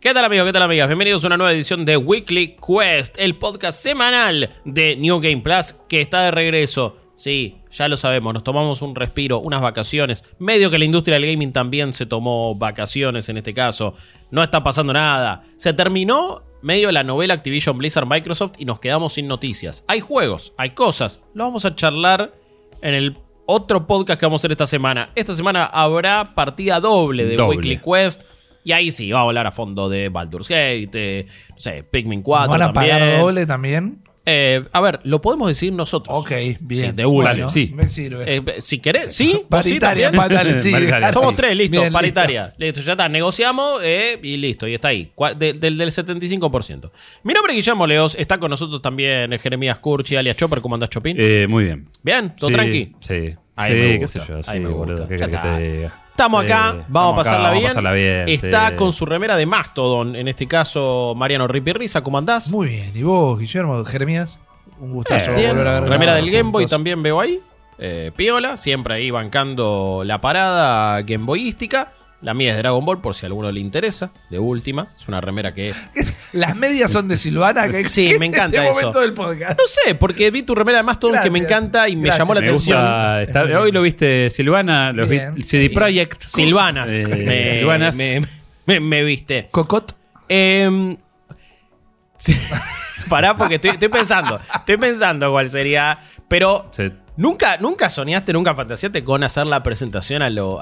[0.00, 0.46] ¿Qué tal amigos?
[0.46, 0.86] ¿Qué tal amigas?
[0.86, 5.74] Bienvenidos a una nueva edición de Weekly Quest, el podcast semanal de New Game Plus
[5.88, 6.96] que está de regreso.
[7.16, 10.22] Sí, ya lo sabemos, nos tomamos un respiro, unas vacaciones.
[10.38, 13.92] Medio que la industria del gaming también se tomó vacaciones en este caso.
[14.30, 15.42] No está pasando nada.
[15.56, 19.82] Se terminó medio la novela Activision Blizzard Microsoft y nos quedamos sin noticias.
[19.88, 21.24] Hay juegos, hay cosas.
[21.34, 22.32] Lo vamos a charlar
[22.82, 25.10] en el otro podcast que vamos a hacer esta semana.
[25.16, 27.56] Esta semana habrá partida doble de Doble.
[27.56, 28.37] Weekly Quest.
[28.68, 32.20] Y ahí sí, vamos a hablar a fondo de Baldur's Gate, de, no sé, Pikmin
[32.20, 32.98] 4 ¿Van a también.
[32.98, 34.02] pagar doble también?
[34.26, 36.14] Eh, a ver, lo podemos decir nosotros.
[36.18, 36.90] Ok, bien.
[36.90, 37.30] Sí, de una.
[37.30, 37.72] Vale, sí.
[37.74, 38.24] Me sirve.
[38.36, 40.10] Eh, si querés, sí, Paritaria,
[40.60, 40.70] sí.
[40.70, 42.52] Paritaria, Somos tres, listo, Bien, paritaria.
[42.58, 42.82] Listo.
[42.82, 45.10] ya está, negociamos eh, y listo, y está ahí.
[45.38, 46.90] De- del, del 75%.
[47.22, 50.90] Mi nombre es Guillermo Leos, está con nosotros también Jeremías Curchi, alias Chopper, ¿cómo andás,
[50.90, 51.16] Chopin?
[51.18, 51.88] Eh, muy bien.
[52.02, 52.92] Bien, todo Sí, tranqui.
[53.00, 53.34] Sí.
[53.56, 54.36] Ahí sí, me qué gusta, sé yo.
[54.36, 55.06] ahí Sí, me boludo.
[55.06, 55.08] gusta.
[55.08, 56.04] ¿Qué Ya querés que te diga?
[56.18, 57.62] Estamos Sí, acá, vamos a pasarla acá, bien.
[57.62, 58.28] Vamos a pasarla bien.
[58.28, 58.74] Está sí.
[58.74, 62.48] con su remera de Mastodon, en este caso Mariano Ripirriza, ¿cómo andás?
[62.50, 62.90] Muy bien.
[62.92, 64.40] ¿Y vos, Guillermo, Jeremías?
[64.80, 65.90] Un gustazo Eh, Bien, volver a ver.
[65.90, 67.38] remera del Game Boy también veo ahí.
[67.78, 71.92] Eh, Piola, siempre ahí bancando la parada gameboyística.
[72.20, 74.10] La mía es de Dragon Ball, por si a alguno le interesa.
[74.28, 74.82] De última.
[74.82, 75.72] Es una remera que.
[76.32, 77.68] Las medias son de Silvana.
[77.68, 78.74] Que Sí, que me es encanta este eso.
[78.80, 79.58] momento del podcast.
[79.58, 81.58] No sé, porque vi tu remera de Mastodon que me Gracias.
[81.60, 82.18] encanta y me Gracias.
[82.26, 82.78] llamó la Me atención.
[82.78, 83.22] gusta.
[83.22, 85.34] estar- hoy lo viste Silvana, lo Bien.
[85.36, 86.20] viste CD Projekt.
[86.22, 86.90] Silvanas.
[86.90, 87.96] Eh, me, Silvanas.
[87.96, 88.20] me-
[88.66, 89.48] me- me viste.
[89.52, 89.96] Cocot.
[90.28, 90.96] Eh,
[92.18, 92.36] sí.
[93.08, 94.40] Pará, porque estoy, estoy pensando.
[94.54, 95.98] Estoy pensando cuál sería.
[96.28, 96.68] Pero.
[96.72, 96.90] Sí.
[97.18, 100.60] ¿Nunca, ¿Nunca soñaste, nunca fantaseaste con hacer la presentación a, lo-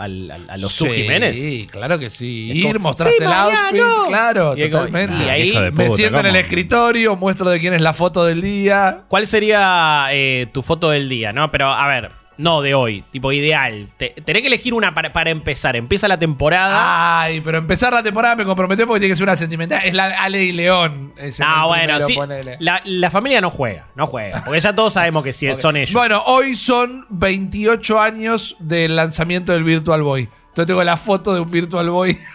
[0.58, 1.36] los Su Jiménez?
[1.36, 2.50] Sí, claro que sí.
[2.50, 3.84] Es como, Ir, mostrar "Sí, el Mariano".
[3.84, 4.08] outfit.
[4.08, 5.24] Claro, Y totalmente.
[5.24, 8.40] y ahí Me puta, siento en el escritorio, muestro de quién es la foto del
[8.40, 9.02] día.
[9.08, 11.30] ¿Cuál sería eh, tu foto del día?
[11.34, 13.88] No, pero a ver, no de hoy, tipo ideal.
[13.96, 15.76] Te- tenés que elegir una para, para empezar.
[15.76, 17.20] Empieza la temporada.
[17.22, 19.80] Ay, pero empezar la temporada me comprometió porque tiene que ser una sentimental.
[19.84, 21.14] Es la Ale y León.
[21.38, 22.16] No, el bueno, sí.
[22.60, 24.44] La, la familia no juega, no juega.
[24.44, 25.92] Porque ya todos sabemos que sí, son ellos.
[25.92, 30.28] Bueno, hoy son 28 años del lanzamiento del Virtual Boy.
[30.48, 32.18] Entonces tengo la foto de un Virtual Boy.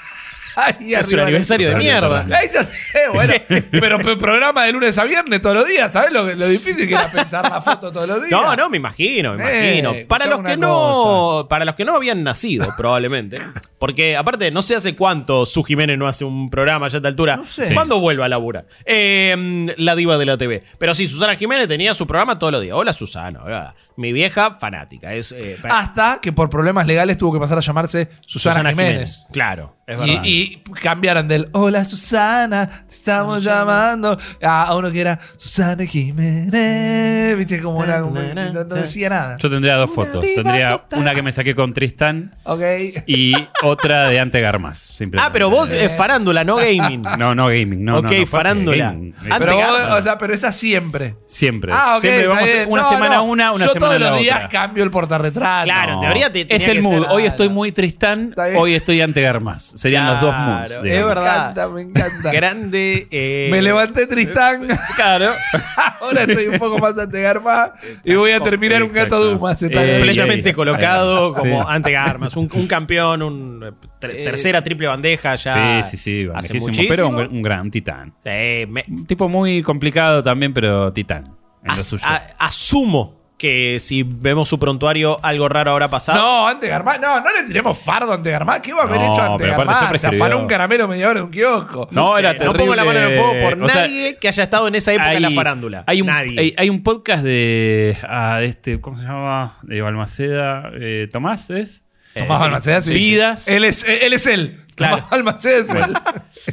[0.65, 2.25] Ahí es un aniversario de mierda.
[2.31, 2.73] Ay, ya sé,
[3.13, 3.33] bueno.
[3.71, 5.91] pero p- programa de lunes a viernes todos los días.
[5.91, 8.31] ¿Sabes lo, lo difícil que era pensar la foto todos los días?
[8.31, 10.07] No, no, me imagino, me Eh, imagino.
[10.07, 11.47] Para los que una no.
[11.49, 13.39] Para los que no habían nacido, probablemente.
[13.79, 17.07] Porque, aparte, no sé hace cuánto Su Jiménez no hace un programa ya a esta
[17.07, 17.37] altura.
[17.37, 17.73] No sé.
[17.73, 18.65] ¿Cuándo vuelve a laburar?
[18.85, 20.63] Eh, la diva de la TV.
[20.77, 22.75] Pero sí, Susana Jiménez tenía su programa todos los días.
[22.77, 23.41] Hola, Susana.
[23.43, 23.73] hola.
[23.97, 25.13] Mi vieja fanática.
[25.13, 29.27] Es, eh, Hasta que por problemas legales tuvo que pasar a llamarse Susana, Jiménez.
[29.31, 30.21] Claro, es Y, verdad.
[30.23, 37.37] y cambiaron del Hola Susana, te estamos llamando a uno que era Susana Jiménez.
[37.37, 38.01] Viste como una.
[38.01, 39.37] como- no, no decía nada.
[39.37, 40.23] Yo tendría dos fotos.
[40.35, 42.61] Tendría una que me saqué con Tristán Ok.
[43.07, 44.79] y otra de Ante Garmas.
[44.79, 45.27] simplemente.
[45.27, 47.01] ah, pero vos es farándula, no gaming.
[47.17, 47.83] No, no gaming.
[47.83, 48.85] No, Ok, no, no, farándula.
[48.91, 49.13] gaming.
[49.29, 51.15] Ante Pero vos, o sea, pero esa siempre.
[51.27, 51.71] Siempre.
[51.73, 52.01] Ah, ok.
[52.01, 52.65] Siempre está vamos bien.
[52.69, 53.23] una No, semana no.
[53.23, 54.49] una, una Yo semana todos la los días otra.
[54.49, 55.63] cambio el portarretrato.
[55.65, 57.01] Claro, en teoría te- Es tenía el que mood.
[57.03, 58.57] ser- Hoy estoy muy Tristán, Está bien.
[58.61, 59.63] hoy estoy ante Garmas.
[59.75, 60.81] Serían los dos moods.
[60.81, 60.99] Digamos.
[60.99, 61.23] es verdad.
[61.23, 62.31] Me encanta, me encanta.
[62.33, 63.07] Grande.
[63.11, 64.67] eh, Me levanté Tristán.
[64.95, 65.31] Claro.
[66.01, 69.29] Ahora estoy un poco más ante Garma y voy a terminar un gato Exacto.
[69.31, 69.97] Dumas esta Eh, noche.
[69.99, 71.33] completamente colocado ahí.
[71.33, 71.65] como Sí.
[71.69, 75.83] ante Armas, un, un campeón, un eh, ter- tercera triple bandeja ya.
[75.83, 76.21] Sí, sí, sí.
[76.33, 76.89] hace bandejísimo, muchísimo.
[76.89, 78.13] Pero un, un gran titán.
[78.23, 81.25] Sí, me- Un tipo muy complicado también, pero titán.
[81.63, 82.03] En lo as- suyo.
[82.07, 86.21] a- asumo que si vemos su prontuario algo raro habrá pasado.
[86.21, 88.61] No, ante Garma, no, no le tiremos fardo ante Garma.
[88.61, 90.39] ¿Qué va a haber No, hecho ante pero aparte siempre Se afanó escribió.
[90.43, 91.87] un caramelo media hora en un kiosco.
[91.89, 92.59] No, sé, era no terrible.
[92.59, 94.93] pongo la mano en el fuego por O sea, nadie que haya estado en esa
[94.93, 95.83] época en la farándula.
[95.87, 96.39] Hay un, nadie.
[96.39, 99.57] hay, hay un podcast de, ah, de este, ¿cómo se llama?
[99.63, 100.69] De Balmaceda.
[100.79, 101.83] eh, Tomás, ¿es?
[102.13, 102.41] Tomás.
[102.41, 102.93] Balmaceda, sí.
[102.93, 103.47] Vidas.
[103.47, 104.13] Él es él.
[104.13, 104.57] Es él.
[104.75, 104.95] Claro.
[104.97, 105.93] Tomás Balmaceda es él.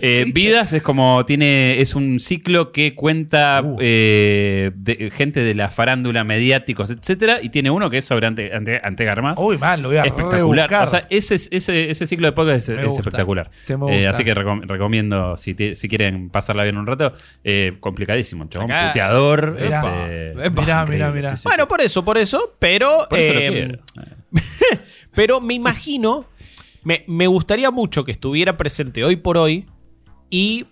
[0.02, 0.24] Eh.
[0.34, 3.78] Vidas es como tiene es un ciclo que cuenta Uh.
[3.80, 8.52] eh, de, gente de la farándula, mediáticos, etcétera, y tiene uno que es sobre ante,
[8.54, 9.38] ante, ante Garmas.
[9.38, 10.68] Uy, man, lo voy a espectacular.
[10.68, 10.84] rebuscar.
[10.84, 13.00] O sea, ese, ese, ese ciclo de podcast es, Me es gusta.
[13.00, 13.50] espectacular.
[13.66, 14.10] Te me Eh, gusta.
[14.10, 17.12] así que recom- recomiendo, si, te- si quieren pasarla bien un rato,
[17.44, 19.52] eh, complicadísimo, chabón, Acá- puteador.
[19.60, 19.78] Mirá.
[19.80, 20.34] este.
[20.34, 20.46] Mirá,
[20.82, 21.30] increíble, mirá, mirá.
[21.30, 21.68] sí, sí, bueno, sí.
[21.68, 23.06] por eso, por eso, pero.
[23.08, 23.78] Por eso lo eh, quiero.
[25.18, 26.26] Pero me imagino,
[26.84, 29.66] me, me gustaría mucho que estuviera presente hoy por hoy
[30.30, 30.66] y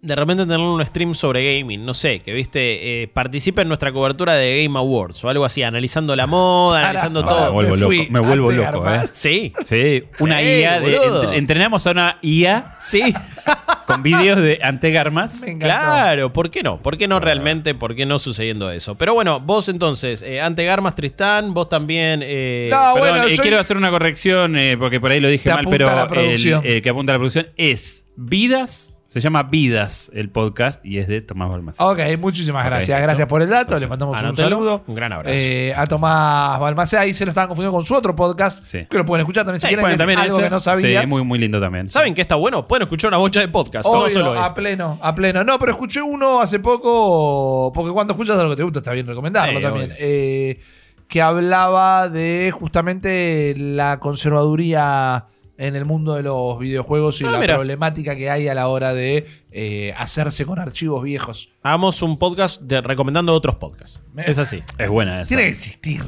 [0.00, 3.90] de repente tener un stream sobre gaming, no sé, que viste, eh, participe en nuestra
[3.92, 7.52] cobertura de Game Awards o algo así, analizando la moda, analizando pará, Me todo.
[7.52, 9.00] vuelvo Me loco, fui me vuelvo loco, eh.
[9.12, 13.02] Sí, Sí, una Sí, IA de, entrenamos a una IA sí.
[13.88, 15.40] con vídeos de ante Garmas.
[15.46, 15.66] Me encantó.
[15.74, 16.80] Claro, ¿por qué no?
[16.80, 17.74] ¿Por qué no realmente?
[17.74, 18.96] ¿Por qué no sucediendo eso?
[18.96, 22.20] Pero bueno, vos entonces, eh, ante Garmas Tristán, vos también.
[22.22, 25.28] eh, No, Perdón, bueno, eh, yo- quiero hacer una corrección eh, porque por ahí lo
[25.28, 30.10] dije mal, pero el, eh, que apunta a la producción es Vidas Se llama Vidas
[30.14, 31.86] el podcast y es de Tomás Balmaceda.
[31.88, 33.00] Ok, muchísimas gracias.
[33.00, 33.78] Gracias por el dato.
[33.78, 34.48] Le mandamos Anótelo.
[34.48, 34.84] un saludo.
[34.86, 35.34] Un gran abrazo.
[35.34, 37.00] Eh, a Tomás Balmaceda.
[37.00, 38.62] Ahí se lo estaban confundiendo con su otro podcast.
[38.64, 38.84] Sí.
[38.84, 39.82] Que lo pueden escuchar también si Sí, quieren.
[39.82, 40.44] pueden que es también algo ese.
[40.44, 41.04] que no sabías.
[41.04, 41.88] Sí, muy, muy lindo también.
[41.88, 42.68] ¿Saben qué está bueno?
[42.68, 43.86] Pueden escuchar una bocha de podcast.
[43.88, 45.42] no Obvio, solo a pleno, a pleno.
[45.42, 49.06] No, pero escuché uno hace poco, porque cuando escuchas algo que te gusta está bien
[49.06, 49.92] recomendarlo Sí, también.
[49.98, 50.60] eh,
[51.08, 55.24] que hablaba de justamente la conservaduría
[55.58, 57.54] en el mundo de los videojuegos y Ah, la mira.
[57.56, 61.48] problemática que hay a la hora de eh, hacerse con archivos viejos.
[61.62, 64.00] Hagamos un podcast de, recomendando otros podcasts.
[64.16, 64.62] Es así.
[64.78, 65.28] Es buena esa.
[65.28, 66.02] Tiene que existir.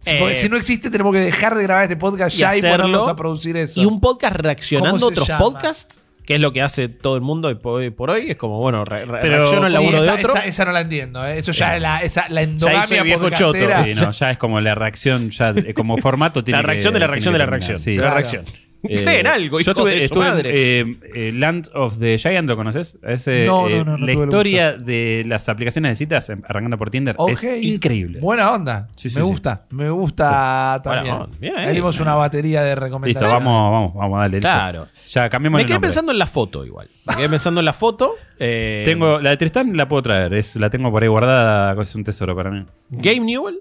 [0.00, 2.54] Si, Eh, porque si no existe, tenemos que dejar de grabar este podcast y ya
[2.56, 2.84] y hacerlo.
[2.84, 3.80] ponernos a producir eso.
[3.80, 5.38] Y un podcast reaccionando ¿Cómo a otros llama?
[5.44, 8.30] podcasts, que es lo que hace todo el mundo hoy por hoy.
[8.30, 10.32] Es como, bueno, re- re- Pero- reacciona al Sí, laburo esa, de otro.
[10.34, 11.24] esa- esa no la entiendo.
[11.26, 11.38] eh.
[11.38, 13.58] Eso ya es la, esa, la endogamia el viejo choto.
[13.84, 16.96] Sí, no, ya es como la reacción, ya eh, como formato tiene la reacción que-
[16.96, 17.78] de la reacción de la reacción.
[17.78, 17.90] sí.
[17.92, 18.44] de la Claro.
[18.88, 19.08] reacción.
[19.08, 20.50] Eh, Creen algo, Yo estuve, de su estuve en, madre.
[20.80, 22.98] eh, eh, Land of the Giant, ¿lo conoces?
[23.02, 27.16] No, no, eh, no, no la historia de las aplicaciones de citas, arrancando por Tinder,
[27.28, 28.20] es increíble.
[28.20, 28.88] Buena onda.
[28.96, 29.28] Sí, sí, me sí.
[29.28, 29.66] gusta.
[29.70, 31.14] Me gusta también.
[31.14, 31.36] onda.
[31.38, 31.74] Bien ahí.
[31.74, 33.32] Dimos una batería de Listo, recomendaciones.
[33.32, 34.36] vamos, vamos, vamos a darle.
[34.38, 34.48] listo.
[34.50, 34.86] Claro.
[35.08, 35.88] Ya cambiamos Me el quedé nombre.
[35.88, 36.88] pensando en la foto igual.
[37.06, 38.14] Me quedé pensando en la foto.
[38.38, 41.94] eh, Tengo, la de Tristán la puedo traer, es, la tengo por ahí guardada, es
[41.94, 42.64] un tesoro para mí.
[42.90, 43.60] Game Newell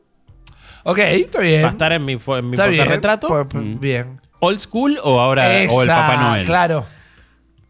[0.84, 1.64] Ok, está bien.
[1.64, 2.88] va a estar en mi, en mi está bien.
[2.88, 3.28] retrato.
[3.28, 4.19] Pues, pues, Bien.
[4.40, 6.46] ¿Old School o ahora o el Papá Noel?
[6.46, 6.86] Claro.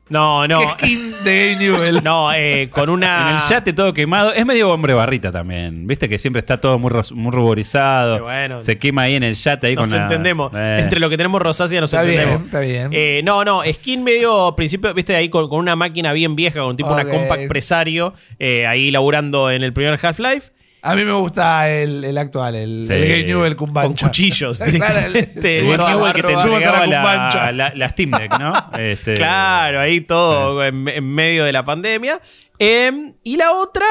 [0.10, 0.60] No, no.
[0.78, 2.02] ¿Qué skin de Newell?
[2.04, 3.30] No, eh, con una.
[3.30, 4.34] En el yate todo quemado.
[4.34, 5.86] Es medio hombre barrita también.
[5.86, 8.16] Viste que siempre está todo muy, ruborizado.
[8.16, 8.60] Qué bueno.
[8.60, 9.68] Se quema ahí en el yate.
[9.68, 10.52] Ahí Nos con la- entendemos.
[10.56, 10.78] Eh.
[10.82, 12.46] Entre lo que tenemos rosácea nos Está bien, entendemos.
[12.48, 12.90] está bien.
[12.92, 16.76] Eh, no, no, skin medio principio, viste, ahí con, con una máquina bien vieja, con
[16.76, 20.50] tipo una compact presario, eh, ahí laburando en el primer Half-Life,
[20.82, 22.94] A mí me gusta el, el actual, el, Sí.
[22.94, 24.60] el Game Newell con con cuchillos.
[24.72, 25.58] Claro, el- directamente.
[25.58, 27.52] Sí, que te barba, subas a la entregaba la, cumbancha.
[27.52, 28.54] la- la Steam Deck, ¿no?
[28.80, 32.22] Este, Claro, ahí todo en, en medio de la pandemia.
[32.60, 33.86] Eh, y la otra.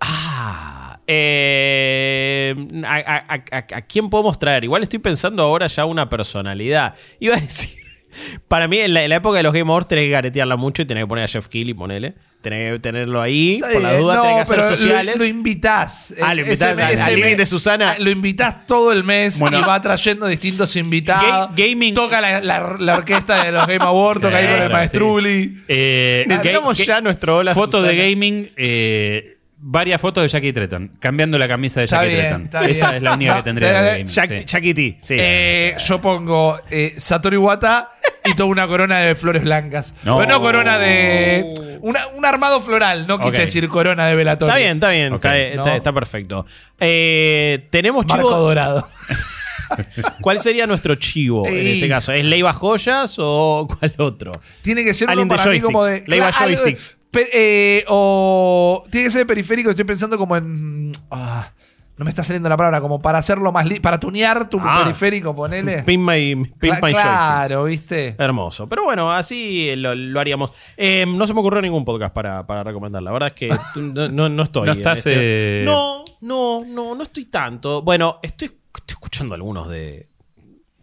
[0.00, 0.98] Ah.
[1.06, 2.54] eh,
[2.84, 4.64] a, a- a- a- ¿a quién podemos traer?
[4.64, 6.94] Igual estoy pensando ahora ya una personalidad.
[7.18, 7.70] Iba a decir.
[8.48, 10.82] Para mí, en la, en la época de los Game Awards, tenés que garetearla mucho
[10.82, 12.14] y tenés que poner a Jeff Keighley, ponele.
[12.40, 15.16] Tenés que tenerlo ahí, por la duda, No, tenés que hacer pero lo- sociales.
[15.18, 16.14] Lo, invitás.
[16.22, 17.90] Ah, lo Ese invitás al- ese al mes- límite, Susana.
[17.90, 19.58] ah, Lo invitás todo el mes Bueno.
[19.58, 21.50] y va trayendo distintos invitados.
[21.50, 24.70] Ga- gaming- Toca la, la- la orquesta de los Game Awards, toca ahí con el
[24.70, 25.62] maestruli.
[25.68, 28.08] Eh, Necesitamos ya nuestro hola, Foto de Susana.
[28.08, 28.48] gaming.
[28.56, 30.92] eh, varias fotos de Jackie Tretton.
[30.98, 32.44] Cambiando la camisa de Está Jackie bien, Tretton.
[32.44, 32.96] está Esa bien.
[32.96, 34.06] es la única que tendría de eh, gaming.
[34.12, 34.44] Jack, sí.
[34.46, 35.16] Jackie T, sí.
[35.18, 37.92] Eh, yo pongo eh, Satoru Iwata
[38.24, 39.94] y toda una corona de flores blancas.
[40.02, 40.18] No.
[40.18, 41.52] Pero no corona de.
[41.80, 43.40] una- un armado floral, no quise Ok.
[43.42, 44.52] decir corona de velatorio.
[44.54, 45.24] Está bien, está bien, Ok.
[45.24, 45.76] está, está- No.
[45.76, 46.46] está perfecto.
[46.78, 48.36] Eh, tenemos Marco chivo.
[48.38, 48.88] dorado.
[50.20, 51.74] ¿Cuál sería nuestro chivo en Ey.
[51.74, 52.12] este caso?
[52.12, 54.32] ¿Es Leiva Joyas o cuál otro?
[54.62, 55.92] Tiene que ser uno Alguien de para mí como de.
[55.92, 56.08] joysticks.
[56.08, 56.96] Leiva Claro, algo- joysticks.
[57.12, 58.84] Eh, o.
[58.90, 59.70] Tiene que ser periférico.
[59.70, 60.92] Estoy pensando como en.
[61.10, 61.50] ah,
[61.96, 62.80] no me está saliendo la palabra.
[62.80, 63.66] Como para hacerlo más.
[63.80, 64.80] Para tunear tu Ah.
[64.82, 65.82] periférico, ponele.
[65.82, 67.02] Pin my, pin Cla- my joystick.
[67.02, 68.14] claro, ¿viste?
[68.18, 68.68] Hermoso.
[68.68, 70.52] Pero bueno, así lo, lo haríamos.
[70.76, 73.02] Eh, no se me ocurrió ningún podcast para, para recomendar.
[73.02, 73.48] La verdad es que
[73.80, 74.66] no, no- no estoy.
[74.66, 77.82] No estás, este- eh, No, no, no, no estoy tanto.
[77.82, 80.08] Bueno, estoy, estoy escuchando algunos de.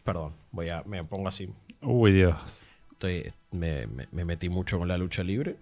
[0.04, 0.84] Perdón, voy a.
[0.86, 1.50] Me pongo así.
[1.82, 2.66] Uy, Dios.
[2.92, 5.56] Estoy, me, me- me metí mucho con la lucha libre.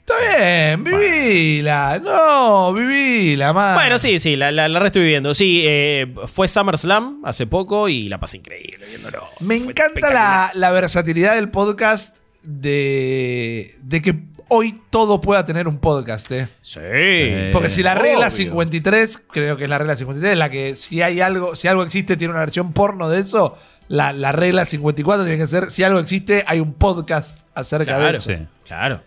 [0.00, 2.00] Está bien, vivila.
[2.02, 3.74] No, vivila, man.
[3.74, 5.34] Bueno, sí, sí, la, la, la re estoy viviendo.
[5.34, 9.28] Sí, eh, fue SummerSlam hace poco y la pasé increíble viéndolo.
[9.40, 15.68] Me Fue encanta la, la versatilidad del podcast de, de que hoy todo pueda tener
[15.68, 16.48] un podcast, ¿eh?
[16.60, 16.80] Sí.
[17.52, 18.36] Porque si la regla obvio.
[18.36, 22.16] 53, creo que es la regla 53, la que si hay algo, si algo existe,
[22.16, 26.00] tiene una versión porno de eso, la, la regla 54 tiene que ser, si algo
[26.00, 28.30] existe, hay un podcast acerca de Claro, eso.
[28.32, 28.38] Sí.
[28.66, 29.02] claro.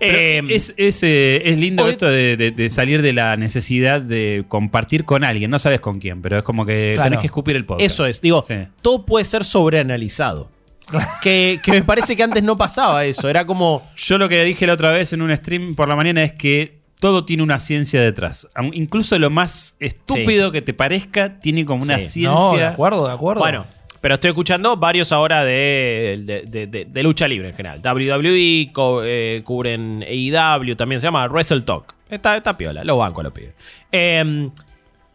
[0.00, 4.00] Eh, es, es, eh, es lindo hoy- esto de, de- de salir de la necesidad
[4.02, 5.50] de compartir con alguien.
[5.50, 7.08] No sabes con quién, pero es como que Claro.
[7.10, 7.86] tenés que escupir el podcast.
[7.86, 8.54] Eso es, digo, Sí.
[8.82, 10.50] todo puede ser sobreanalizado.
[11.22, 13.28] que, que me parece que antes no pasaba eso.
[13.28, 13.82] Era como.
[13.96, 16.78] Yo lo que dije la otra vez en un stream por la mañana es que
[17.00, 18.48] todo tiene una ciencia detrás.
[18.72, 22.08] Incluso lo más estúpido que te parezca tiene como una Sí.
[22.08, 22.30] ciencia.
[22.30, 23.40] No, de acuerdo, de acuerdo.
[23.40, 23.66] Bueno,
[24.04, 27.80] pero estoy escuchando varios ahora de, de, de- lucha libre en general.
[27.82, 28.70] WWE,
[29.02, 31.94] eh, cubren AEW, también se llama Wrestle Talk.
[32.10, 33.54] Está, está piola, lo banco a los pibes.
[33.90, 34.50] Eh,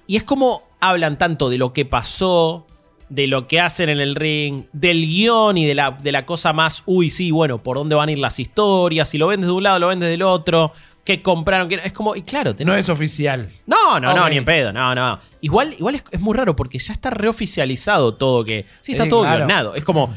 [0.08, 2.66] y es como hablan tanto de lo que pasó,
[3.10, 6.52] de lo que hacen en el ring, del guion y de la, de la cosa
[6.52, 9.54] más, uy, sí, bueno, por dónde van a ir las historias, si lo ven desde
[9.54, 10.72] un lado, lo ven desde el otro,
[11.18, 11.76] qué compraron, no.
[11.76, 13.50] Es como, y claro, tenés no es oficial.
[13.66, 15.20] no, no, no, ni en pedo, no, no.
[15.42, 18.66] Igual, igual es, es muy raro porque ya está reoficializado todo que.
[18.82, 19.46] Sí, está todo claro.
[19.46, 19.76] guionado.
[19.76, 20.16] Es como.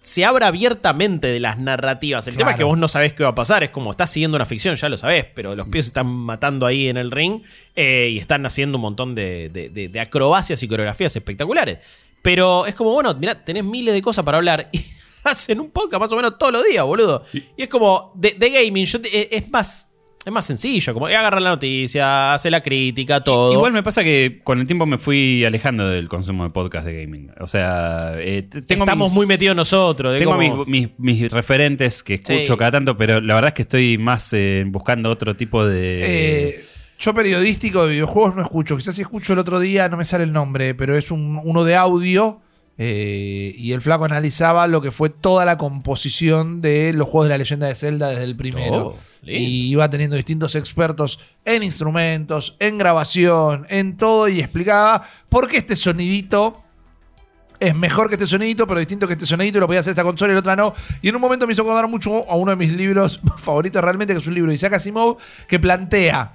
[0.00, 2.26] se abra abiertamente de las narrativas.
[2.26, 3.62] El tema es que vos no sabés qué va a pasar.
[3.62, 6.66] Es como, estás siguiendo una ficción, ya lo sabés, pero los pies se están matando
[6.66, 7.40] ahí en el ring
[7.76, 11.78] eh, y están haciendo un montón de, de- de- de acrobacias y coreografías espectaculares.
[12.20, 14.80] Pero es como, bueno, mirá, tenés miles de cosas para hablar y
[15.24, 17.22] hacen un podcast más o menos todos los días, boludo.
[17.56, 19.88] Y es como, de, gaming, yo eh, es más...
[20.24, 23.52] Es más sencillo, como agarrar la noticia, hacer la crítica, todo.
[23.52, 27.02] Igual me pasa que con el tiempo me fui alejando del consumo de podcast de
[27.02, 27.32] gaming.
[27.40, 30.16] O sea, eh, tengo Estamos mis- muy metidos nosotros.
[30.16, 32.56] Tengo como- mis, mis- mis referentes que escucho Sí.
[32.58, 36.00] cada tanto, pero la verdad es que estoy más eh, buscando otro tipo de.
[36.50, 36.64] Eh,
[37.00, 38.76] yo periodístico de videojuegos no escucho.
[38.76, 41.64] Quizás si escucho el otro día, no me sale el nombre, pero es un- uno
[41.64, 42.38] de audio.
[42.78, 47.28] eh, y el flaco analizaba lo que fue toda la composición de los juegos de
[47.28, 48.74] la leyenda de Zelda desde el primero.
[48.86, 55.48] Oh, y iba teniendo distintos expertos en instrumentos, en grabación, en todo, y explicaba por
[55.48, 56.62] qué este sonidito
[57.60, 60.02] es mejor que este sonidito, pero distinto que este sonidito, y lo podía hacer esta
[60.02, 60.74] consola y la otra no.
[61.00, 64.12] Y en un momento me hizo acordar mucho a uno de mis libros favoritos realmente,
[64.12, 66.32] que es un libro de Isaac Asimov, que plantea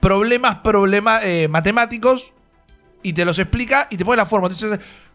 [0.00, 2.32] problemas, problemas eh, matemáticos
[3.00, 4.52] y te los explica y te pone la fórmula.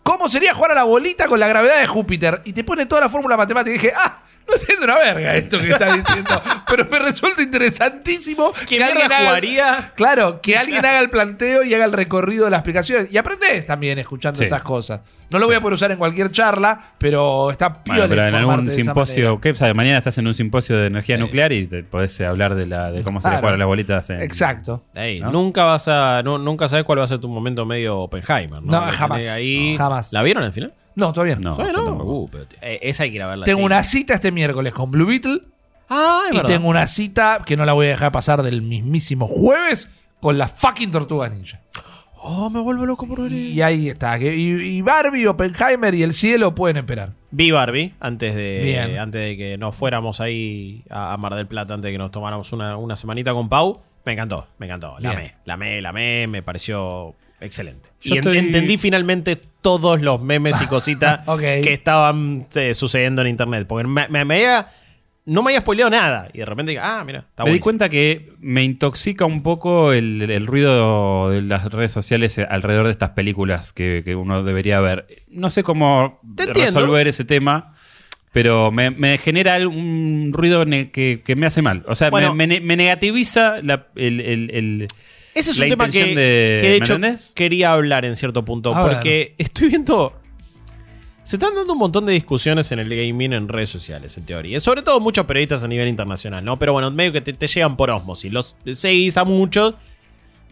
[0.04, 2.42] ¿cómo sería jugar a la bolita con la gravedad de Júpiter?
[2.46, 3.72] Y te pone toda la fórmula matemática.
[3.72, 6.42] Y dije, ah, no entiendo una verga esto que está diciendo.
[6.68, 9.94] pero me resulta interesantísimo ¿Qué mierda jugaría?
[9.96, 13.08] Claro, que alguien haga el planteo y haga el recorrido de la explicación.
[13.12, 14.46] Y aprendes también escuchando Sí.
[14.46, 15.02] esas cosas.
[15.32, 18.36] No lo voy a poder usar en cualquier charla, pero está piola Bueno, pero en
[18.36, 19.42] algún simposio.
[19.42, 19.74] ¿qué sabes?
[19.74, 22.92] Mañana estás en un simposio de energía nuclear y te podés eh, hablar de, la,
[22.92, 24.10] de cómo se le juegan las bolitas.
[24.12, 24.84] en- Exacto.
[24.96, 25.32] Ey, ¿no?
[25.32, 26.22] Nunca vas a.
[26.24, 28.62] nu- nunca sabes cuál va a ser tu momento medio Oppenheimer.
[28.62, 29.28] No, No, jamás.
[29.30, 29.72] Ahí.
[29.74, 30.14] No, jamás.
[30.14, 30.72] ¿La vieron al final?
[30.96, 31.52] No, todavía no.
[31.52, 32.14] No, Bueno, yo tampoco.
[32.14, 33.46] uh, pero, eh, esa hay que ir a verla.
[33.46, 33.66] Tengo sí.
[33.66, 35.42] una cita este miércoles con Blue Beetle.
[35.90, 36.50] Ah, es y verdad.
[36.50, 40.48] tengo una cita que no la voy a dejar pasar del mismísimo jueves con la
[40.48, 41.62] fucking Tortuga Ninja.
[42.28, 43.32] Oh, me vuelvo loco por ver.
[43.32, 44.18] Y ahí está.
[44.18, 47.12] que- Y, y Barbie, Oppenheimer y el cielo pueden esperar.
[47.30, 48.98] Vi Barbie antes de, Bien.
[48.98, 52.10] antes de que nos fuéramos ahí a, a Mar del Plata, antes de que nos
[52.10, 53.82] tomáramos una, una semanita con Pau.
[54.06, 54.96] Me encantó, me encantó.
[55.00, 55.20] La Bien.
[55.22, 57.14] amé, la amé, la amé, me pareció
[57.46, 57.90] excelente.
[58.02, 63.30] Yo y estoy- entendí finalmente todos los memes y cositas que estaban eh, sucediendo en
[63.30, 63.66] internet.
[63.68, 64.68] Porque me, me- me había-
[65.28, 66.30] no me había spoileado nada.
[66.34, 67.64] Y de repente digo, ah, mira, está Me di buenísimo.
[67.64, 72.92] cuenta que me intoxica un poco el, el ruido de las redes sociales alrededor de
[72.92, 75.08] estas películas que, que uno debería ver.
[75.30, 77.74] No sé cómo Te resolver ese tema,
[78.32, 81.84] pero me, me genera un ruido que, que me hace mal.
[81.88, 82.36] O sea, Bueno.
[82.36, 84.88] me, me- me negativiza la- el, el- el-
[85.36, 88.44] Ese es la un tema que, de- que de ¿me hecho quería hablar en cierto
[88.44, 88.74] punto.
[88.76, 90.14] A porque estoy viendo.
[91.24, 94.60] Se están dando un montón de discusiones en el gaming en redes sociales, en teoría.
[94.60, 96.58] Sobre todo muchos periodistas a nivel internacional, ¿no?
[96.58, 98.32] Pero bueno, medio que te, te llegan por osmosis.
[98.32, 99.76] Los seguís a muchos.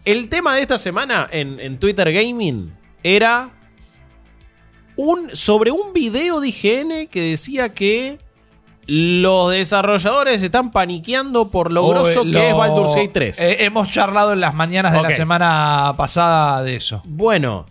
[0.04, 2.72] El tema de esta semana en, en Twitter Gaming
[3.02, 3.50] era.
[4.96, 8.18] Un, sobre un video de IGN que decía que
[8.86, 13.40] los desarrolladores están paniqueando por lo grosso Oh, que lo- es Baldur's Gate 3.
[13.40, 17.00] Eh, hemos charlado en las mañanas de la semana pasada de eso.
[17.04, 17.64] Bueno,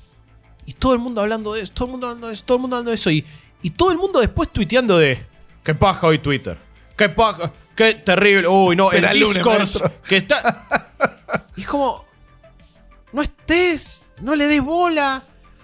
[0.65, 2.62] y todo el mundo hablando de eso, todo el mundo hablando de eso, todo el
[2.62, 3.25] mundo hablando de eso, y,
[3.62, 5.24] y todo el mundo después tuiteando de
[5.63, 6.58] qué paja hoy Twitter,
[6.96, 9.67] qué paja, qué terrible, uy no, el el Discord
[10.08, 10.67] que está...
[11.55, 12.03] Y es como,
[13.12, 15.22] no estés, no le des bola,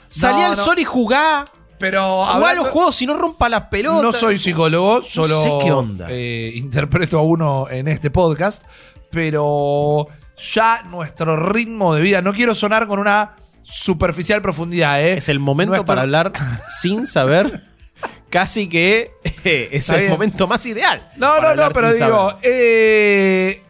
[0.08, 0.64] salí No, al no.
[0.64, 1.44] sol y jugá,
[1.80, 4.04] Pero jugá los juegos y no rompa las pelotas.
[4.04, 6.08] No soy psicólogo, solo sé qué onda.
[6.10, 8.64] eh, interpreto a uno en este podcast,
[9.10, 10.08] pero
[10.54, 15.14] ya nuestro ritmo de vida, no quiero sonar con una superficial profundidad, ¿eh?
[15.18, 16.34] Es el momento Nuestro- para hablar
[16.82, 17.64] sin saber,
[18.30, 19.12] casi que
[19.46, 20.12] eh, es Está el bien.
[20.12, 21.10] momento más ideal.
[21.16, 23.64] No, no, no, pero digo, eh,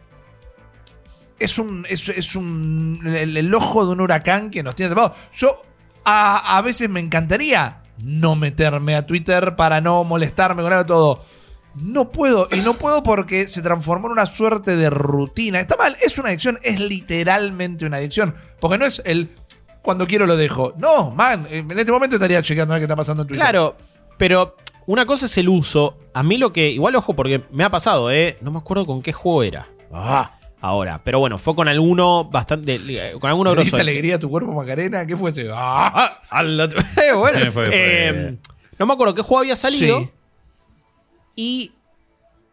[1.38, 5.16] es un, es, es un, el, el ojo de un huracán que nos tiene tapados.
[5.36, 5.62] Yo
[6.04, 11.24] a, a veces me encantaría no meterme a Twitter para no molestarme con algo todo.
[11.74, 15.60] No puedo, y no puedo porque se transformó en una suerte de rutina.
[15.60, 18.34] Está mal, es una adicción, es literalmente una adicción.
[18.58, 19.30] Porque no es el
[19.82, 20.74] cuando quiero lo dejo.
[20.76, 23.42] No, man, en este momento estaría chequeando a ver qué está pasando en Twitter.
[23.42, 23.76] Claro,
[24.18, 25.98] pero una cosa es el uso.
[26.12, 26.70] A mí lo que.
[26.70, 28.36] Igual, ojo, porque me ha pasado, ¿eh?
[28.40, 29.68] No me acuerdo con qué juego era.
[29.92, 31.00] Ah, ahora.
[31.04, 32.74] Pero bueno, fue con alguno bastante.
[32.76, 33.76] eh, Con alguno ¿Le grosso.
[33.76, 35.06] alegría a tu cuerpo, Macarena?
[35.06, 35.48] ¿Qué fue ese?
[35.52, 36.20] ¡Ah!
[36.30, 37.68] Ah, eh, bueno, Fue, fue.
[37.72, 38.36] eh,
[38.78, 40.00] no me acuerdo qué juego había salido.
[40.00, 40.10] Sí.
[41.36, 41.72] Y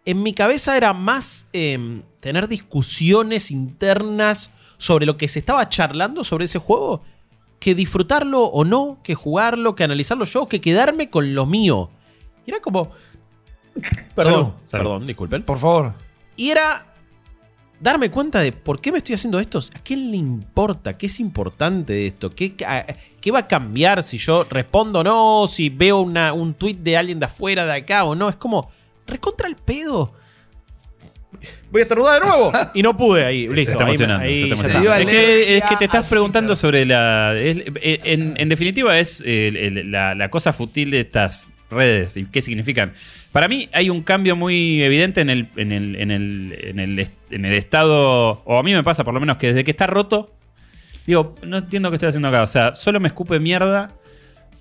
[0.06, 6.24] en mi cabeza era más eh, tener discusiones internas sobre lo que se estaba charlando
[6.24, 7.02] sobre ese juego
[7.60, 11.90] que disfrutarlo o no, que jugarlo, que analizarlo yo, que quedarme con lo mío.
[12.46, 12.92] Y era como.
[14.16, 14.84] Perdón, Salud.
[14.86, 15.44] perdón, disculpen.
[15.44, 15.94] Por favor.
[16.36, 16.87] Y era.
[17.80, 19.60] Darme cuenta de por qué me estoy haciendo esto.
[19.60, 20.98] ¿A quién le importa?
[20.98, 22.30] ¿Qué es importante de esto?
[22.30, 22.86] ¿Qué, a-
[23.22, 25.48] qué va a cambiar si yo respondo o no?
[25.48, 28.30] Si veo una- un tweet de alguien de afuera, de acá o no.
[28.30, 28.72] Es como,
[29.06, 30.14] recontra el pedo.
[31.72, 32.52] Voy a estornudar de nuevo.
[32.74, 33.48] Y no pude ahí.
[33.48, 33.66] Listo.
[33.66, 34.24] Se está emocionando.
[34.26, 35.00] ahí se está.
[35.00, 37.36] Es que, es que te estás preguntando sobre la.
[37.36, 42.18] es- eh, en, en definitiva, es eh, el- la, la cosa futil de estas redes
[42.18, 42.94] y qué significan.
[43.32, 47.00] Para mí, hay un cambio muy evidente en el, en el, en el, en el,
[47.00, 48.42] est- en el estado.
[48.46, 50.34] O a mí me pasa, por lo menos, que desde que está roto.
[51.06, 52.44] Digo, no entiendo qué estoy haciendo acá.
[52.44, 53.94] O sea, solo me escupe mierda.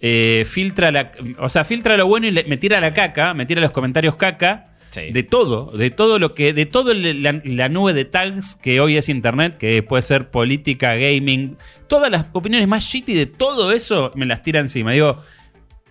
[0.02, 1.12] eh, filtra la.
[1.38, 3.32] O sea, filtra lo bueno y le- me tira la caca.
[3.34, 4.68] Me tira los comentarios caca.
[4.90, 5.10] Sí.
[5.10, 8.96] De todo, de todo lo que, de todo la, la nube de tags que hoy
[8.96, 14.10] es internet, que puede ser política, gaming, todas las opiniones más shitty de todo eso
[14.14, 14.92] me las tira encima.
[14.92, 15.22] Digo,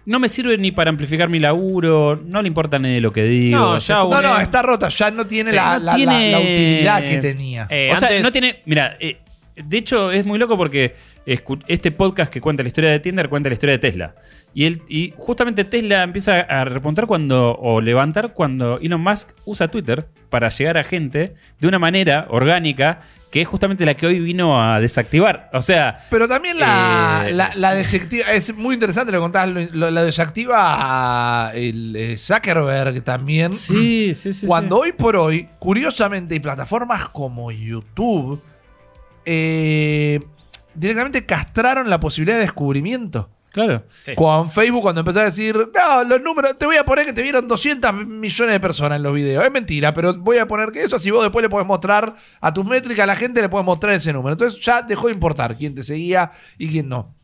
[0.06, 3.24] no me sirve ni para amplificar mi laburo, no le importa ni de lo que
[3.24, 3.58] digo.
[3.58, 7.04] No, ya, No, está rota, ya no tiene, Sí, la, no la- tiene- la utilidad
[7.06, 7.68] que tenía.
[7.70, 8.62] Eh, o sea, antes- no tiene.
[8.66, 9.18] Mira, eh,
[9.56, 10.96] de hecho es muy loco porque
[11.26, 14.16] este podcast que cuenta la historia de Tinder cuenta la historia de Tesla.
[14.54, 17.58] Y, él, y justamente Tesla empieza a repuntar cuando.
[17.60, 23.02] o levantar cuando Elon Musk usa Twitter para llegar a gente de una manera orgánica
[23.36, 25.50] que es justamente la que hoy vino a desactivar.
[25.52, 26.00] O sea.
[26.10, 29.92] Pero también la, Eh, la, la desactiva, es muy interesante lo que contás, lo, lo-
[29.92, 33.52] la desactiva el eh, Zuckerberg también.
[33.54, 34.48] Sí, sí, sí.
[34.48, 38.42] Cuando hoy por hoy, curiosamente, hay plataformas como YouTube
[39.26, 40.22] eh,
[40.74, 43.30] directamente castraron la posibilidad de descubrimiento.
[43.56, 43.86] Claro.
[44.18, 47.22] Con Facebook, cuando empezó a decir, no, los números, te voy a poner que te
[47.22, 49.46] vieron 200 millones de personas en los videos.
[49.46, 52.52] Es mentira, pero voy a poner que eso, así vos después le podés mostrar a
[52.54, 54.34] tus métricas, a la gente le podés mostrar ese número.
[54.34, 57.16] Entonces ya dejó de importar quién te seguía y quién no.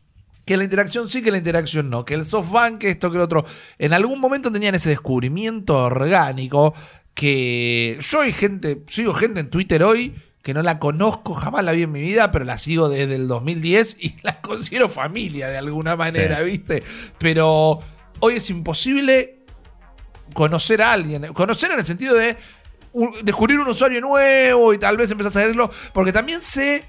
[0.46, 2.06] Que la interacción sí, que la interacción no.
[2.06, 3.44] Que el softbank, que esto, que lo otro.
[3.78, 6.72] En algún momento tenían ese descubrimiento orgánico
[7.12, 11.72] que yo y gente, sigo gente en Twitter hoy que no la conozco, jamás la
[11.72, 15.58] vi en mi vida, pero la sigo desde el 2010 y la considero familia de
[15.58, 16.44] alguna manera, Sí.
[16.44, 16.82] ¿viste?
[17.18, 17.80] Pero
[18.20, 19.38] hoy es imposible
[20.34, 21.32] conocer a alguien.
[21.32, 22.36] Conocer en el sentido de
[22.92, 26.84] un- descubrir un usuario nuevo y tal vez empezar a seguirlo, porque también se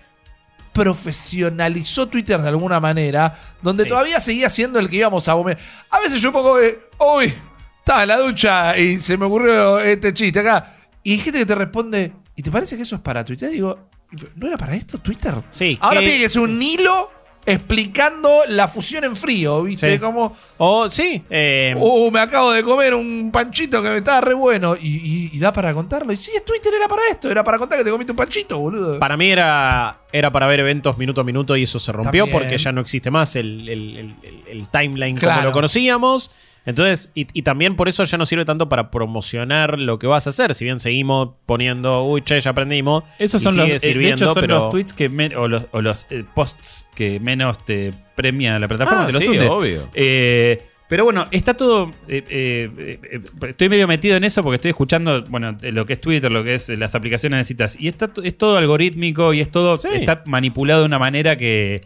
[0.74, 3.90] profesionalizó Twitter de alguna manera, donde Sí.
[3.90, 5.58] todavía seguía siendo el que íbamos a comer.
[5.92, 7.34] A veces yo pongo de, uy,
[7.80, 10.76] estaba en la ducha y se me ocurrió este chiste acá.
[11.04, 13.50] Y hay gente que te responde, ¿y te parece que eso es para Twitter?
[13.50, 13.90] Digo,
[14.36, 15.36] ¿no era para esto Twitter?
[15.50, 17.12] Sí, Ahora que- tiene que ser un hilo
[17.46, 19.94] explicando la fusión en frío, ¿viste?
[19.94, 20.00] Sí.
[20.00, 21.24] Como, O sí.
[21.30, 24.76] eh, uh, me acabo de comer un panchito que me estaba re bueno.
[24.80, 26.14] Y, y- y da para contarlo.
[26.14, 28.98] Y sí, Twitter era para esto, era para contar que te comiste un panchito, boludo.
[29.00, 32.32] Para mí era, era para ver eventos minuto a minuto y eso se rompió También.
[32.32, 35.36] porque ya no existe más el, el- el- el- el timeline Claro.
[35.36, 36.32] como lo conocíamos.
[36.66, 40.28] Entonces, y, y también por eso ya no sirve tanto para promocionar lo que vas
[40.28, 40.54] a hacer.
[40.54, 43.04] Si bien seguimos poniendo, uy, che, ya aprendimos.
[43.20, 45.66] Esos son los, eh, de sirviendo, hecho, son pero- los tweets que men- o los,
[45.72, 49.04] o los, eh, posts que menos te premia la plataforma.
[49.04, 49.48] Ah, te los sí, hunde.
[49.48, 49.90] obvio.
[49.94, 51.92] Eh, pero bueno, está todo.
[52.08, 55.94] eh, eh, eh, estoy medio metido en eso porque estoy escuchando, bueno, de lo que
[55.94, 57.76] es Twitter, lo que es las aplicaciones de citas.
[57.80, 59.78] Y está, es todo algorítmico y es todo.
[59.80, 59.88] Sí.
[59.92, 61.82] Está manipulado de una manera que.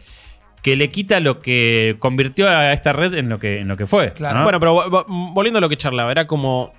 [0.62, 3.86] Que le quita lo que convirtió a esta red en lo que, en lo que
[3.86, 4.12] fue.
[4.12, 4.38] Claro.
[4.38, 4.42] ¿no?
[4.44, 6.72] Bueno, pero vo- vo- volviendo a lo que charlaba, era como.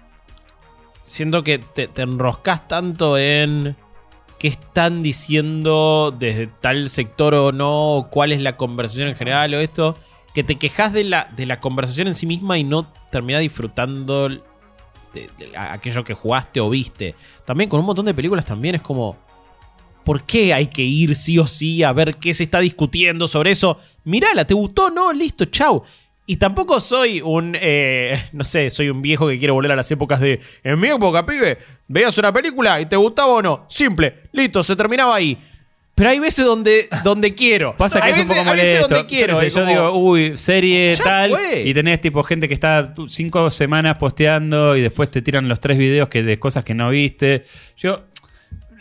[1.01, 3.75] Siento que te, te enroscas tanto en.
[4.37, 7.95] ¿Qué están diciendo desde tal sector o no?
[7.95, 9.97] o ¿Cuál es la conversación en general o esto?
[10.33, 14.29] Que te quejas de la, de la conversación en sí misma y no terminás disfrutando
[14.29, 14.39] de,
[15.13, 17.15] de aquello que jugaste o viste.
[17.43, 19.17] También con un montón de películas también es como.
[20.09, 23.51] ¿Por qué hay que ir sí o sí a ver qué se está discutiendo sobre
[23.51, 23.77] eso?
[24.05, 24.89] Mirala, ¿te gustó?
[24.89, 25.83] No, listo, chau.
[26.25, 29.91] Y tampoco soy un, eh, no sé, soy un viejo que quiere volver a las
[29.91, 33.65] épocas de, en mi época, pibe, veías una película y te gustaba o no.
[33.69, 35.37] Simple, listo, se terminaba ahí.
[35.93, 37.75] Pero hay veces donde, donde quiero.
[37.75, 38.95] Pasa que hay es un veces- poco hay veces molesto.
[38.95, 39.33] donde quiero.
[39.33, 41.31] Yo, sé, yo como- digo, uy, serie tal.
[41.31, 41.63] fue.
[41.65, 45.77] Y tenés tipo gente que está cinco semanas posteando y después te tiran los tres
[45.77, 47.43] videos que, de cosas que no viste.
[47.75, 48.05] Yo,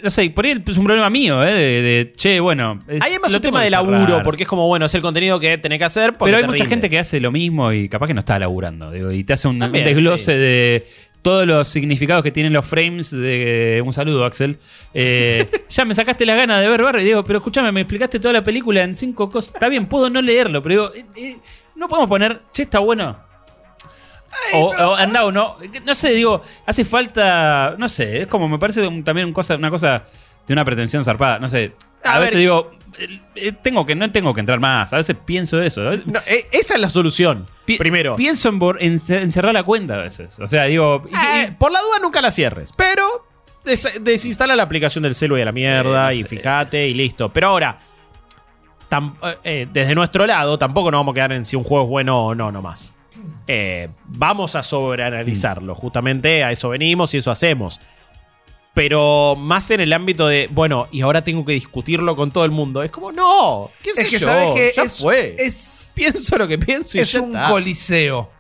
[0.02, 1.52] no sé, por ahí es un problema mío, ¿eh?
[1.54, 2.82] De, de, che, bueno.
[2.88, 4.22] es- Hay además lo un tengo tema que de laburo, cerrar.
[4.22, 6.16] porque es como, bueno, es el contenido que tenés que hacer.
[6.16, 6.70] porque Pero hay te mucha rinde.
[6.76, 8.90] gente que hace lo mismo y capaz que no está laburando.
[8.90, 10.38] digo, y te hace un, desglose sí.
[10.38, 10.86] de
[11.22, 14.58] todos los significados que tienen los frames de un saludo, Axel.
[14.94, 17.04] Eh, ya me sacaste las ganas de ver Barry.
[17.04, 19.52] Digo, pero escúchame, me explicaste toda la película en cinco cosas.
[19.54, 21.36] Está bien, puedo no leerlo, pero digo, eh, eh,
[21.76, 23.27] no podemos poner, che, está bueno.
[24.54, 25.56] O, o anda o no.
[25.84, 27.74] No sé, digo, hace falta.
[27.78, 30.04] No sé, es como me parece un- también un cosa, una cosa
[30.46, 31.38] de una pretensión zarpada.
[31.38, 31.74] No sé.
[32.04, 32.40] A, A veces ver.
[32.40, 34.92] digo, eh, eh, tengo que, no tengo que entrar más.
[34.92, 35.82] A veces pienso eso.
[35.82, 37.46] No, eh, esa es la solución.
[37.64, 38.16] Pi- Primero.
[38.16, 40.38] Pienso en, cerrar la cuenta a veces.
[40.40, 41.02] O sea, digo.
[41.08, 42.70] y- por la duda nunca la cierres.
[42.76, 43.26] Pero
[43.64, 47.30] des- desinstala la aplicación del celu y a la mierda y fíjate y listo.
[47.32, 47.78] Pero ahora,
[48.90, 49.14] tam-
[49.44, 52.18] eh, desde nuestro lado, tampoco nos vamos a quedar en si un juego es bueno
[52.26, 52.92] o no nomás.
[53.46, 55.74] Eh, vamos a sobreanalizarlo.
[55.74, 57.80] Justamente a eso venimos y eso hacemos.
[58.74, 62.52] Pero más en el ámbito de, bueno, y ahora tengo que discutirlo con todo el
[62.52, 62.82] mundo.
[62.82, 65.34] Es como, no, qué sé Es que yo, sabes que ya es, fue.
[65.38, 67.48] es, pienso lo que pienso y es ya un está.
[67.50, 68.30] coliseo.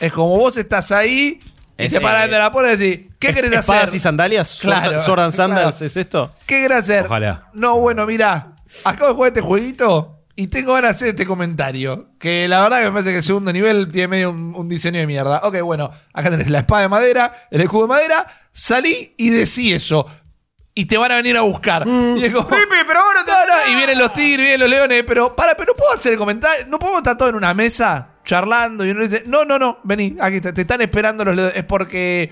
[0.00, 1.40] Es como vos estás ahí
[1.78, 3.96] y Es, te paras eh, de la puerta y decís, ¿qué querés ¿Espadas hacer?
[3.96, 4.58] y sandalias?
[4.60, 5.86] Claro, Sword and Sandals, claro.
[5.86, 6.32] ¿es esto?
[6.44, 7.06] ¿Qué querés hacer?
[7.06, 7.48] Ojalá.
[7.54, 12.10] No, bueno, mira, acabo de jugar este jueguito y tengo ganas de hacer este comentario.
[12.16, 15.00] Que la verdad que me parece que el segundo nivel tiene medio un, un diseño
[15.00, 15.40] de mierda.
[15.42, 19.72] Ok, bueno, acá tenés la espada de madera, el escudo de madera, salí y decí
[19.72, 20.06] eso.
[20.74, 21.84] Y te van a venir a buscar.
[21.88, 25.34] Y es como, pero ahora no, no, y vienen los tigres, vienen los leones, pero
[25.34, 28.86] para, pero no puedo hacer el comentario, no podemos estar todos en una mesa charlando
[28.86, 31.56] y uno dice, no, no, no, vení, aquí te, te están esperando los leones.
[31.56, 32.30] Es porque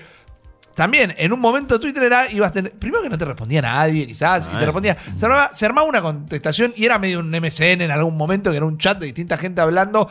[0.77, 4.05] también en un momento Twitter era, ibas a tener, primero que no te respondía nadie,
[4.05, 7.81] quizás, y te respondía, se armaba, se armaba una contestación y era medio un MSN
[7.81, 10.07] en algún momento, que era un chat de distinta gente hablando,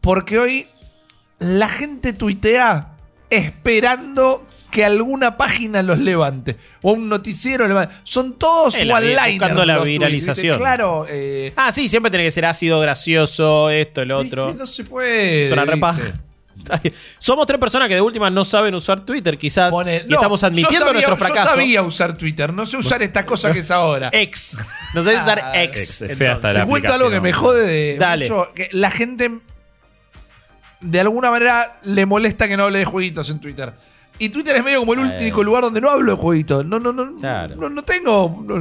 [0.00, 0.68] porque hoy
[1.40, 2.92] la gente tuitea
[3.28, 7.92] esperando que alguna página los levante o un noticiero levante.
[8.04, 9.30] Son todos one-liners.
[9.32, 10.58] buscando la tweets, viralización.
[10.58, 11.06] Claro.
[11.08, 14.54] eh, Ah, sí, siempre tiene que ser ácido, gracioso, esto, el otro.
[14.54, 15.46] No se puede.
[15.46, 15.64] Es una.
[17.18, 19.70] Somos tres personas que de última no saben usar Twitter, quizás.
[19.70, 21.48] Pone- y no, estamos admitiendo sabía- nuestro fracaso.
[21.48, 24.10] Yo sabía usar Twitter, no sé usar esta cosa que es ahora.
[24.12, 24.58] Ex.
[24.94, 26.02] No sabes usar Ah, ex.
[26.02, 28.28] ex, fea hasta la cuento algo que me jode de Dale.
[28.28, 29.30] mucho, que la gente
[30.80, 33.72] de alguna manera le molesta que no hable de jueguitos en Twitter.
[34.18, 36.64] Y Twitter es medio como el único lugar donde no hablo de jueguitos.
[36.64, 37.16] No, no, no.
[37.16, 37.54] Claro.
[37.56, 38.42] No, no tengo.
[38.44, 38.58] no.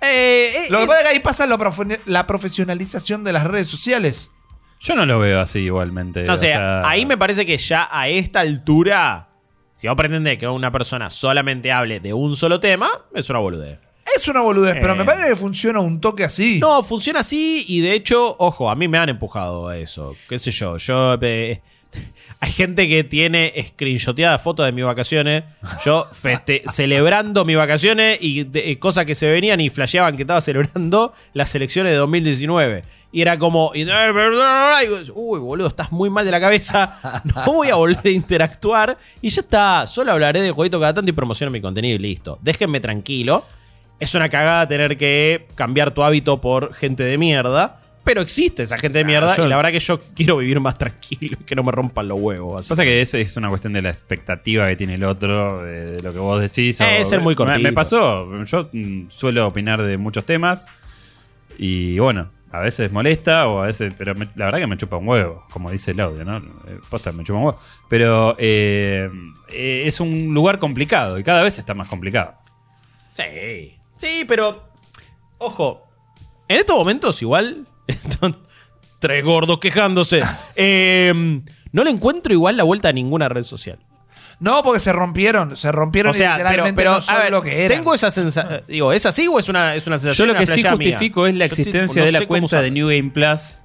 [0.00, 3.32] Eh, eh, Lo que es- pasa es que ahí pasa la, profe- la profesionalización de
[3.32, 4.30] las redes sociales.
[4.80, 6.22] Yo no lo veo así igualmente.
[6.24, 9.28] No o sé, sea, ahí me parece que ya a esta altura,
[9.74, 13.78] si vos pretendés que una persona solamente hable de un solo tema, es una boludez.
[14.16, 14.96] Es una boludez, pero Eh.
[14.96, 16.58] me parece que funciona un toque así.
[16.60, 20.14] No, funciona así y de hecho, ojo, a mí me han empujado a eso.
[20.28, 20.76] ¿Qué sé yo?
[20.76, 21.18] Yo.
[21.22, 21.60] eh,
[22.40, 25.44] hay gente que tiene screenshoteadas fotos de mis vacaciones.
[25.84, 30.22] Yo feste celebrando mis vacaciones y de- eh, cosas que se venían y flasheaban que
[30.22, 32.84] estaba celebrando las elecciones de 2019.
[33.12, 33.72] Y era como.
[33.74, 33.84] y-
[35.14, 37.22] Uy, boludo, estás muy mal de la cabeza.
[37.34, 38.98] No voy a volver a interactuar.
[39.22, 39.86] Y ya está.
[39.86, 42.38] Solo hablaré de jueguito cada tanto y promociono mi contenido y listo.
[42.42, 43.44] Déjenme tranquilo.
[43.98, 47.80] Es una cagada tener que cambiar tu hábito por gente de mierda.
[48.06, 50.78] Pero existe esa gente de mierda yo- y la verdad que yo quiero vivir más
[50.78, 52.60] tranquilo y que no me rompan los huevos.
[52.60, 52.68] así.
[52.70, 56.12] Pasa que es, es una cuestión de la expectativa que tiene el otro, de, lo
[56.12, 56.80] que vos decís.
[56.80, 57.58] Eh, o- es ser muy me, cortito.
[57.62, 60.68] me pasó, yo mm, suelo opinar de muchos temas
[61.58, 64.96] y bueno, a veces molesta o a veces, pero me- la verdad que me chupa
[64.98, 66.36] un huevo, como dice el audio, ¿no?
[66.38, 67.58] Eh, Posta, me chupa un huevo.
[67.88, 69.10] Pero eh,
[69.50, 72.34] eh, es un lugar complicado y cada vez está más complicado.
[73.10, 73.74] Sí.
[73.96, 74.62] Sí, pero.
[75.38, 75.82] Ojo.
[76.48, 77.66] En estos momentos, igual.
[78.10, 78.36] están
[78.98, 80.22] Tres gordos quejándose.
[80.56, 81.12] Eh,
[81.72, 83.78] no le encuentro igual la vuelta a ninguna red social.
[84.40, 85.56] No, porque se rompieron.
[85.56, 87.78] Se rompieron O sea, y pero, literalmente pero no son a ver, lo que eran.
[87.78, 88.62] tengo esa sensación.
[88.68, 90.28] Digo, ¿es así o es una, es una Yo sensación?
[90.28, 90.70] lo una que sí mía?
[90.72, 92.70] justifico es la Yo estoy- existencia no de la cuenta de.
[92.70, 93.60] New Game Plus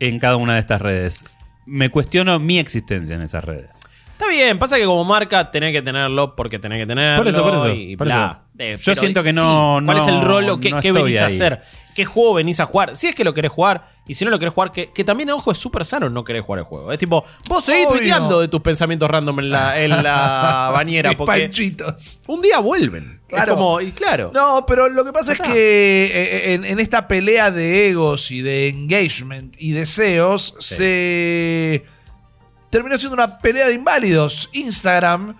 [0.00, 1.24] en cada una de estas redes.
[1.64, 3.82] Me cuestiono mi existencia en esas redes.
[4.18, 7.18] Está bien, pasa que como marca tenés que tenerlo porque tenés que tenerlo.
[7.22, 8.44] Por eso, por eso, y por bla.
[8.58, 8.64] eso.
[8.64, 11.20] Eh, Yo siento que sí, no- ¿Cuál es el rol o qué, no qué venís
[11.20, 11.60] a hacer?
[11.94, 12.96] ¿Qué juego venís a jugar?
[12.96, 15.28] Si es que lo querés jugar y si no lo querés jugar, que, que también,
[15.30, 16.90] ojo, es súper sano no querer jugar el juego.
[16.92, 17.98] Es tipo, vos seguís Obvio.
[17.98, 22.20] tuiteando de tus pensamientos random en la, en la bañera Mis porque panchitos.
[22.26, 23.20] un día vuelven.
[23.28, 23.52] Claro.
[23.52, 24.30] Es como, y claro.
[24.32, 28.40] No, pero lo que pasa es que eh, en, en esta pelea de egos y
[28.40, 31.84] de engagement y deseos se
[32.76, 34.50] terminó siendo una pelea de inválidos.
[34.52, 35.34] Instagram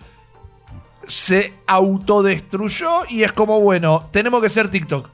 [1.07, 5.09] se autodestruyó y es como, bueno, tenemos que ser TikTok.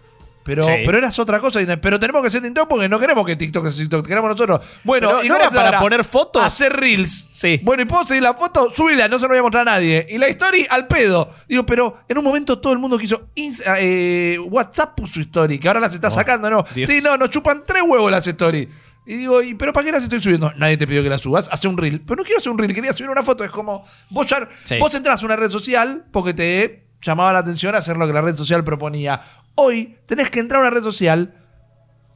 [0.46, 0.72] Pero, Sí.
[0.86, 1.60] pero eras otra cosa.
[1.82, 4.60] Pero tenemos que ser TikTok porque no queremos que TikTok sea TikTok, queremos nosotros.
[4.84, 6.44] Bueno, Pero ¿y ¿no era para poner fotos?
[6.44, 7.30] Hacer reels.
[7.32, 7.62] Sí.
[7.64, 10.06] Bueno, y puedo seguir la foto, subila, no se lo voy a mostrar a nadie.
[10.10, 11.30] Y la story al pedo.
[11.48, 13.30] Digo, pero en un momento todo el mundo quiso.
[13.36, 16.66] Ins- eh, WhatsApp puso story, que ahora las está sacando, ¿no?
[16.76, 16.90] Dios.
[16.90, 18.68] Sí, no, nos chupan tres huevos las story.
[19.06, 20.52] Y digo, ¿y pero para qué las estoy subiendo?
[20.56, 22.02] Nadie te pidió que las subas, hace un reel.
[22.02, 23.44] Pero no quiero hacer un reel, quería subir una foto.
[23.44, 24.78] Es como, vos, ya, Sí.
[24.80, 28.22] vos entras a una red social porque te llamaba la atención hacer lo que la
[28.22, 29.22] red social proponía.
[29.56, 31.34] Hoy tenés que entrar a una red social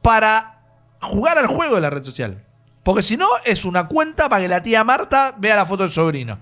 [0.02, 0.62] para
[1.00, 2.44] jugar al juego de la red social.
[2.82, 5.92] Porque si no, es una cuenta para que la tía Marta vea la foto del
[5.92, 6.38] sobrino.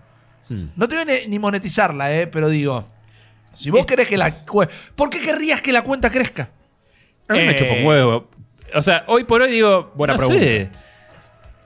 [0.48, 0.66] Hmm.
[0.76, 2.88] No te voy ni, ni monetizarla, eh, pero digo,
[3.52, 4.32] si vos querés que la...
[4.94, 6.50] ¿Por qué querrías que la cuenta crezca?
[7.28, 8.30] A mí Eh, me chupa un huevo.
[8.76, 10.42] O sea, hoy por hoy digo, buena no pregunta.
[10.44, 10.70] sé.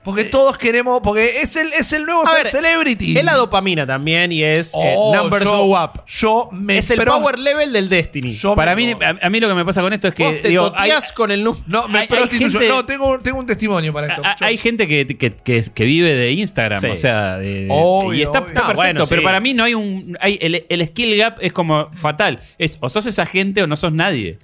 [0.03, 0.99] Porque todos queremos.
[1.03, 3.15] Porque es el, es el nuevo ver, celebrity.
[3.15, 6.03] Es la dopamina también y es eh, Oh, numbers yo- go up.
[6.07, 6.79] Yo me.
[6.79, 8.31] Es el power level del Destiny.
[8.31, 10.39] yo Para mí, a, a mí lo que me pasa con esto es Vos que
[10.39, 11.63] te digo, hay, con el número.
[11.67, 14.23] No, me hay- gente- No, tengo, tengo un testimonio para esto.
[14.25, 16.87] a- hay gente que, que, que- que vive de Instagram, Sí.
[16.87, 19.23] o sea, de- Obvio, y está, Ah, perfecto, bueno, pero sí.
[19.25, 22.39] para mí no hay un hay el, el skill gap es como fatal.
[22.57, 24.39] Es o sos esa gente o no sos nadie.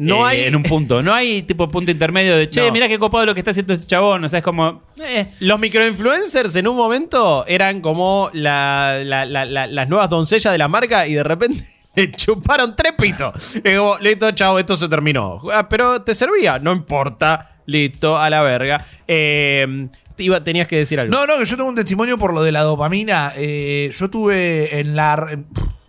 [0.00, 2.72] No Eh, hay- en un punto, no hay tipo punto intermedio de, che, No.
[2.72, 5.58] mirá qué copado lo que está haciendo ese chabón, o sea, es como eh, Los
[5.60, 10.68] microinfluencers en un momento eran como la- la- la- la- las nuevas doncellas de la
[10.68, 11.62] marca y de repente
[11.94, 13.56] le chuparon tres pitos.
[13.56, 15.40] Y como, listo, chao, esto se terminó.
[15.52, 18.84] Ah, pero te servía, no importa, listo, a la verga.
[19.06, 19.86] Eh,
[20.16, 21.12] te iba- tenías que decir algo.
[21.14, 23.32] No, no, que yo tengo un testimonio por lo de la dopamina.
[23.36, 25.38] Eh, yo tuve en la,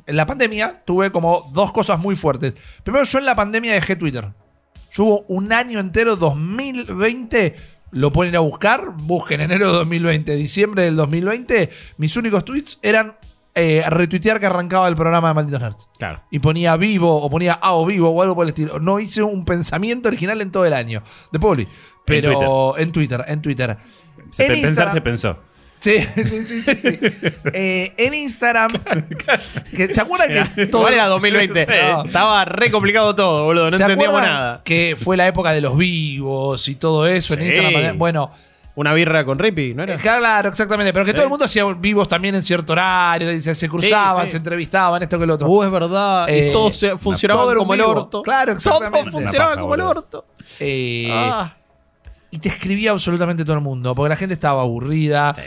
[0.06, 2.54] en la pandemia, tuve como dos cosas muy fuertes.
[2.84, 4.30] Primero, yo en la pandemia dejé Twitter.
[4.92, 7.56] Yo hubo un año entero, 2020,
[7.92, 12.80] lo pueden ir a buscar, busquen enero de 2020, diciembre del 2020, mis únicos tweets
[12.82, 13.16] eran
[13.54, 15.88] eh, retuitear que arrancaba el programa de Malditos Nerds.
[15.98, 16.22] Claro.
[16.32, 18.80] Y ponía vivo o ponía a o vivo o algo por el estilo.
[18.80, 21.04] No hice un pensamiento original en todo el año.
[21.32, 21.68] De Poli.
[22.06, 23.78] Pero en Twitter, en Twitter.
[24.30, 25.38] se- En pensar Instagram- se pensó.
[25.82, 27.00] Sí, sí, sí, sí, sí.
[27.54, 28.72] Eh, en Instagram.
[29.76, 31.66] que, ¿Se acuerdan que todo era 2020.
[31.66, 32.06] No.
[32.06, 33.72] Estaba re complicado todo, boludo.
[33.72, 34.62] No ¿Se entendíamos nada.
[34.64, 37.42] Que fue la época de los vivos y todo eso en.
[37.42, 37.98] Instagram.
[37.98, 38.32] Bueno,
[38.76, 39.96] Una birra con Rippy, ¿no era?
[39.96, 40.94] eh, claro, exactamente.
[40.94, 41.16] Pero que Sí.
[41.16, 43.40] todo el mundo hacía vivos también en cierto horario.
[43.42, 44.32] Se, se cruzaban, sí.
[44.32, 45.48] se entrevistaban, esto que lo otro.
[45.50, 46.30] Uh, es verdad.
[46.30, 48.22] Eh, y todos se- funcionaban todo un como el orto.
[48.22, 49.00] Claro, exactamente.
[49.00, 50.26] Todos funcionaban Una paja, como el orto.
[50.62, 51.58] Eh, Ah.
[52.34, 53.94] Y te escribía absolutamente todo el mundo.
[53.94, 55.34] Porque la gente estaba aburrida.
[55.34, 55.42] Sí.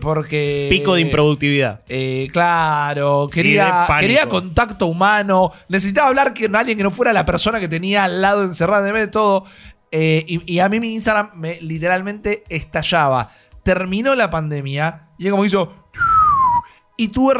[0.00, 1.80] Porque, Pico de improductividad.
[1.88, 7.60] Eh, claro, quería, quería contacto humano, necesitaba hablar con alguien que no fuera la persona
[7.60, 9.44] que tenía al lado encerrada de de todo.
[9.92, 13.30] Eh, y, y a mí mi Instagram me literalmente estallaba.
[13.62, 15.72] Terminó la pandemia y es como hizo.
[16.96, 17.34] Y tuve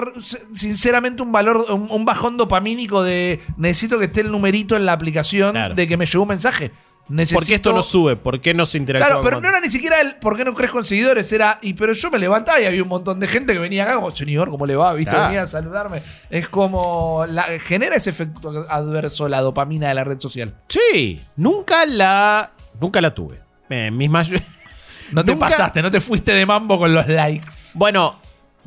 [0.55, 4.93] sinceramente un valor, un, un bajón dopamínico de necesito que esté el numerito en la
[4.93, 5.75] aplicación Claro.
[5.75, 6.71] de que me llegó un mensaje.
[7.09, 7.39] Necesito...
[7.41, 8.17] ¿Por qué esto no sube?
[8.17, 9.07] ¿Por qué no se interactúa?
[9.09, 11.59] Claro, pero con- no era ni siquiera el por qué no crees con seguidores, era,
[11.63, 14.11] y pero yo me levantaba y había un montón de gente que venía acá como,
[14.15, 14.93] señor, ¿cómo le va?
[14.93, 15.11] ¿Viste?
[15.11, 15.27] Claro.
[15.29, 16.03] Venía a saludarme.
[16.29, 20.55] Es como, la- genera ese efecto adverso la dopamina de la red social.
[20.69, 22.53] Sí, nunca la.
[22.81, 23.41] Nunca la tuve.
[23.71, 24.11] Eh, mis
[25.13, 27.49] No te Nunca- pasaste, no te fuiste de mambo con los likes.
[27.75, 28.21] Bueno,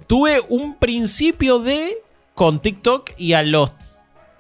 [0.07, 1.97] tuve un principio de.
[2.33, 3.71] con TikTok y a los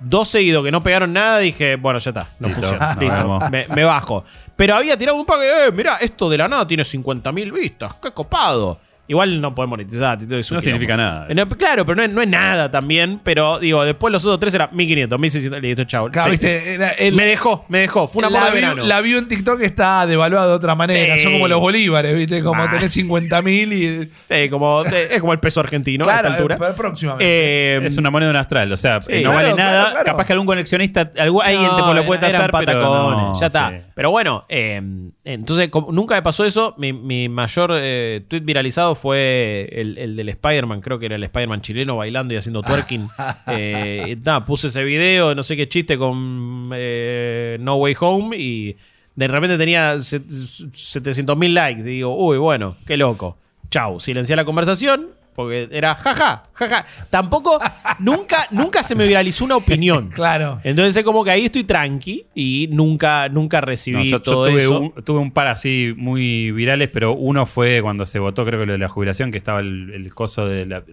[0.01, 2.95] dos seguidos que no pegaron nada dije, bueno, ya está, no Listo, funciona.
[2.99, 4.23] Listo, me, me bajo.
[4.55, 8.11] Pero había tirado un pack, eh, mira, esto de la nada tiene 50.000 vistas, qué
[8.11, 8.79] copado.
[9.07, 10.17] Igual no podemos monetizar.
[10.25, 11.27] No significa nada.
[11.29, 13.19] Eh, no, claro, pero no es, no es nada también.
[13.23, 16.09] Pero digo, después los otros tres eran 1500, 1600, listo, chao.
[16.09, 16.31] Claro, Sí.
[16.31, 18.07] viste, era el- me dejó, me dejó.
[18.07, 18.83] Fue una la, moda de verano.
[18.85, 21.17] la view en TikTok está devaluada de otra manera.
[21.17, 21.23] Sí.
[21.23, 22.41] Son como los bolívares, ¿viste?
[22.41, 22.71] Como Nah.
[22.71, 24.09] tenés 50.000 y.
[24.33, 26.55] Sí, como, es como el peso argentino a esta altura.
[26.55, 27.25] eh, próximamente.
[27.27, 29.11] Eh, Es una moneda de un astral, o sea, Sí.
[29.15, 29.91] no Claro, vale claro, nada.
[29.91, 30.05] claro.
[30.05, 33.71] Capaz que algún coleccionista, algún, alguien te lo puede tasar, pero patacones, no, ya está.
[33.77, 33.83] sí.
[33.93, 34.81] Pero bueno, eh,
[35.25, 36.75] entonces como nunca me pasó eso.
[36.77, 41.23] Mi, mi mayor eh, tweet viralizado fue el, el del Spider-Man, creo que era el
[41.23, 43.07] Spider-Man chileno bailando y haciendo twerking.
[43.47, 48.77] Eh, puse ese video, no sé qué chiste con eh, No Way Home y
[49.15, 51.81] de repente tenía 700 mil likes.
[51.81, 53.37] Y digo, uy, bueno, qué loco.
[53.69, 55.20] Chau, silencié la conversación.
[55.33, 56.85] Porque era jaja, jaja.
[57.09, 57.57] Tampoco,
[57.99, 60.09] nunca, nunca se me viralizó una opinión.
[60.13, 60.59] Claro.
[60.63, 64.45] Entonces es como que ahí estoy tranqui y nunca, nunca recibí No, yo, yo todo
[64.47, 64.79] tuve, eso.
[64.79, 68.65] un, tuve un par así muy virales, pero uno fue cuando se votó, creo que
[68.65, 70.83] lo de la jubilación, que estaba el, el coso de la-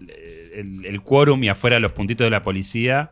[0.55, 3.11] el, el quórum y afuera los puntitos de la policía.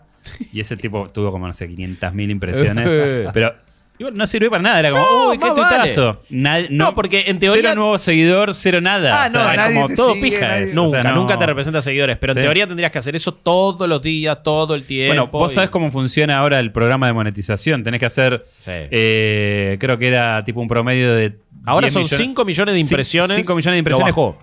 [0.51, 3.29] Y ese tipo tuvo como, no sé, 500 mil impresiones.
[3.33, 3.53] pero
[3.99, 4.79] igual no sirvió para nada.
[4.79, 6.21] Era como, No, uy, qué más tuitazo.
[6.29, 9.23] Nad- No, porque en teoría- Cero nuevo seguidor, cero nada.
[9.23, 10.75] Ah, O sea, no, nadie como te todo sigue, pija nadie- es.
[10.75, 12.17] Nunca, O sea, no- nunca te representa seguidores.
[12.17, 12.41] Pero en Sí.
[12.43, 15.09] teoría tendrías que hacer eso todos los días, todo el tiempo.
[15.15, 17.83] Bueno, vos y- sabés cómo funciona ahora el programa de monetización.
[17.83, 18.71] Tenés que hacer, Sí.
[18.73, 21.35] eh, creo que era tipo un promedio de...
[21.65, 23.35] Ahora 10 son millones- 5 millones de impresiones.
[23.35, 24.37] 5 millones de Lo impresiones bajó.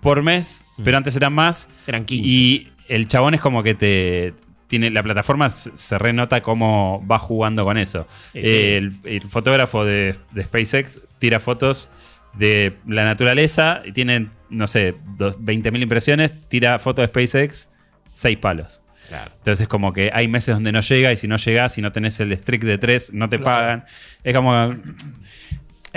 [0.00, 1.68] por mes, pero antes eran más.
[1.86, 2.28] Eran 15.
[2.28, 4.34] Y el chabón es como que te.
[4.68, 8.06] Tiene, la plataforma se renota cómo va jugando con eso.
[8.32, 8.50] Sí, sí.
[8.50, 11.88] Eh, el, el fotógrafo de, de SpaceX tira fotos
[12.34, 17.70] de la naturaleza y tiene, no sé, dos- 20.000 impresiones, tira fotos de SpaceX,
[18.12, 18.82] 6 palos.
[19.08, 19.30] Claro.
[19.38, 21.90] Entonces es como que hay meses donde no llega y si no llegás, si no
[21.90, 23.86] tenés el streak de 3, no te pagan.
[24.22, 24.76] Es como...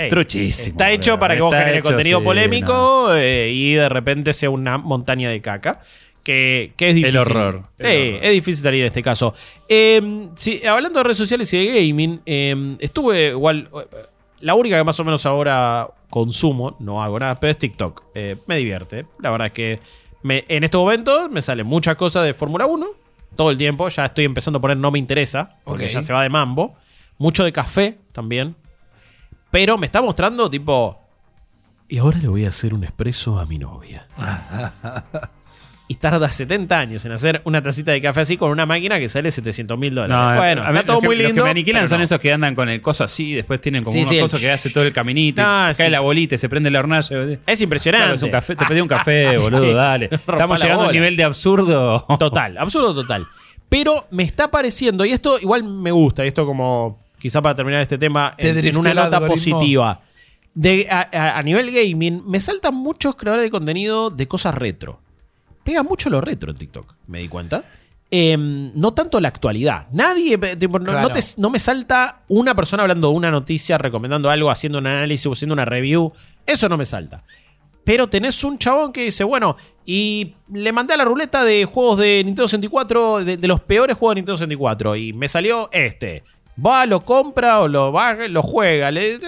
[0.08, 4.48] Truchísimo, Está hecho para que vos generes contenido sí, polémico eh, y de repente sea
[4.50, 5.80] una montaña de caca.
[6.24, 7.18] Que, que es difícil.
[7.18, 8.24] horror, Sí, el horror.
[8.24, 9.34] es difícil salir en este caso.
[9.68, 13.68] Eh, sí, hablando de redes sociales y de gaming, eh, estuve igual.
[13.74, 13.86] eh,
[14.40, 18.04] La única que más o menos ahora consumo, no hago nada, pero es TikTok.
[18.14, 19.06] Eh, me divierte.
[19.20, 19.80] La verdad es que
[20.22, 22.86] me- en este momento me salen muchas cosas de Fórmula 1.
[23.34, 23.88] Todo el tiempo.
[23.88, 25.56] Ya estoy empezando a poner no me interesa.
[25.64, 26.76] Porque ya se va de mambo.
[27.18, 28.54] Mucho de café también.
[29.50, 30.98] Pero me está mostrando tipo...
[31.88, 34.06] Y ahora le voy a hacer un expreso a mi novia.
[35.92, 39.08] y tarda 70 años en hacer una tacita de café así con una máquina que
[39.10, 40.16] sale 700 mil dólares.
[40.16, 41.42] No, bueno, a está todo los que- muy Los lindo.
[41.42, 42.04] que me aniquilan son no.
[42.04, 44.50] esos que andan con el coso así, después tienen como Sí, unos sí, el que
[44.50, 47.38] hace todo el caminito, y Ah, cae la bolita y se prende la hornalla.
[47.46, 48.04] Es impresionante.
[48.04, 50.08] Claro, es un café, te pedí un café, boludo, dale.
[50.12, 52.06] Estamos llegando a un nivel de absurdo.
[52.18, 53.26] Total, absurdo total.
[53.68, 57.80] Pero me está pareciendo, y esto igual me gusta, y esto como quizá para terminar
[57.82, 59.58] este tema Te en, una nota algoritmo.
[59.58, 60.00] positiva.
[60.54, 65.00] De, a, a- a nivel gaming, me saltan muchos creadores de contenido de cosas retro.
[65.64, 67.64] Pega mucho lo retro en TikTok, me di cuenta.
[68.10, 69.86] Em, no tanto la actualidad.
[69.92, 71.08] Nadie, eh, tipo, no, Claro.
[71.08, 74.86] no te- no me salta una persona hablando de una noticia, recomendando algo, haciendo un
[74.86, 76.12] análisis o haciendo una review.
[76.44, 77.24] Eso no me salta.
[77.84, 81.98] Pero tenés un chabón que dice, bueno, y le mandé a la ruleta de juegos
[81.98, 86.22] de Nintendo 64, de, de los peores juegos de Nintendo 64, y me salió este.
[86.64, 88.90] Va, lo compra o lo va, lo juega.
[88.90, 89.18] Le y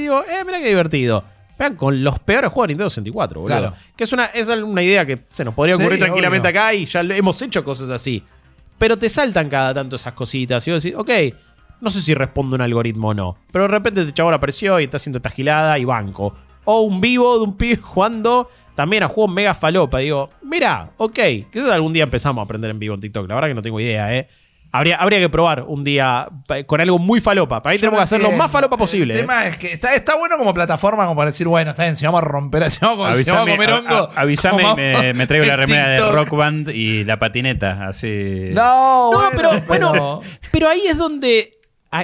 [0.00, 1.24] digo, eh, mira qué divertido.
[1.58, 3.56] Vean, con los peores juegos de Nintendo 64, boludo.
[3.58, 3.74] Claro.
[3.96, 6.60] Que es una, es una idea que se nos podría ocurrir Sí, tranquilamente obvio.
[6.60, 8.22] acá y ya hemos hecho cosas así.
[8.78, 10.66] Pero te saltan cada tanto esas cositas.
[10.66, 11.10] Y vos decís, ok,
[11.80, 13.36] no sé si responde un algoritmo o no.
[13.52, 16.34] Pero de repente este chabón apareció y está haciendo esta gilada y banco.
[16.64, 19.98] O un vivo de un pibe jugando también a juegos mega falopa.
[19.98, 21.18] Digo, mira, ok,
[21.52, 23.28] quizás algún día empezamos a aprender en vivo en TikTok.
[23.28, 24.28] La verdad que no tengo idea, ¿eh?
[24.76, 26.26] Habría, habría que probar un día
[26.66, 27.62] con algo muy falopa.
[27.62, 29.14] Para ahí Yo tenemos que hacer lo más falopa posible.
[29.14, 29.22] El ¿eh?
[29.22, 32.04] tema es que está, está bueno como plataforma como para decir, bueno, está bien, si
[32.04, 34.10] vamos a romper, si vamos, a- si vamos a comer hongo.
[34.16, 36.10] a- avisame y me, me traigo la remera de.
[36.12, 38.48] Rock Band y la patineta, así.
[38.50, 41.53] No, No, bueno, pero, bueno, pero ahí es donde.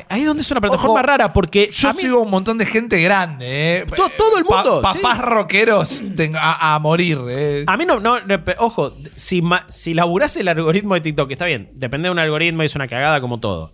[0.09, 1.33] Ahí es donde es una plataforma Ojo, rara.
[1.33, 3.47] Porque Yo a mí- sigo un montón de gente grande,
[3.81, 3.87] ¿eh?
[3.97, 4.99] To- todo el mundo, Pa- sí.
[5.01, 7.65] papás rockeros tengo- a, a morir, ¿eh?
[7.67, 8.17] A mí no, no,
[8.59, 12.67] ojo, si, si laburás el algoritmo de TikTok, está bien, depende de un algoritmo y
[12.67, 13.73] es una cagada como todo.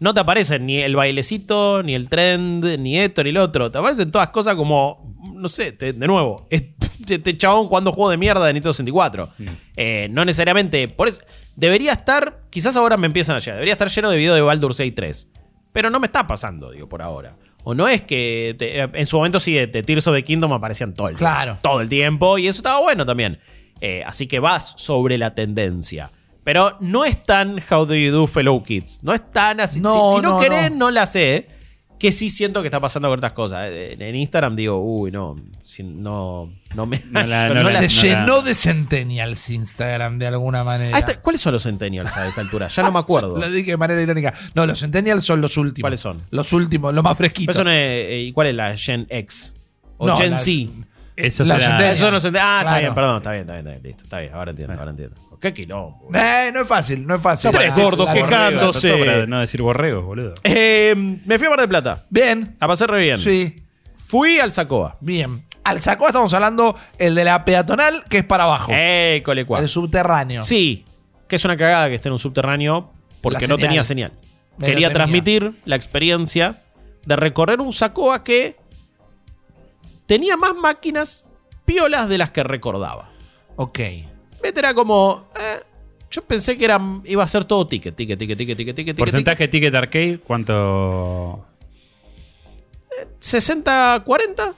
[0.00, 3.70] No te aparecen ni el bailecito, ni el trend, ni esto, ni el otro.
[3.70, 8.10] Te aparecen todas cosas como, no sé, te- de nuevo, este, este chabón jugando juego
[8.10, 9.28] de mierda de Nintendo 64.
[9.76, 11.20] Eh, no necesariamente, por eso,
[11.56, 14.78] debería estar, quizás ahora me empiezan a llegar, debería estar lleno de videos de Baldur's
[14.78, 15.28] Gate 3.
[15.72, 17.36] Pero no me está pasando, digo, por ahora.
[17.64, 20.52] O no es que te- en su momento sí, de, de Tears of the Kingdom
[20.52, 21.30] aparecían todo el tiempo.
[21.34, 21.58] Claro.
[21.60, 22.38] Todo el tiempo.
[22.38, 23.40] Y eso estaba bueno también.
[23.80, 26.10] Eh, así que vas sobre la tendencia.
[26.44, 29.00] Pero no es tan How Do You Do Fellow Kids.
[29.02, 29.80] No es tan así.
[29.80, 30.76] No, si, si no, no, querés, no.
[30.78, 30.90] no.
[30.90, 31.48] la sé.
[31.98, 33.70] Que sí siento que está pasando con otras cosas.
[33.72, 35.34] Eh, En Instagram digo, uy, no.
[35.64, 37.02] si- no, no me.
[37.10, 40.96] No la- la- Se no llenó de centennials Instagram de alguna manera.
[40.96, 42.68] Ah, esta- ¿Cuáles son los centennials a esta altura?
[42.68, 43.36] Ya no me acuerdo.
[43.36, 44.32] Lo dije de manera irónica.
[44.54, 45.82] No, los centennials son los últimos.
[45.86, 46.18] ¿Cuáles son?
[46.30, 47.62] Los últimos, los más Pero fresquitos.
[47.66, 49.54] eh, ¿Y cuál es la Gen X?
[49.96, 50.52] O No, Gen la- Z.
[51.26, 51.94] Eso La será- Centennial.
[51.94, 52.48] Eso no se entiende.
[52.48, 52.80] Ah, está Claro.
[52.80, 55.16] bien, perdón, está bien, está bien, está bien, listo, está bien, ahora entiendo, ahora entiendo.
[55.40, 56.08] Qué quilombo.
[56.14, 57.50] Eh, no es fácil, no es fácil.
[57.50, 58.88] Tres La- gordos la- quejándose.
[58.90, 60.34] Todo para no decir borregos, boludo.
[60.44, 62.04] Eh, me fui a Mar del Plata.
[62.10, 62.54] Bien.
[62.60, 63.18] A pasar re bien.
[63.18, 63.56] Sí,
[63.94, 64.96] Fui al Sacoa.
[65.00, 65.42] bien.
[65.64, 68.72] Al saco estamos hablando el de la peatonal, que es para abajo.
[68.74, 69.62] Eh, cole cual.
[69.64, 70.40] el subterráneo.
[70.40, 70.84] Sí,
[71.28, 73.68] que es una cagada que esté en un subterráneo porque La no señal.
[73.68, 74.12] tenía señal.
[74.58, 76.54] Quería transmitir la experiencia
[77.04, 78.56] de recorrer un Sacoa que
[80.08, 81.24] tenía más máquinas
[81.64, 83.12] piolas de las que recordaba.
[83.54, 83.78] Ok.
[84.42, 85.28] Vete, era como.
[85.38, 85.62] eh,
[86.10, 88.96] yo pensé que era, iba a ser todo ticket, ticket, ticket, ticket, ticket, ticket.
[88.96, 91.44] Porcentaje de ticket arcade, ¿cuánto?
[92.88, 93.22] ticket.
[93.22, 94.54] 60, 40,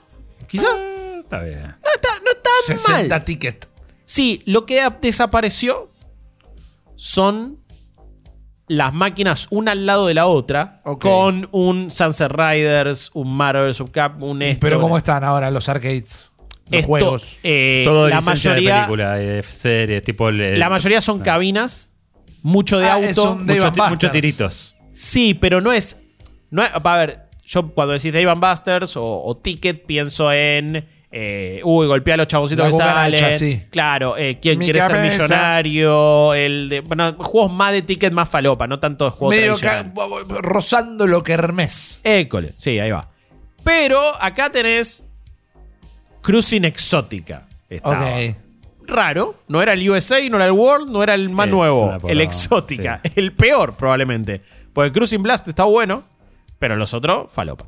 [0.47, 0.67] quizá.
[0.71, 1.61] Ah, Está bien.
[1.61, 3.25] No está, no está 60 mal.
[3.25, 3.67] ticket.
[4.05, 5.89] Sí, lo que desapareció
[6.95, 7.59] son
[8.67, 11.01] las máquinas una al lado de la otra Ok.
[11.01, 14.59] con un Sunset Riders, un Marvel Subcap, un esto.
[14.61, 16.29] Pero ¿cómo están ahora los arcades?
[16.69, 17.37] Los esto, juegos.
[17.43, 21.91] eh, Todo la licencia de mayoría, película, de series, tipo el- la mayoría son cabinas,
[22.43, 24.11] mucho de Ah, auto, es un Dave muchos, and ti- muchos Buster's.
[24.13, 24.75] tiritos.
[24.91, 25.97] Sí, pero no es.
[26.49, 30.87] No es a ver, yo cuando decís Dave and Busters o, o Ticket pienso en.
[31.13, 33.33] Eh, uy, golpea a los chaboncitos que salen.
[33.37, 33.61] sí.
[33.69, 35.01] Claro, eh, ¿quién Mi quiere cabeza.
[35.01, 36.33] ser millonario?
[36.33, 39.93] El de, bueno, juegos más de Ticket, más falopa, no tanto de juego Medio tradicional.
[40.41, 41.99] rozando lo que Hermes.
[42.05, 43.09] École, sí, ahí va.
[43.63, 45.05] Pero acá tenés
[46.21, 47.47] Cruising Exótica.
[47.69, 48.15] Estaba.
[48.17, 48.35] Ok.
[48.87, 51.97] Raro, no era el USA, no era el World, no era el más Es nuevo,
[52.07, 53.01] el Exótica.
[53.15, 54.41] El peor, probablemente.
[54.73, 56.03] Porque Cruising Blast está bueno,
[56.59, 57.65] pero los otros, falopa.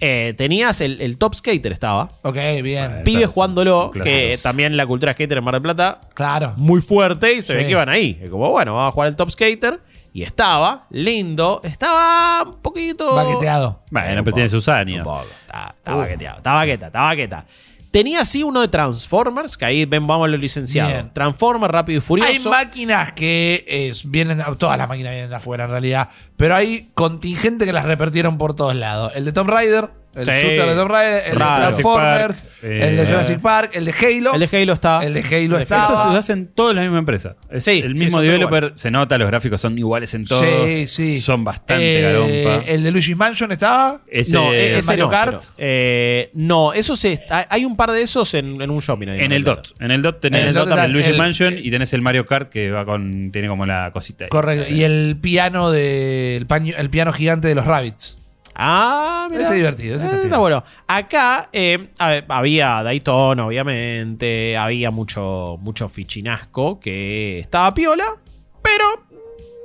[0.00, 2.08] Eh, tenías el, el Top Skater, estaba.
[2.22, 3.02] Ok, bien.
[3.04, 6.54] Pibes es jugándolo, que también la cultura skater en Mar del Plata, Claro.
[6.56, 8.18] muy fuerte y se ve que iban ahí.
[8.22, 9.80] Es como, bueno, vamos a jugar el Top Skater.
[10.12, 13.14] Y estaba lindo, estaba un poquito.
[13.14, 13.80] Baqueteado.
[13.92, 15.06] Bueno, pero tiene sus años.
[15.06, 15.26] Un poco.
[15.46, 17.44] Está, está baqueteado, está baqueta, está baqueta.
[17.90, 20.90] Tenía así uno de Transformers, que ahí ven, vamos a lo licenciado.
[20.90, 21.10] Bien.
[21.12, 22.30] Transformers, rápido y furioso.
[22.30, 26.90] Hay máquinas que es, vienen, todas las máquinas vienen de afuera en realidad, pero hay
[26.94, 29.12] contingente que las repartieron por todos lados.
[29.16, 30.30] El de Tomb Raider, el Sí.
[30.32, 31.54] shooter de Tomb Raider, el Raro.
[31.54, 34.34] de Transformers, Jurassic Park, el de eh, Jurassic Park, el de Halo.
[34.34, 35.04] El de Halo está.
[35.04, 35.78] El de Halo está.
[35.78, 37.36] Eso se hacen todos en la misma empresa.
[37.50, 40.44] Es Sí, el sí, mismo son developer, se nota, los gráficos son iguales en todos.
[40.66, 41.20] Sí, sí.
[41.20, 42.64] Son bastante Eh, garompa.
[42.66, 44.00] El de Luigi's Mansion estaba.
[44.08, 45.30] Ese- no, e- ese Mario no, Kart.
[45.32, 49.08] pero, eh, no, eso se está- hay un par de esos en, en un shopping.
[49.08, 49.44] ahí en el.
[49.44, 49.68] DOT.
[49.80, 52.02] En el DOT tenés En el el, DOT está Luigi el- Mansion y tenés el
[52.02, 53.30] Mario Kart que va con.
[53.32, 54.28] tiene como la cosita ahí.
[54.28, 54.72] Correcto.
[54.72, 56.36] Y el piano de.
[56.36, 58.16] El, paño- el piano gigante de los Rabbits.
[58.54, 59.42] Ah, mira.
[59.42, 60.62] Ese es divertido, ese está Eh, bueno.
[60.86, 64.56] Acá eh, ver, había Daytona, obviamente.
[64.56, 68.16] Había mucho, mucho fichinasco que estaba piola,
[68.62, 69.06] pero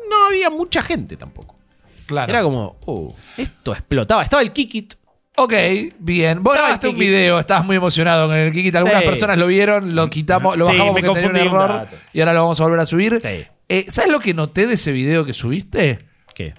[0.10, 1.58] no había mucha gente tampoco.
[2.06, 2.30] Claro.
[2.32, 4.22] Era como, uh, esto explotaba.
[4.24, 4.94] Estaba el Kikit.
[5.38, 5.54] Ok,
[6.00, 6.42] bien.
[6.44, 8.76] Vos grabaste un video, estabas muy emocionado con el Kikit.
[8.76, 9.08] Algunas Sí.
[9.08, 12.34] personas lo vieron, lo quitamos, lo Sí, bajamos me porque tenía un error y ahora
[12.34, 13.20] lo vamos a volver a subir.
[13.22, 13.46] Sí.
[13.68, 16.00] Eh, ¿Sabes lo que noté de ese video que subiste?
[16.34, 16.54] ¿Qué?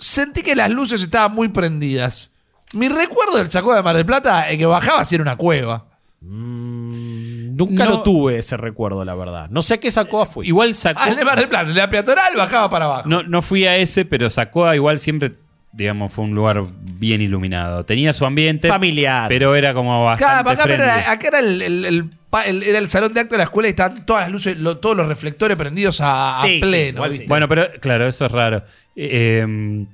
[0.00, 2.30] Sentí que las luces estaban muy prendidas.
[2.72, 5.86] Mi recuerdo del saco de Mar del Plata es que bajaba si era una cueva.
[6.22, 7.90] Nunca No.
[7.90, 9.48] lo tuve ese recuerdo, la verdad.
[9.50, 10.46] No sé qué sacó fue.
[10.46, 11.00] Igual sacó.
[11.02, 13.08] Ah, el de Mar del Plata, el de la peatonal bajaba para abajo.
[13.08, 15.34] No, no fui a ese, pero Sacoa igual siempre,
[15.72, 17.84] digamos, fue un lugar bien iluminado.
[17.84, 18.68] Tenía su ambiente.
[18.68, 19.28] Familiar.
[19.28, 22.10] Pero era como bastante Acá, acá era, acá era el, el- el
[22.62, 24.96] era el salón de acto de la escuela y estaban todas las luces, lo- todos
[24.96, 27.10] los reflectores prendidos a, a Sí, sí, pleno.
[27.12, 27.24] sí.
[27.26, 28.62] Bueno, pero claro, eso es raro.
[28.94, 29.84] Eh,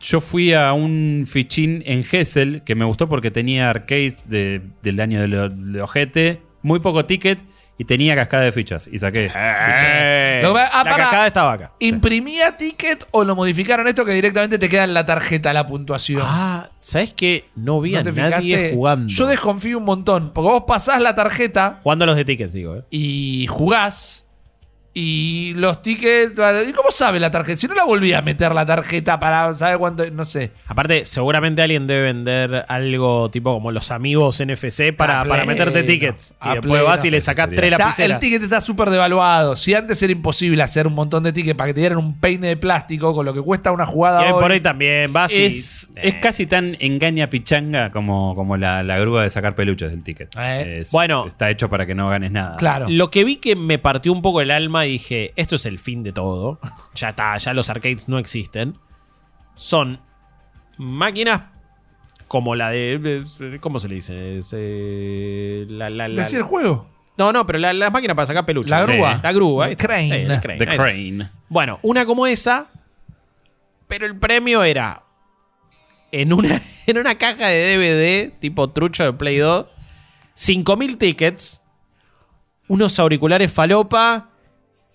[0.00, 5.00] yo fui a un fichín en Gessel que me gustó porque tenía arcades de- del
[5.00, 7.38] año de, lo- de ojete, muy poco ticket
[7.78, 8.88] y tenía cascada de fichas.
[8.90, 9.24] Y saqué.
[9.28, 9.36] fichas.
[9.38, 11.04] Eh, Lo que pasa- ah, la pará.
[11.04, 11.72] cascada estaba acá.
[11.78, 16.22] ¿Imprimía ticket o lo modificaron esto que directamente te queda en la tarjeta la puntuación?
[16.24, 17.48] Ah, ¿sabes qué?
[17.54, 18.74] No vi ¿No a te nadie fijaste?
[18.74, 19.06] jugando.
[19.12, 20.32] Yo desconfío un montón.
[20.34, 22.84] Porque vos pasás la tarjeta Jugando a los de tickets, digo, ¿eh?
[22.90, 24.25] y jugás.
[24.98, 26.32] Y los tickets.
[26.66, 27.58] ¿Y cómo sabe la tarjeta?
[27.60, 30.02] Si no la volví a meter la tarjeta para saber cuánto.
[30.10, 30.52] No sé.
[30.66, 36.34] Aparte, seguramente alguien debe vender algo tipo como los amigos NFC para, para meterte tickets.
[36.42, 36.84] Y después pleno.
[36.86, 38.14] vas y le sacás tres Está- lapiceras.
[38.16, 39.54] el ticket está súper devaluado.
[39.54, 42.48] Si antes era imposible hacer un montón de tickets para que te dieran un peine
[42.48, 45.42] de plástico con lo que cuesta una jugada Y hoy por hoy también vas y-
[45.44, 46.08] Es, Eh.
[46.08, 50.34] es casi tan engaña pichanga como, como la, la grúa de sacar peluches del ticket.
[50.42, 50.78] Eh.
[50.80, 51.26] Es- Bueno.
[51.26, 52.56] Está hecho para que no ganes nada.
[52.56, 52.86] Claro.
[52.88, 55.78] Lo que vi que me partió un poco el alma y dije, esto es el
[55.78, 56.58] fin de todo.
[56.94, 58.78] Ya está, ya los arcades no existen.
[59.54, 60.00] Son
[60.78, 61.42] máquinas
[62.28, 63.24] como la de...
[63.60, 64.38] ¿Cómo se le dice?
[64.38, 66.88] Es, eh, la, la- la- Decía el juego.
[67.18, 68.70] no, no, pero la, la máquina para sacar peluches.
[68.70, 68.92] La Sí.
[68.92, 69.20] grúa.
[69.22, 69.68] La grúa.
[69.70, 69.86] está.
[69.86, 70.40] Crane.
[70.40, 70.76] Crane, The.
[70.76, 71.30] Crane.
[71.48, 72.66] Bueno, una como esa,
[73.88, 75.02] pero el premio era
[76.12, 79.66] en una, en una caja de DVD tipo trucho de Play 2,
[80.34, 81.62] 5000 tickets,
[82.68, 84.30] unos auriculares falopa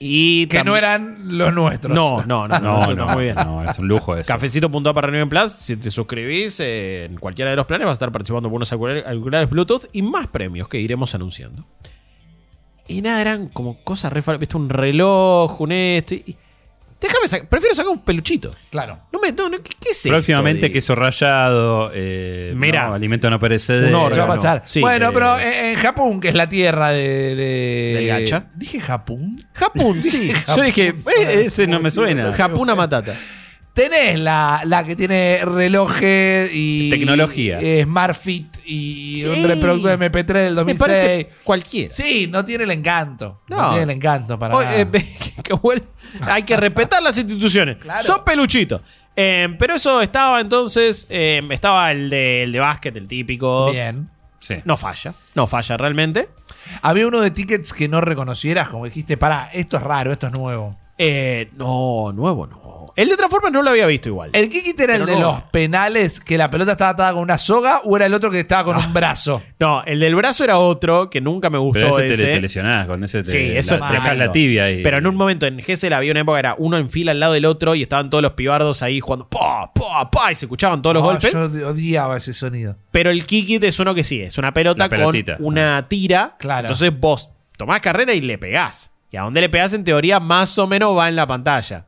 [0.03, 1.93] y Que no eran los nuestros.
[1.95, 3.35] No, no, no, no, No, muy bien.
[3.35, 4.27] no, es un lujo eso.
[4.33, 7.93] Cafecito.a para Reunion Plus, si te suscribís eh, en cualquiera de los planes vas a
[7.93, 11.65] estar participando por unos auriculares Bluetooth y más premios que iremos anunciando.
[12.87, 16.15] Y nada, eran como cosas re viste un reloj, un esto.
[16.15, 16.35] y-
[17.01, 18.53] déjame sacar, prefiero sacar un peluchito.
[18.69, 18.99] Claro.
[19.11, 22.87] No me, no, no, ¿qué, qué es esto Próximamente de- queso rallado, eh, Mira.
[22.87, 24.05] no, alimento no perecedero.
[24.05, 24.63] Un Eso va a pasar.
[24.65, 27.35] Sí, bueno, eh, pero en, Japón, que es la tierra de.
[27.35, 28.45] de ¿Del gacha?
[28.55, 29.43] ¿Dije Japón?
[29.53, 30.31] Japón, sí.
[30.55, 32.31] Yo dije, eh, ese no me suena.
[32.33, 33.15] Japuna Matata.
[33.73, 36.89] Tenés la, la que tiene relojes y.
[36.89, 37.59] Tecnología.
[37.61, 39.27] eh, Smart Fit y Sí.
[39.27, 40.77] un reproductor de MP3 del Me 2006.
[40.79, 41.93] parece cualquiera.
[41.93, 43.41] Sí, no tiene el encanto.
[43.47, 43.67] No, No.
[43.69, 44.53] tiene el encanto para.
[44.55, 44.77] Nada.
[44.81, 44.85] eh,
[45.43, 45.83] que vuel-
[46.23, 47.77] hay que respetar las instituciones.
[47.77, 48.03] Claro.
[48.03, 48.81] Son peluchitos.
[49.15, 51.07] Eh, pero eso estaba entonces.
[51.09, 53.71] eh, estaba el de, el de básquet, el típico.
[53.71, 54.09] Bien.
[54.39, 54.55] Sí.
[54.65, 55.13] No falla.
[55.35, 56.29] No falla realmente.
[56.81, 60.33] Había uno de tickets que no reconocieras, como dijiste, para, esto es raro, esto es
[60.33, 60.77] nuevo.
[61.03, 62.71] Eh, no, nuevo no.
[62.93, 64.31] El de Transformers no lo había visto igual.
[64.33, 65.31] ¿El Kikit era el Pero de no.
[65.31, 68.41] los penales que la pelota estaba atada con una soga o era el otro que
[68.41, 69.41] estaba con un brazo?
[69.59, 72.25] No, el del brazo era otro que nunca me gustó Pero ese te, ese.
[72.33, 74.83] te lesionás, con ese te, Sí, eso la- es te la tibia ahí.
[74.83, 77.19] Pero en un momento en Gessel había una época que era uno en fila al
[77.21, 80.45] lado del otro y estaban todos los pibardos ahí jugando pa, pa, pa, y se
[80.45, 81.31] escuchaban todos los Oh, golpes.
[81.31, 82.75] Yo odiaba ese sonido.
[82.91, 84.99] Pero el Kikit es uno que sí, es una pelota con
[85.39, 86.35] una tira.
[86.37, 86.67] Claro.
[86.67, 88.91] Entonces vos tomás carrera y le pegás.
[89.11, 91.85] Y a donde le pegás, en teoría, más o menos va en la pantalla.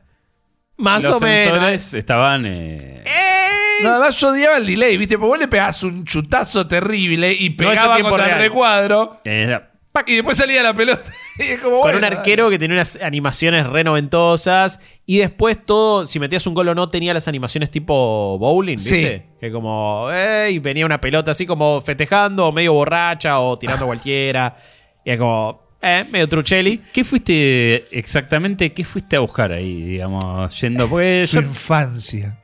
[0.76, 1.42] Más Los o menos.
[1.52, 2.44] sensores estaban.
[2.46, 3.82] eh, ¡Eh!
[3.82, 5.16] Nada más yo odiaba el delay, ¿viste?
[5.18, 9.20] Porque vos le pegás un chutazo terrible y No pegaba tiempo contra el recuadro.
[9.24, 9.58] Eh,
[10.06, 11.02] Y después salía la pelota.
[11.38, 14.78] Y es como, Con bueno, un arquero que tenía unas animaciones re noventosas.
[15.06, 19.30] Y después todo, si metías un gol o no, tenía las animaciones tipo bowling, ¿viste?
[19.40, 20.58] Que como, ¡ey!
[20.60, 24.56] Venía una pelota así como festejando, o medio borracha, o tirando a cualquiera.
[25.04, 26.78] Y es como, eh, medio truchelli.
[26.92, 28.72] ¿Qué fuiste exactamente?
[28.72, 30.88] ¿Qué fuiste a buscar ahí, digamos, yendo?
[30.88, 32.38] Porque Su yo infancia.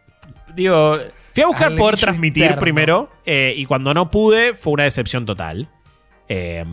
[0.54, 0.94] digo,
[1.32, 2.60] Fui a buscar poder transmitir interno.
[2.60, 3.10] primero.
[3.24, 5.68] eh, y cuando no pude, fue una decepción total.
[6.28, 6.64] Eh,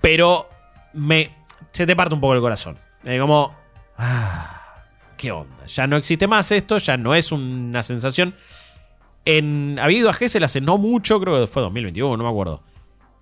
[0.00, 0.48] pero
[0.92, 1.30] me.
[1.72, 2.76] Se te parte un poco el corazón.
[3.04, 3.54] Eh, como.
[3.96, 4.56] Ah,
[5.16, 5.66] ¿Qué onda?
[5.66, 8.34] Ya no existe más esto, ya no es una sensación.
[9.24, 12.62] En, había ido a Gessel hace no mucho, creo que fue 2021, no me acuerdo.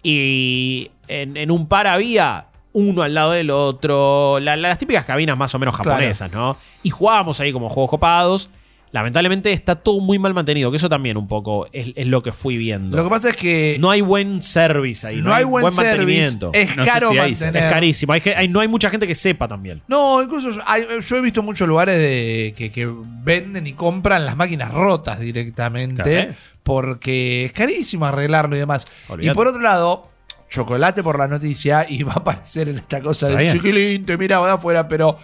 [0.02, 5.36] Y en, en un par había uno al lado del otro, la- las típicas cabinas
[5.36, 5.90] más o menos Claro.
[5.92, 6.56] japonesas, ¿no?
[6.82, 8.50] Y jugábamos ahí como juegos copados.
[8.90, 12.32] Lamentablemente está todo muy mal mantenido, que eso también un poco es, es lo que
[12.32, 12.96] fui viendo.
[12.96, 15.84] Lo que pasa es que no hay buen service ahí, no, hay buen, service.
[15.90, 16.50] mantenimiento.
[16.54, 17.64] Es No sé caro si hay mantener.
[17.64, 18.12] Es carísimo.
[18.14, 19.82] Hay, hay- no hay mucha gente que sepa también.
[19.88, 22.90] No, incluso hay- yo he visto muchos lugares de, que, que
[23.22, 26.34] venden y compran las máquinas rotas directamente Claro.
[26.62, 28.86] porque es carísimo arreglarlo y demás.
[29.08, 29.32] Olvídate.
[29.32, 30.08] Y por otro lado,
[30.48, 33.52] chocolate por la noticia y va a aparecer en esta cosa bien.
[33.52, 35.18] chiquilín, te miraba de afuera, pero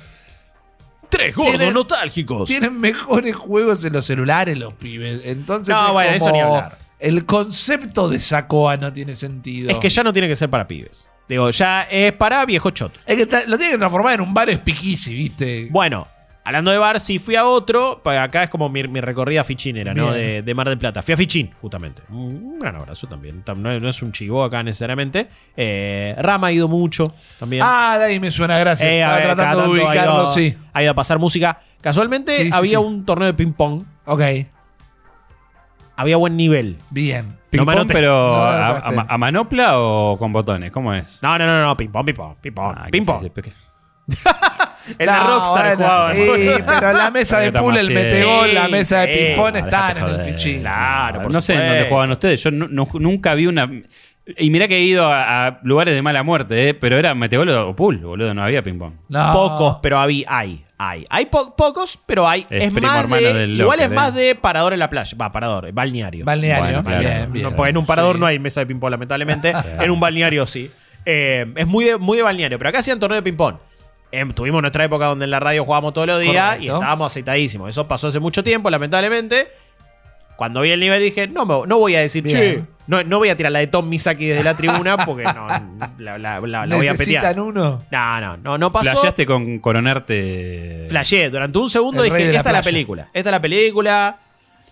[1.09, 2.49] Tres gordos Tienen- nostálgicos.
[2.49, 5.21] tienen mejores juegos en los celulares los pibes.
[5.25, 6.79] Entonces, No, es bueno, eso ni hablar.
[6.99, 9.71] El concepto de Sacoa no tiene sentido.
[9.71, 11.07] Es que ya no tiene que ser para pibes.
[11.29, 12.99] Digo, ya es para viejo choto.
[13.07, 15.69] Es que lo tiene que transformar en un bar speakeasy, ¿viste?
[15.71, 16.09] Bueno,
[16.45, 18.01] hablando de bar, sí fui a otro.
[18.05, 20.13] pues acá es como mi, mi recorrida fichinera, ¿no?
[20.13, 21.03] De, de Mar del Plata.
[21.03, 22.03] Fui a Fichín, justamente.
[22.11, 23.43] Un gran abrazo también.
[23.45, 25.29] Tam- No, no es un chivo acá necesariamente.
[25.57, 27.63] Eh, Rama ha ido mucho también.
[27.67, 28.89] Ah, de ahí me suena, gracias.
[28.91, 30.57] Eh, Estaba a ver, cada tratando de tanto ha ido- sí.
[30.73, 31.61] Ha ido a pasar música.
[31.81, 32.85] Casualmente Sí, sí, había sí.
[32.85, 33.83] un torneo de ping-pong.
[34.07, 34.21] Ok,
[35.97, 36.77] Había buen nivel.
[36.91, 37.39] bien.
[37.51, 40.73] ping pong, pero No, a, a- a manopla o con botones?
[40.73, 41.23] ¿Cómo es?
[41.23, 41.77] No, no, no, no.
[41.77, 42.75] Ping-pong, ping-pong, ping-pong.
[42.77, 43.17] Ah, qué ping-pong.
[43.17, 43.53] fácil, porque-
[44.99, 46.17] En la Rockstar bueno, jugaban.
[46.17, 50.21] sí, pero la mesa de pool, el metegol, la mesa de ping-pong están en el
[50.21, 50.61] fichín.
[50.61, 52.43] Claro, por no sé en dónde jugaban ustedes.
[52.43, 53.71] Yo nu- nu- nunca vi una.
[54.39, 56.75] Y mirá que he ido a, a lugares de mala muerte, ¿eh?
[56.75, 58.95] pero era metegol o pool, boludo, no había ping-pong.
[59.11, 59.33] No.
[59.33, 60.25] Pocos, pero hay.
[60.29, 60.65] Hay.
[61.09, 62.47] Hay po- pocos, pero hay.
[62.51, 63.33] Es más de.
[63.35, 64.21] del igual locker, es más eh.
[64.21, 65.17] de parador en la playa.
[65.21, 66.25] Va, parador, balneario.
[66.25, 66.65] Balneario.
[66.65, 67.01] Bueno, claro.
[67.01, 67.55] Bien, bien.
[67.57, 68.21] No, en un parador Sí.
[68.21, 69.53] no hay mesa de ping-pong, lamentablemente.
[69.81, 70.71] en un balneario sí.
[71.07, 72.57] Eh, es muy de, muy de balneario.
[72.59, 73.57] Pero acá hacían torneo de ping-pong.
[74.21, 77.69] Eh, tuvimos nuestra época donde en la radio jugábamos todos los días y estábamos aceitadísimos.
[77.71, 79.49] Eso pasó hace mucho tiempo, lamentablemente.
[80.37, 82.37] Cuando vi el nivel dije, no, me- no voy a decir, Bien.
[82.37, 85.47] che, no, no voy a tirar la de Tom Misaki desde la tribuna porque no,
[85.99, 87.41] la, la- la- la voy a ¿Necesitan petear.
[87.41, 87.83] uno?
[87.91, 88.91] No, no, no, no pasó.
[88.91, 90.87] Flasheaste con coronarte.
[90.89, 91.31] Flashé.
[91.31, 92.63] Durante un segundo El dije, esta es la playa".
[92.65, 93.03] película.
[93.13, 94.19] Esta es la película.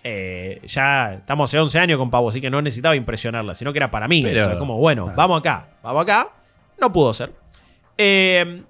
[0.03, 3.79] Eh, ya estamos hace 11 años con Pavo, así que no necesitaba impresionarla, sino que
[3.79, 4.21] era para mí.
[4.21, 5.17] Pero- Entonces, como, bueno, Claro.
[5.17, 6.27] vamos acá, vamos acá.
[6.79, 7.31] No pudo ser.
[7.97, 8.63] Eh,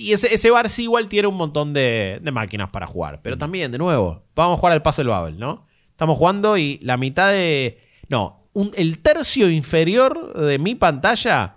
[0.00, 3.20] y ese, ese bar sí igual tiene un montón de, de máquinas para jugar.
[3.22, 5.66] Pero también, de nuevo, vamos a jugar al Puzzle Babel, ¿no?
[5.90, 7.78] Estamos jugando y la mitad de...
[8.08, 11.56] No, un- el tercio inferior de mi pantalla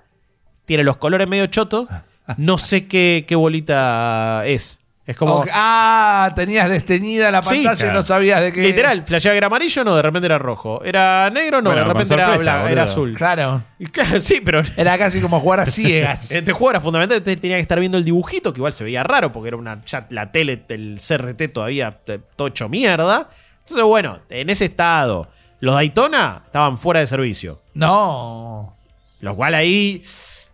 [0.65, 1.87] tiene los colores medio chotos.
[2.37, 4.79] No sé qué, qué bolita es.
[5.05, 5.43] Es como...
[5.51, 8.61] Ah, tenías desteñida la Sí, pantalla y no sabías de qué.
[8.61, 10.81] Literal, flasheaba que era amarillo, no, de repente era rojo.
[10.83, 13.13] Era negro, no, Bueno, de repente era, blanco, era azul.
[13.13, 13.63] Claro.
[13.79, 16.31] Y claro, sí, pero Era casi como jugar a ciegas.
[16.31, 19.03] este juego era fundamental, entonces tenía que estar viendo el dibujito, que igual se veía
[19.03, 23.29] raro, porque era una ya la tele, el CRT todavía eh, todo hecho mierda.
[23.59, 25.27] Entonces, bueno, en ese estado,
[25.59, 27.61] los Daytona estaban fuera de servicio.
[27.73, 28.77] No.
[29.19, 30.01] Lo cual ahí,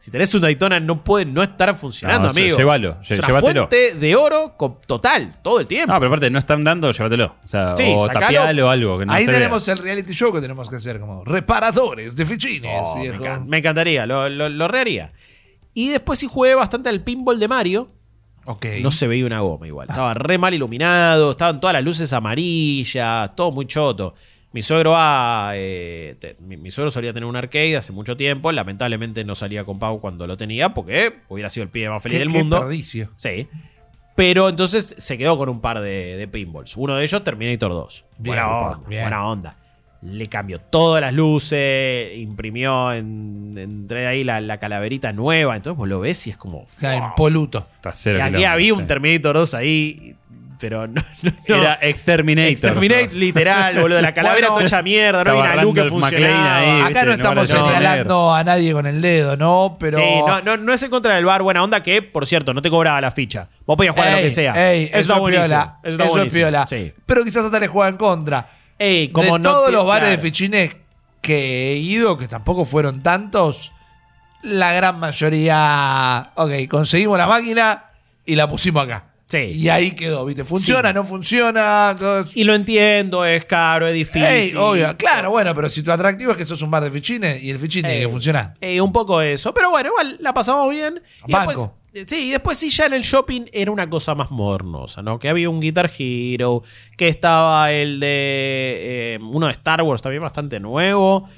[0.09, 2.57] si tenés un Daytona, no puede no estar funcionando, No, amigo.
[2.57, 3.67] llévalo, es una llévatelo.
[3.67, 4.55] fuente de oro
[4.87, 5.93] total, todo el tiempo.
[5.93, 7.35] No, pero aparte, no están dando, llévatelo.
[7.43, 8.97] O sea, Sí, o tapialo o algo.
[8.97, 12.71] Que no Ahí tenemos el reality show que tenemos que hacer como reparadores de fichines.
[12.83, 13.23] Oh, me, viejo.
[13.23, 15.13] encan- me encantaría, lo, lo, lo reharía.
[15.75, 17.91] Y después sí jugué bastante al pinball de Mario.
[18.45, 18.65] Ok.
[18.81, 19.87] No se veía una goma igual.
[19.89, 24.15] Estaba re mal iluminado, estaban todas las luces amarillas, todo muy choto.
[24.51, 25.51] Mi suegro va.
[25.55, 28.51] eh, te- mi, mi suegro solía tener un arcade hace mucho tiempo.
[28.51, 32.17] Lamentablemente no salía con Pau cuando lo tenía, porque hubiera sido el pibe más feliz
[32.17, 32.55] Qué- del qué mundo.
[32.57, 33.11] desperdicio.
[33.15, 33.47] Sí.
[34.15, 36.75] Pero entonces se quedó con un par de, de pinballs.
[36.77, 38.05] Uno de ellos, Terminator 2.
[38.17, 39.01] Bien, buena onda, bien.
[39.03, 39.55] buena onda.
[40.01, 45.55] Le cambió todas las luces, imprimió en, entre ahí la, la calaverita nueva.
[45.57, 46.65] Entonces vos lo ves y es como.
[46.81, 47.67] Ya, impoluto.
[47.75, 48.87] Está cero Y aquí había un.
[48.87, 50.15] Terminator 2 ahí,
[50.59, 51.01] pero no.
[51.23, 51.55] no, no.
[51.55, 52.49] Era Exterminator.
[52.51, 54.01] Exterminate literal, boludo.
[54.01, 56.57] La calavera Bueno, toda hecha mierda, no estaba había una luz que funcionaba.
[56.57, 56.81] ahí.
[56.81, 59.77] Acá no estamos señalando a nadie con el dedo, ¿no?
[59.79, 59.97] Pero.
[59.97, 62.61] Sí, no, no, no es en contra del bar, buena onda que, por cierto, no
[62.61, 63.47] te cobraba la ficha.
[63.65, 64.71] Vos podías jugar a lo que sea.
[64.71, 65.47] ey, eso, es buenísimo.
[65.47, 65.79] piola.
[65.83, 66.65] Eso es piola.
[66.67, 66.93] Sí.
[67.05, 68.49] Pero quizás hasta le juega en contra.
[68.77, 70.75] Ey, como de no todos te- los bares de fichines
[71.21, 73.71] que he ido, que tampoco fueron tantos,
[74.41, 76.31] la gran mayoría.
[76.35, 77.85] Ok, conseguimos la máquina
[78.25, 79.05] y la pusimos acá.
[79.29, 79.37] Sí.
[79.37, 80.43] Y ahí quedó, ¿viste?
[80.43, 80.89] ¿Funciona?
[80.89, 80.95] Sí.
[80.95, 81.95] ¿No funciona?
[81.97, 84.23] Todo- Y lo entiendo, es caro, es difícil.
[84.23, 87.41] Ey, obvio, claro, bueno, pero si tu atractivo es que sos un bar de fichines
[87.43, 88.55] y el fichín tiene que funcionar.
[88.59, 89.53] eh, un poco eso.
[89.53, 90.99] Pero bueno, igual la pasamos bien.
[91.27, 91.51] Y Banco.
[91.51, 95.03] después, eh, sí, y después sí, ya en el shopping era una cosa más modernosa,
[95.03, 95.19] ¿no?
[95.19, 96.63] Que había un Guitar Hero,
[96.97, 98.07] que estaba el de
[99.15, 101.29] eh, uno de Star Wars también bastante nuevo.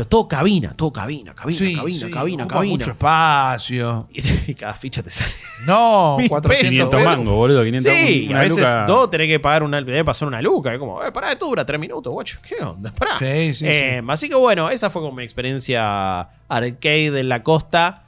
[0.00, 2.72] Pero todo cabina, todo cabina, cabina, Sí, cabina, sí, cabina, ocupa cabina.
[2.78, 4.08] mucho espacio.
[4.14, 5.30] Y, y cada ficha te sale.
[5.66, 7.62] No, Mil 400 pesos, 500 mangos, boludo.
[7.62, 8.84] 500 Sí, una a veces luca.
[8.86, 10.72] todo tenés que pagar una, debe pasar una luca.
[10.72, 12.38] Es como, eh, pará, esto dura tres minutos, guacho.
[12.48, 12.90] ¿Qué onda?
[12.98, 13.18] Pará.
[13.18, 18.04] Sí, sí, Eh, Así que bueno, esa fue como mi experiencia arcade en la costa.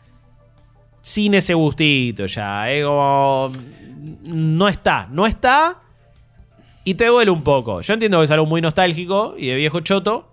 [1.03, 2.73] Sin ese gustito ya.
[2.73, 3.53] eh, como,
[4.29, 5.77] no está, no está.
[6.85, 7.83] Y te duele un poco.
[7.83, 10.32] Yo entiendo que es algo muy nostálgico y de viejo choto.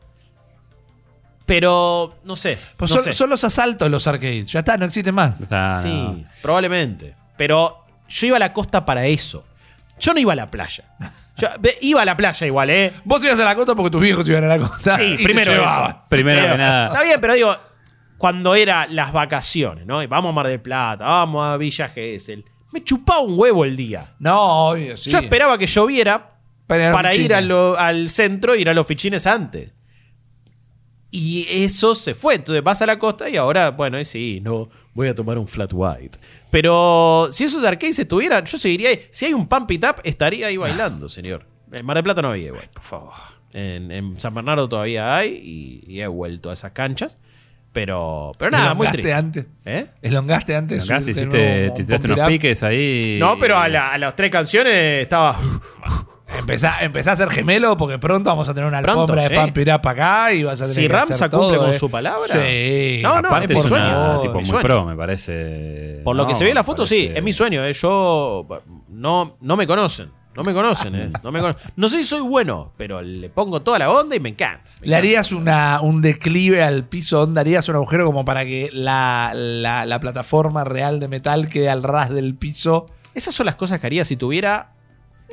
[1.49, 2.57] Pero no sé.
[2.77, 3.13] Pues no son, sé.
[3.13, 4.51] son los asaltos los arcades.
[4.51, 5.39] Ya está, no existen más.
[5.41, 6.23] O sea, Sí, no.
[6.41, 7.15] probablemente.
[7.37, 9.45] Pero yo iba a la costa para eso.
[9.99, 10.83] Yo no iba a la playa.
[11.37, 11.47] Yo
[11.81, 12.93] iba a la playa igual, ¿eh?
[13.03, 14.95] Vos ibas a la costa porque tus viejos iban a la costa.
[14.97, 15.99] Sí, y primero eso.
[16.09, 16.87] Primero que nada.
[16.87, 17.55] Está bien, pero digo,
[18.17, 20.03] cuando era las vacaciones, ¿no?
[20.03, 22.43] Y vamos a Mar del Plata, vamos a Villa Gesell.
[22.71, 24.05] Me chupaba un huevo el día.
[24.19, 25.09] No, obvio, sí.
[25.09, 26.31] Yo esperaba que lloviera
[26.67, 27.37] Para ir a los para ir fichines.
[27.37, 29.73] a lo- al centro e ir a los fichines antes.
[31.11, 32.35] Y eso se fue.
[32.35, 35.47] Entonces vas a la costa y ahora, bueno, ahí sí, no, voy a tomar un
[35.47, 36.17] flat white.
[36.51, 39.01] Pero si esos arcades estuvieran, yo seguiría ahí.
[39.09, 41.45] Si hay un pump it up, estaría ahí bailando, señor.
[41.71, 43.13] En Mar del Plata no había igual, por favor.
[43.53, 45.33] En, en San Bernardo todavía hay
[45.87, 47.17] y, y he vuelto a esas canchas.
[47.71, 49.13] Pero, pero nada, muy Elongaste triste.
[49.13, 49.45] antes.
[49.65, 49.85] ¿Eh?
[50.01, 50.87] Elongaste antes.
[50.87, 53.17] de Acá te subirte hiciste, te tiraste unos piques ahí.
[53.19, 55.37] No, pero a, la- a las tres canciones estaba.
[56.49, 59.63] Empezá, empezá a ser gemelo porque pronto vamos a tener una Pronto, alfombra sí.
[59.63, 61.77] de Up acá y vas a tener Si que Ramsa hacer cumple todo, con eh.
[61.79, 62.27] su palabra.
[62.27, 62.99] Sí.
[63.03, 64.19] No, no, Aparte es mi una sueño.
[64.21, 64.63] tipo mi muy sueño.
[64.63, 66.01] pro, me parece.
[66.03, 67.63] Por lo que se ve en la foto, parece- sí, es mi sueño.
[67.65, 67.73] eh.
[67.73, 68.45] Yo
[68.89, 70.11] no, no me conocen.
[70.35, 71.11] No me conocen, eh.
[71.23, 71.41] No, me
[71.75, 74.71] no sé si soy bueno, pero le pongo toda la onda y me encanta.
[74.79, 77.19] me ¿Le harías una, un declive al piso?
[77.19, 81.69] ¿Dónde harías un agujero como para que la, la- la plataforma real de metal quede
[81.69, 82.85] al ras del piso?
[83.15, 84.71] Esas son las cosas que haría si tuviera.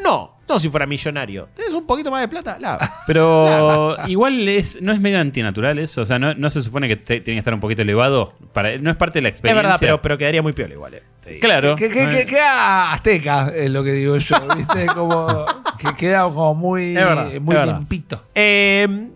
[0.02, 1.48] No, no si fuera millonario.
[1.54, 2.78] Tienes un poquito más de plata, la.
[3.06, 6.02] Pero igual es, no es medio antinatural eso.
[6.02, 8.34] O sea, no, no se supone que te- tiene que estar un poquito elevado.
[8.52, 9.62] Para, no es parte de la Es experiencia.
[9.62, 10.94] verdad, pero, pero quedaría muy piola igual.
[10.94, 11.38] eh.
[11.40, 11.74] Claro.
[11.76, 14.36] Que, que, que queda azteca, es lo que digo yo.
[14.56, 14.86] ¿Viste?
[14.86, 15.44] Como
[15.78, 18.20] que queda como muy, Es verdad, muy es limpito.
[18.34, 19.08] Eh,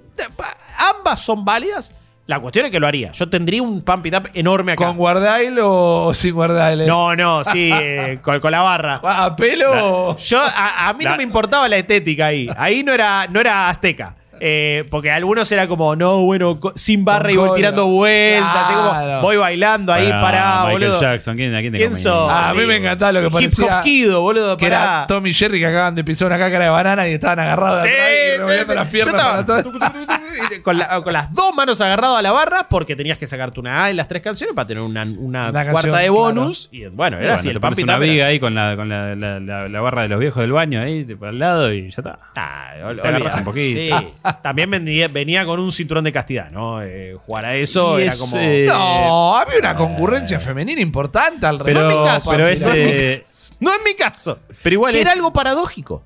[0.97, 1.95] ambas son válidas.
[2.31, 3.11] La cuestión es que lo haría.
[3.11, 4.87] Yo tendría un pump it up enorme acá.
[4.87, 6.87] ¿Con guardail o, sin guardail?
[6.87, 9.01] No, no, sí, eh, con, con la barra.
[9.03, 10.17] ¿A pelo?
[10.17, 12.49] Yo, a, a mí no La- me importaba la estética ahí.
[12.57, 14.15] Ahí no era, no era azteca.
[14.43, 18.57] Eh, porque algunos era como, no, bueno, sin barra y voy tirando vueltas.
[18.57, 21.01] así como, voy bailando ahí, Pará, pará, Michael boludo.
[21.03, 22.03] Jackson, ¿quién, ¿a quién te ¿Quién comí?
[22.03, 22.27] sos?
[22.31, 22.67] Ah, a mí Sí.
[22.67, 24.83] me encantaba lo que Hip parecía Hop Kido, boludo, que pará.
[24.83, 27.83] era Tommy y Jerry que acaban de pisar una cácara de banana y estaban agarrados
[27.85, 29.63] de Sí, atrás y sí, las piernas Yo estaba para todo.
[29.63, 32.97] tucu, tucu, tucu, tucu, con, la- con las dos manos agarradas a la barra porque
[32.97, 35.65] tenías que sacarte una A en las tres canciones para tener una, una Una cuarta
[35.73, 36.13] canción, de claro.
[36.15, 36.69] bonus.
[36.73, 37.49] Y bueno, era Bueno, así.
[37.49, 38.33] te El pones pump it una era viga así.
[38.33, 41.05] ahí con, la, con la, la- la- la barra de los viejos del baño ahí
[41.05, 42.19] para el lado y ya está.
[42.37, 43.99] Ah, ol- Te agarras un poquito.
[43.99, 44.07] Sí.
[44.43, 46.83] También venía, venía con un cinturón de castidad, ¿no?
[46.83, 48.37] Eh, jugar a eso Y era es, como.
[48.39, 51.97] eh, No, había una concurrencia femenina importante al Pero, revés.
[51.99, 53.23] mi caso, pero no es, mi eh,
[53.61, 54.39] No es mi caso.
[54.63, 56.05] pero igual que era algo paradójico.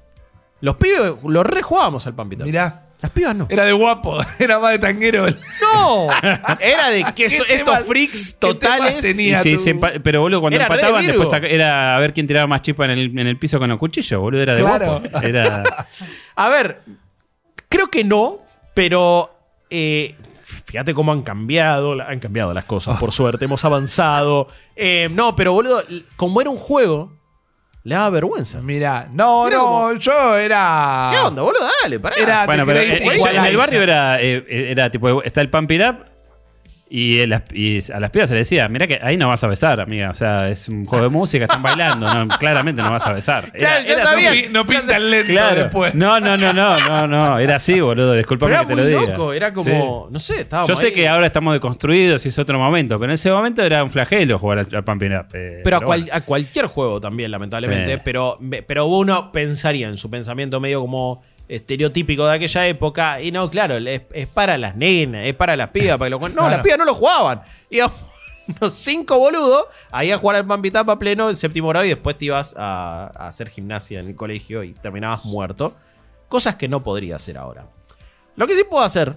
[0.60, 2.44] Los pibes lo rejugábamos al pampito.
[2.44, 3.46] Mirá, Las pibas no.
[3.50, 5.26] era de guapo, era más de tanguero.
[5.74, 6.08] No.
[6.60, 9.00] Era de que so- ¿Qué estos temas- freaks qué temas totales.
[9.02, 9.40] tenía?
[9.40, 9.58] y sí, tú.
[9.58, 12.84] se empa- pero boludo, cuando Era empataban, después era a ver quién tiraba más chispa
[12.86, 14.40] en el, en el piso con los cuchillos, boludo.
[14.42, 15.00] Era de Claro.
[15.00, 15.26] guapo.
[15.26, 15.62] Era,
[16.36, 16.80] A ver,
[17.74, 18.38] creo que no,
[18.72, 19.30] pero
[19.70, 24.46] eh, fíjate cómo han cambiado, han cambiado las cosas, por suerte, hemos avanzado.
[24.76, 25.82] Eh, no, pero boludo,
[26.16, 27.12] como era un juego,
[27.82, 28.58] le daba vergüenza.
[28.58, 31.08] No, Mira no, cómo- yo era.
[31.12, 31.66] ¿Qué onda, boludo?
[31.82, 32.16] Dale, pará.
[32.16, 35.70] Era- bueno, pero creíste eh, en el barrio era, eh, era tipo, está el pump
[35.72, 35.96] it up
[36.88, 39.48] y, el- y a las pibas se le decía, mira que ahí no vas a
[39.48, 40.10] besar, amiga.
[40.10, 43.50] O sea, es un juego de música, están bailando, no, claramente no vas a besar.
[43.54, 44.48] Era- Claro, era No, sabía.
[44.50, 45.56] no pinta el lento Claro.
[45.62, 45.94] después.
[45.94, 47.38] No, no, no, no, no, no.
[47.38, 48.14] Era así, boludo.
[48.14, 49.00] Era que te lo diga.
[49.06, 50.12] loco, era como, Sí.
[50.12, 50.92] no sé, estábamos Yo sé ahí.
[50.92, 54.38] que ahora estamos deconstruidos y es otro momento, pero en ese momento era un flagelo
[54.38, 55.26] jugar al, al Up.
[55.34, 56.14] eh, Pero a, cual- bueno.
[56.16, 57.94] a cualquier juego también, lamentablemente.
[57.94, 58.00] Sí.
[58.04, 63.20] Pero, pero uno pensaría en su pensamiento medio como estereotípico de aquella época.
[63.20, 65.98] Y no, claro, es, es para las nenas, es para las pibas.
[65.98, 66.50] Para que lo no, Claro.
[66.50, 67.42] las pibas no lo jugaban.
[67.70, 67.96] Íbamos
[68.60, 72.16] unos cinco boludos ahí a jugar al Pampitap a pleno en séptimo grado y después
[72.18, 75.74] te ibas a, a hacer gimnasia en el colegio y terminabas muerto.
[76.28, 77.66] Cosas que no podría hacer ahora.
[78.36, 79.16] Lo que sí puedo hacer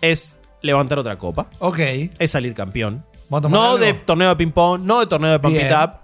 [0.00, 1.48] es levantar otra copa.
[1.58, 1.78] Ok.
[2.18, 3.04] Es salir campeón.
[3.28, 5.72] ¿Vamos a tomar No de torneo de ping-pong, no de torneo de Pump It Bien.
[5.74, 5.99] Up,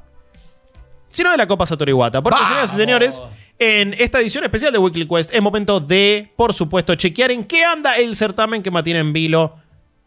[1.17, 2.21] sino de la Copa Satoru Iwata.
[2.21, 2.69] Porque, ¡Vamos!
[2.69, 3.23] señoras y señores,
[3.59, 7.65] en esta edición especial de Weekly Quest es momento de, por supuesto, chequear en qué
[7.65, 9.55] anda el certamen que mantiene en vilo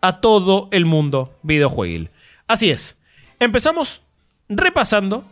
[0.01, 2.11] a todo el mundo videojueguil.
[2.47, 2.99] Así es.
[3.39, 4.01] Empezamos
[4.49, 5.23] repasando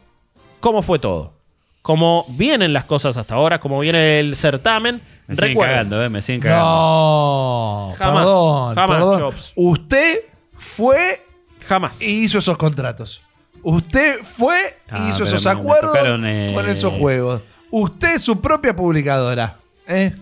[0.61, 1.35] cómo fue todo.
[1.83, 4.99] Cómo vienen las cosas hasta ahora, cómo viene el certamen.
[5.27, 6.65] Me siguen Recuerden, cagando, eh, me siguen cagando.
[6.65, 7.93] No.
[7.97, 9.19] Jamás, Perdón, jamás, perdón.
[9.19, 9.51] Chops.
[9.55, 10.19] Usted
[10.57, 11.23] fue
[11.67, 12.01] jamás.
[12.01, 13.21] y hizo esos contratos.
[13.69, 14.57] Usted fue
[14.87, 17.41] y Ah, hizo esos me- me acuerdos tocaron, eh, con esos juegos.
[17.69, 19.57] Usted es su propia publicadora.
[19.87, 20.13] ¿eh?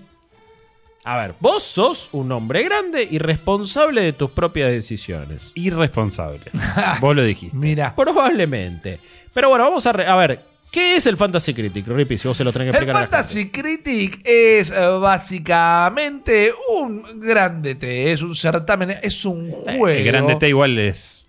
[1.03, 5.51] A ver, vos sos un hombre grande y responsable de tus propias decisiones.
[5.53, 6.41] Irresponsable.
[6.99, 7.55] Vos lo dijiste.
[7.55, 7.93] Mira.
[7.95, 8.99] Probablemente.
[9.31, 10.41] Pero bueno, vamos a, re- a ver.
[10.71, 12.17] ¿Qué es el Fantasy Critic, Rippy?
[12.17, 12.95] Si vos se lo tenés que El explicar.
[12.97, 19.51] a la Fantasy Critic es eh, básicamente un grande T, es un certamen, es un
[19.51, 19.87] juego.
[19.87, 21.27] El grande T igual es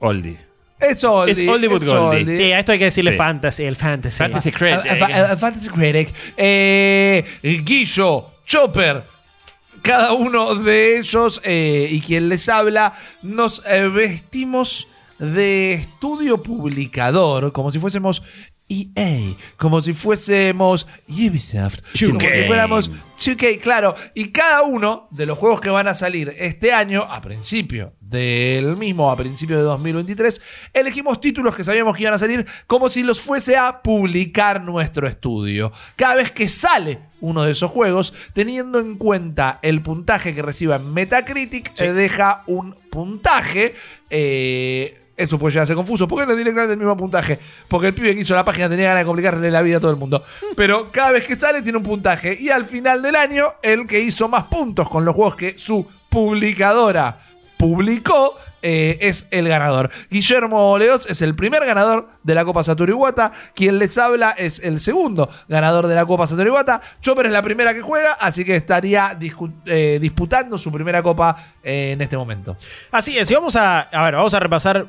[0.00, 0.38] oldie.
[0.80, 1.32] Es oldie.
[1.44, 2.20] Es oldie but es goldie.
[2.22, 2.36] oldie.
[2.36, 3.16] Sí, a esto hay que decirle Sí.
[3.18, 4.18] fantasy, el fantasy.
[4.18, 4.86] Fantasy Critic.
[4.90, 6.12] A- a- a- Fantasy Critic.
[6.36, 9.04] Eh, Guillo, Chopper.
[9.82, 17.52] Cada uno de ellos eh, y quien les habla, nos eh, vestimos de estudio publicador,
[17.52, 18.22] como si fuésemos
[18.68, 22.40] EA, como si fuésemos Ubisoft, como 2K.
[22.42, 22.90] si fuéramos
[23.24, 23.94] 2K, claro.
[24.14, 28.76] Y cada uno de los juegos que van a salir este año, a principio del
[28.76, 30.40] mismo, a principio de 2023,
[30.72, 35.08] elegimos títulos que sabíamos que iban a salir como si los fuese a publicar nuestro
[35.08, 35.72] estudio.
[35.96, 40.76] Cada vez que sale uno de esos juegos, teniendo en cuenta el puntaje que reciba
[40.76, 43.74] en Metacritic, se deja un puntaje.
[44.10, 47.38] eh, eso puede llegar a ser confuso, porque no es directamente el mismo puntaje.
[47.68, 49.90] Porque el pibe que hizo la página tenía ganas de complicarle la vida a todo
[49.90, 50.22] el mundo.
[50.56, 52.36] Pero cada vez que sale tiene un puntaje.
[52.38, 55.86] Y al final del año, el que hizo más puntos con los juegos que su
[56.08, 57.20] publicadora
[57.56, 58.36] publicó
[58.66, 59.90] eh, es el ganador.
[60.10, 63.30] Guillermo Leos es el primer ganador de la Copa Satoru Iwata.
[63.54, 66.80] Quien les habla es el segundo ganador de la Copa Satoru Iwata.
[67.02, 69.18] Chopper es la primera que juega, así que estaría
[69.66, 72.56] eh, disputando su primera copa eh, en este momento.
[72.90, 74.86] Así es, y vamos a, a ver, vamos a repasar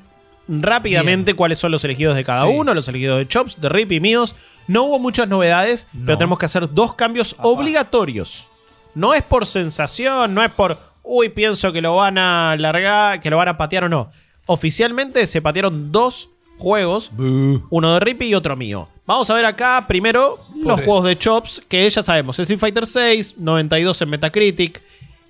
[0.48, 2.54] rápidamente cuáles son los elegidos de cada Sí.
[2.56, 4.36] uno, los elegidos de Chops, de Rip y míos.
[4.68, 8.48] No hubo muchas novedades, pero tenemos que hacer dos cambios obligatorios.
[8.94, 13.30] No es por sensación, no es por, uy, pienso que lo van a largar, que
[13.30, 14.10] lo van a patear o no.
[14.46, 18.88] Oficialmente se patearon dos juegos, uno de Rippy y otro mío.
[19.06, 23.36] Vamos a ver acá primero los juegos de Chops, que ya sabemos, Street Fighter 6,
[23.38, 24.82] 92 en Metacritic.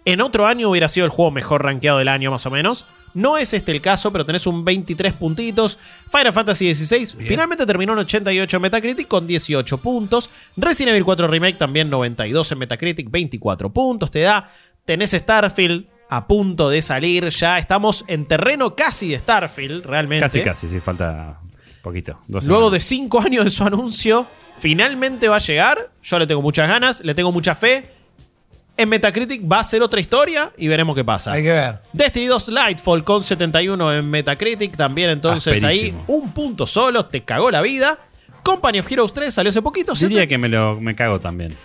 [0.06, 2.86] En otro año hubiera sido el juego mejor rankeado del año, más o menos.
[3.16, 5.80] No es este el caso, pero tenés un 23 puntitos.
[6.12, 10.30] Final Fantasy XVI finalmente terminó en 88 en Metacritic con 18 puntos.
[10.58, 14.12] Resident Evil 4 Remake también 92 en Metacritic, 24 puntos.
[14.12, 14.52] Te da.
[14.84, 17.30] Tenés Starfield a punto de salir.
[17.30, 20.26] Ya estamos en terreno casi de Starfield, realmente.
[20.26, 21.40] Casi, casi, sí, falta
[21.82, 22.20] poquito.
[22.28, 24.28] Luego de 5 años de su anuncio,
[24.60, 25.92] finalmente va a llegar.
[26.04, 27.95] Yo le tengo muchas ganas, le tengo mucha fe.
[28.78, 31.32] En Metacritic va a ser otra historia y veremos qué pasa.
[31.32, 31.80] Hay que ver.
[31.94, 34.76] Destiny 2 Lightfall con 71 en Metacritic.
[34.76, 37.98] También entonces ahí un punto solo, te cagó la vida.
[38.44, 39.94] Company of Heroes 3 salió hace poquito.
[39.94, 41.56] Diría que me lo me cago también.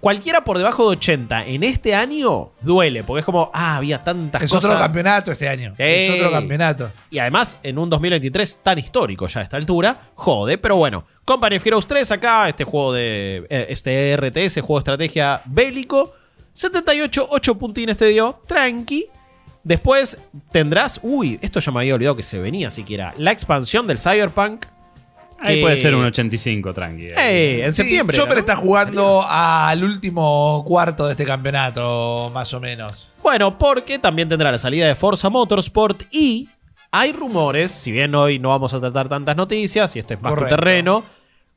[0.00, 4.42] Cualquiera por debajo de 80 en este año duele, porque es como, ah, había tantas
[4.42, 4.66] Es cosas.
[4.66, 5.72] otro campeonato este año.
[5.78, 6.90] Es otro campeonato.
[7.10, 11.06] Y además, en un 2023 tan histórico ya a esta altura, jode, pero bueno.
[11.24, 13.46] Company of Heroes 3 acá, este juego de.
[13.48, 16.12] eh, Este RTS, juego de estrategia bélico.
[16.54, 19.06] 78, 8 puntines te dio, tranqui.
[19.62, 20.18] Después
[20.52, 21.00] tendrás.
[21.02, 23.14] Uy, esto ya me había olvidado que se venía siquiera.
[23.18, 24.66] La expansión del Cyberpunk.
[25.40, 27.08] Ahí que- puede ser un 85, tranqui.
[27.18, 28.16] Eh, en Sí, septiembre.
[28.16, 28.40] Chopper ¿no?
[28.40, 33.08] está jugando al último cuarto de este campeonato, más o menos.
[33.22, 36.48] Bueno, porque también tendrá la salida de Forza Motorsport y
[36.90, 40.34] hay rumores, si bien hoy no vamos a tratar tantas noticias y este es más
[40.34, 41.04] tu terreno,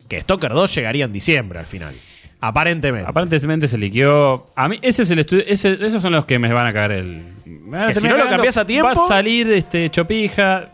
[0.07, 1.93] que Stalker 2 llegaría en diciembre al final.
[2.39, 3.09] Aparentemente.
[3.09, 4.47] Aparentemente se liqueó.
[4.55, 5.43] A mí, ese es el estudio.
[5.47, 7.21] ese- esos son los que me van a cagar el.
[7.45, 10.69] me van a Que si no lo cambiás a tiempo- Va a salir este Chopija.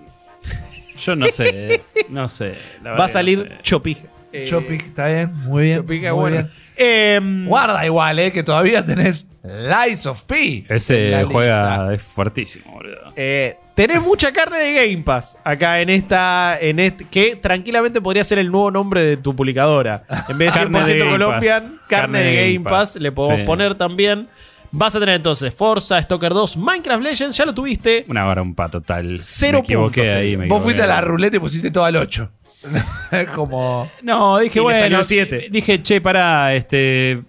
[0.97, 1.81] Yo no sé.
[2.09, 2.55] no sé.
[2.85, 3.57] Va a salir no sé.
[3.61, 4.07] Chopija.
[4.35, 5.77] Eh, Chopic, está bien, muy bien.
[5.77, 6.35] Chopija, muy bueno.
[6.37, 6.49] bien.
[6.75, 10.65] Em, Guarda igual, eh, que todavía tenés Lies of P.
[10.69, 11.25] Ese lista.
[11.27, 11.93] juega.
[11.93, 13.13] Es fuertísimo, boludo.
[13.15, 18.23] eh, tenés mucha carne de Game Pass acá en esta, en este, que tranquilamente podría
[18.23, 20.03] ser el nuevo nombre de tu publicadora.
[20.29, 21.71] En vez de Carne 100% de Colombian, Pass.
[21.87, 23.45] carne, de Game Pass, le podemos Sí.
[23.45, 24.27] poner también.
[24.75, 28.05] Vas a tener entonces Forza, Stalker 2, Minecraft Legends, ya lo tuviste.
[28.07, 29.19] Una barompa total.
[29.21, 30.31] Cero me equivoqué puntos, ahí.
[30.31, 30.63] me Vos equivoqué.
[30.63, 32.31] fuiste a la ruleta y pusiste todo al 8.
[33.11, 33.87] es como.
[34.01, 34.79] No, dije, bueno.
[34.79, 35.47] salió siete.
[35.51, 37.21] Dije, che, pará, este.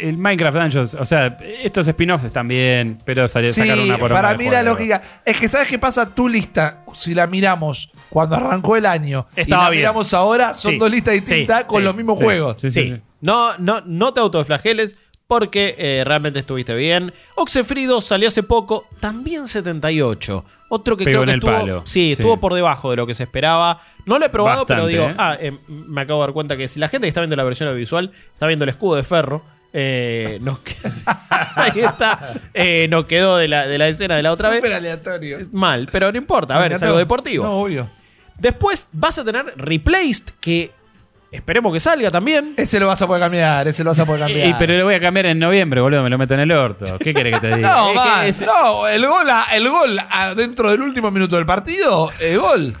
[0.00, 4.10] El Minecraft Dungeons, o sea, estos spin-offs están bien, pero salió Sí, sacar una por
[4.12, 8.36] para mí la lógica es que sabes qué pasa tu lista si la miramos cuando
[8.36, 9.80] arrancó el año Estaba y la bien.
[9.82, 12.70] miramos ahora son Sí, dos listas distintas sí, con sí, los mismos sí, juegos sí,
[12.70, 13.00] sí, Sí, sí.
[13.20, 17.14] No, no, no te autoflageles porque eh, realmente estuviste bien.
[17.34, 20.44] Oxefrido salió hace poco, también 78.
[20.68, 21.82] Otro que Pegó creo en que el estuvo, palo.
[21.86, 22.12] Sí, Sí.
[22.12, 23.80] estuvo por debajo de lo que se esperaba.
[24.04, 25.14] No lo he probado, pero digo, ¿eh?
[25.16, 27.44] ah, eh, me acabo de dar cuenta que si la gente que está viendo la
[27.44, 29.42] versión audiovisual está viendo el escudo de ferro,
[29.76, 30.58] eh, nos
[31.56, 34.74] ahí está, eh, nos quedó de la, de la escena de la otra Súper vez.
[34.78, 37.44] aleatorio Mal, pero no importa, a ver, es algo deportivo.
[37.44, 37.90] no obvio
[38.38, 40.70] Después vas a tener Replaced, que
[41.32, 42.54] esperemos que salga también.
[42.56, 44.84] ese lo vas a poder cambiar ese lo vas a poder cambiar Y, pero lo
[44.84, 46.96] voy a cambiar en noviembre, boludo, me lo meto en el orto.
[46.98, 47.70] ¿Qué querés que te diga?
[47.70, 51.46] no, man, es- no, el gol, a- el gol a- dentro del último minuto del
[51.46, 52.72] partido, el gol.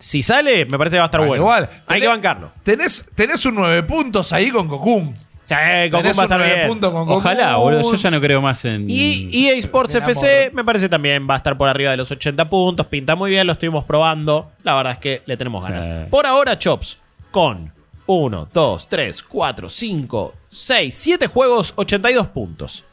[0.00, 1.34] Si sale, me parece que va a estar bueno.
[1.42, 1.68] igual.
[1.88, 2.52] Hay Tenés- que bancarlo.
[2.62, 5.12] Tenés, tenés un nueve puntos ahí con Cocoon.
[5.48, 5.54] Sí,
[5.90, 6.78] Tenés va a estar bien.
[6.78, 7.08] con.
[7.08, 8.84] Ojalá, boludo, yo ya no creo más en...
[8.86, 12.10] Y EA Sports Me FC me parece también va a estar por arriba de los
[12.10, 12.84] 80 puntos.
[12.84, 14.50] Pinta muy bien, lo estuvimos probando.
[14.62, 15.86] La verdad es que le tenemos ganas.
[15.86, 15.90] Sí.
[16.10, 16.98] Por ahora, Chops,
[17.30, 17.72] con
[18.04, 22.84] 1, 2, 3, 4, 5, 6, 7 juegos, 82 puntos.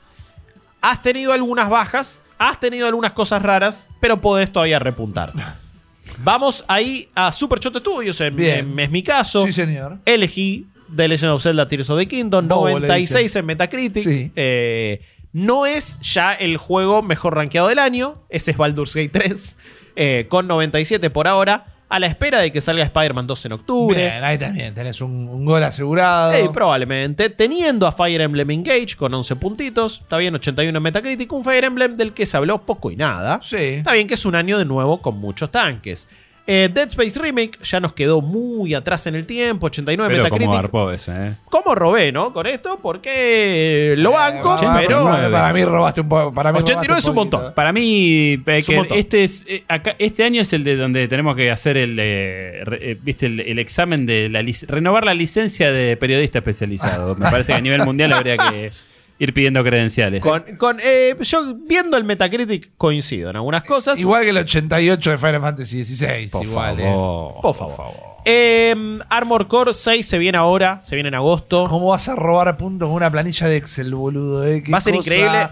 [0.81, 5.33] Has tenido algunas bajas, has tenido algunas cosas raras, pero podés todavía repuntar.
[6.19, 8.59] Vamos ahí a Super Shot Studios, en- Bien.
[8.71, 9.45] en- es mi caso.
[9.45, 9.97] Sí, señor.
[10.05, 13.39] Elegí The Legend of Zelda Tears of the Kingdom, Bobo le 96 dicen.
[13.41, 14.03] en Metacritic.
[14.03, 14.31] Sí.
[14.35, 15.01] Eh,
[15.33, 18.15] no es ya el juego mejor rankeado del año.
[18.29, 19.57] Ese es Baldur's Gate 3,
[19.97, 21.65] eh, con 97 por ahora.
[21.87, 24.01] A la espera de que salga Spider-Man 2 en octubre.
[24.01, 26.33] Bien, ahí también tenés un, un gol asegurado.
[26.33, 27.29] Eh, probablemente.
[27.29, 29.99] Teniendo a Fire Emblem Engage con 11 puntitos.
[30.01, 31.31] Está bien, 81 en Metacritic.
[31.31, 33.39] Un Fire Emblem del que se habló poco y nada.
[33.43, 33.57] Sí.
[33.57, 36.07] Está bien que es un año de nuevo con muchos tanques.
[36.47, 39.65] Eh, Dead Space Remake ya nos quedó muy atrás en el tiempo.
[39.65, 40.47] 89 Pero Metacritic.
[40.47, 41.33] como arpó ese, ¿eh?
[41.45, 42.31] ¿Cómo robé, no?
[42.33, 45.03] Con esto, porque lo banco, Eh, pero.
[45.05, 46.33] para, para mí robaste un poco.
[46.33, 47.37] Para mí 89 robaste es un poquito.
[47.37, 47.53] montón.
[47.55, 48.97] Para mí, eh, Es un que montón.
[48.99, 52.61] este es eh, acá- este año es el de donde tenemos que hacer el eh,
[52.63, 57.15] re- eh, viste el, el examen de la renovar la licencia de periodista especializado.
[57.15, 58.71] Me parece que a nivel mundial habría que
[59.19, 60.21] ir pidiendo credenciales.
[60.21, 63.99] Con, con, eh, yo viendo el Metacritic coincido en algunas cosas.
[63.99, 66.27] Igual que el 88 de Final Fantasy XVI.
[66.31, 66.83] por igual, eh.
[66.83, 68.15] favor, Por favor.
[68.25, 71.67] Eh, Armor Core 6 se viene ahora, se viene en agosto.
[71.69, 74.45] ¿Cómo vas a robar puntos con una planilla de Excel, boludo?
[74.47, 74.63] eh?
[74.63, 75.47] Qué Va a ser cosa- increíble.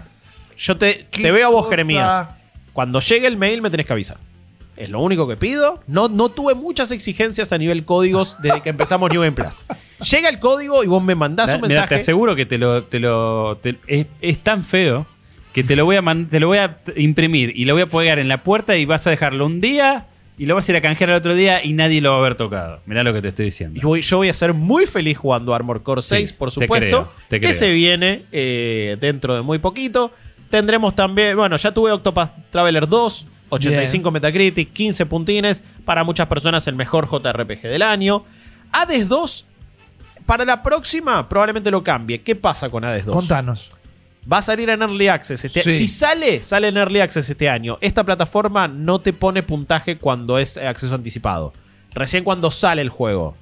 [0.56, 1.70] Yo te, te veo a vos, cosa.
[1.70, 2.28] Jeremías.
[2.72, 4.18] Cuando llegue el mail me tenés que avisar.
[4.76, 5.80] Es lo único que pido.
[5.86, 9.62] No, no tuve muchas exigencias a nivel códigos desde que empezamos New Game Plus.
[10.10, 11.94] Llega el código y vos me mandás un mira, te mensaje.
[11.96, 15.06] aseguro que te lo, te lo te- es, es tan feo
[15.52, 17.86] que te lo voy a man- te lo voy a imprimir y lo voy a
[17.86, 20.06] pegar en la puerta y vas a dejarlo un día
[20.36, 22.18] y lo vas a ir a canjear al otro día y nadie lo va a
[22.18, 22.80] haber tocado.
[22.86, 23.78] Mirá lo que te estoy diciendo.
[23.78, 26.86] Y voy- yo voy a ser muy feliz jugando Armor Core 6, por te supuesto.
[27.04, 27.58] creo, te que creo.
[27.58, 30.10] se viene eh, dentro de muy poquito.
[30.50, 35.62] Tendremos también, bueno, ya tuve Octopath Traveler 2, 85 Metacritic, 15 puntines.
[35.84, 38.24] Para muchas personas el mejor JRPG del año.
[38.72, 39.46] Hades 2,
[40.26, 42.22] para la próxima probablemente lo cambie.
[42.22, 43.14] ¿Qué pasa con Hades 2?
[43.14, 43.68] Contanos.
[44.30, 45.76] Va a salir en Early Access este Sí.
[45.76, 47.76] Si sale, sale en Early Access este año.
[47.80, 51.52] Esta plataforma no te pone puntaje cuando es acceso anticipado.
[51.94, 53.36] Recién cuando sale el juego.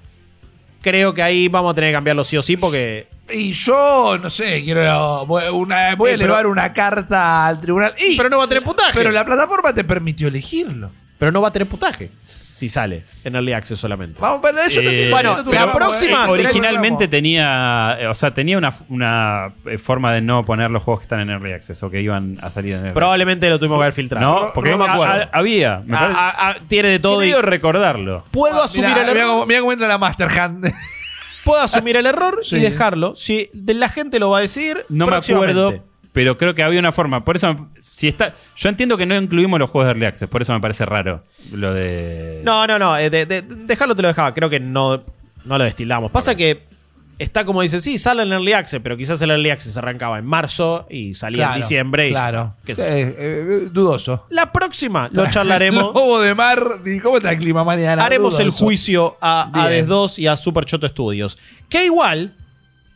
[0.82, 3.06] Creo que ahí vamos a tener que cambiarlo sí o sí porque...
[3.30, 5.22] Y yo, no sé, quiero.
[5.22, 7.94] Una- voy a Eh, pero- elevar una carta al tribunal.
[7.96, 8.90] Y- Pero no va a tener puntaje.
[8.94, 10.90] pero la plataforma te permitió elegirlo.
[11.18, 12.10] Pero no va a tener puntaje.
[12.55, 14.20] Si sale en Early Access solamente.
[14.20, 18.59] Vamos, pero eso Eh, te- bueno, la próxima eh, Originalmente tenía, eh, o sea, tenía
[18.59, 21.90] una, una eh, forma de no poner los juegos que están en Early Access o
[21.90, 24.26] que iban a salir en Early Probablemente lo tuvimos que haber filtrado.
[24.46, 25.22] No, porque no me acuerdo.
[25.24, 25.82] a- había.
[25.86, 28.24] Me Ah, ah, ah, tiene de todo y Creo recordarlo.
[28.30, 29.46] puedo asumir Mirá, el error.
[29.46, 30.72] mirá cómo entra la Master Hand.
[31.44, 32.57] Puedo asumir el error Sí.
[32.57, 33.16] y dejarlo.
[33.16, 35.82] Si de la gente lo va a decir, No me acuerdo,
[36.12, 37.24] pero creo que había una forma.
[37.24, 40.42] Por eso, si está, yo entiendo que no incluimos los juegos de Early Access, por
[40.42, 42.42] eso me parece raro lo de.
[42.44, 42.96] No, no, no.
[42.96, 44.34] eh, de- de- dejarlo te lo dejaba.
[44.34, 45.02] Creo que no,
[45.44, 46.10] no lo destilamos.
[46.10, 46.70] Pasa que
[47.18, 50.26] está como dice, sí, sale en Early Access, pero quizás el Early Access arrancaba en
[50.26, 52.08] marzo y salía en diciembre.
[52.08, 52.56] Y Claro.
[52.64, 54.26] qué Sí, eh, eh, dudoso.
[54.30, 55.82] La próxima lo charlaremos.
[55.94, 56.62] Lobo de mar.
[56.84, 58.04] ¿y ¿Cómo está el clima mañana?
[58.04, 59.50] Haremos el juicio a.
[59.54, 61.38] Hades 2 y a Super Choto Studios.
[61.68, 62.34] Que igual,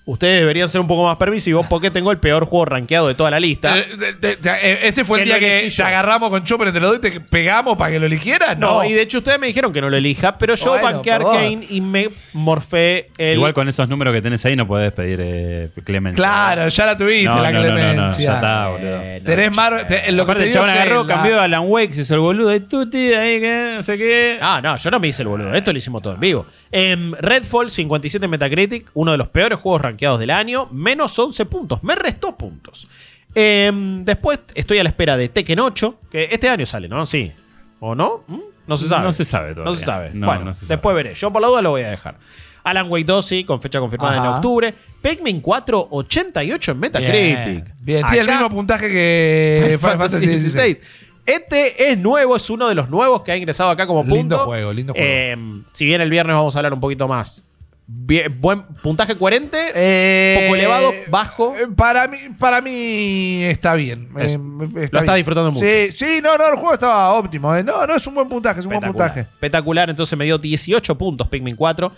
[0.06, 3.30] ustedes deberían ser un poco más permisivos porque tengo el peor juego rankeado de toda
[3.30, 3.76] la lista.
[3.76, 3.84] Eh,
[4.22, 5.86] eh, ese fue el Que día lo que elegí te yo.
[5.86, 8.56] agarramos con Chopper entre los dos y te pegamos para que lo eligieras.
[8.56, 10.84] no, No, y de hecho ustedes me dijeron que no lo elija, pero yo Bueno,
[10.84, 11.64] banqué perdón.
[11.68, 13.34] Y me morfé el.
[13.36, 16.16] Igual con esos números que tenés ahí no podés pedir eh, clemencia.
[16.22, 18.24] Claro, ya la tuviste, No, la no, no, no, no, clemencia.
[18.24, 19.00] ya está, boludo.
[19.02, 21.44] Eh, no, Tenés mar, te- lo que Aparte, te el dio chabón agarró, cambió a
[21.44, 24.38] Alan Wake, se hizo el boludo de Tutti, ahí que no sé qué.
[24.40, 25.52] Ah, no, yo no me hice el boludo.
[25.54, 26.46] Esto lo hicimos todo en vivo.
[26.72, 31.82] Em, Redfall, 57 Metacritic, uno de los peores juegos rankeados del año, menos 11 puntos.
[31.82, 32.88] Me restó puntos.
[33.34, 37.06] Em, después estoy a la espera de Tekken 8, que este año sale, ¿no?
[37.06, 37.32] Sí.
[37.80, 38.24] ¿O no?
[38.26, 38.40] ¿Mm?
[38.66, 39.04] No se sabe.
[39.04, 39.70] No se sabe todavía.
[39.70, 40.10] No se sabe.
[40.12, 40.76] No, bueno, no se sabe.
[40.76, 41.14] después veré.
[41.14, 42.16] Yo por la duda lo voy a dejar.
[42.64, 44.74] Alan Wake 2, sí, con fecha confirmada en octubre.
[45.00, 47.74] Pikmin 4, 88 en Metacritic.
[47.78, 50.80] Bien, tiene el mismo puntaje que Final Fantasy XVI.
[51.26, 54.14] Este es nuevo, es uno de los nuevos que ha ingresado acá como punto.
[54.16, 55.08] Lindo juego, lindo juego.
[55.08, 55.36] Eh,
[55.72, 57.48] si bien el viernes vamos a hablar un poquito más.
[57.88, 59.58] Bien- buen puntaje coherente.
[59.74, 61.56] Eh, Poco elevado, bajo.
[61.56, 64.08] eh, Para mí, para mí está bien.
[64.18, 65.14] Es- Eh, lo está estás bien.
[65.16, 65.64] disfrutando mucho.
[65.64, 67.54] Sí, sí, no, no, el juego estaba óptimo.
[67.54, 67.62] eh.
[67.62, 69.20] No, no, es un buen puntaje, es un buen puntaje.
[69.20, 71.92] Espectacular, entonces me dio 18 puntos Pikmin 4.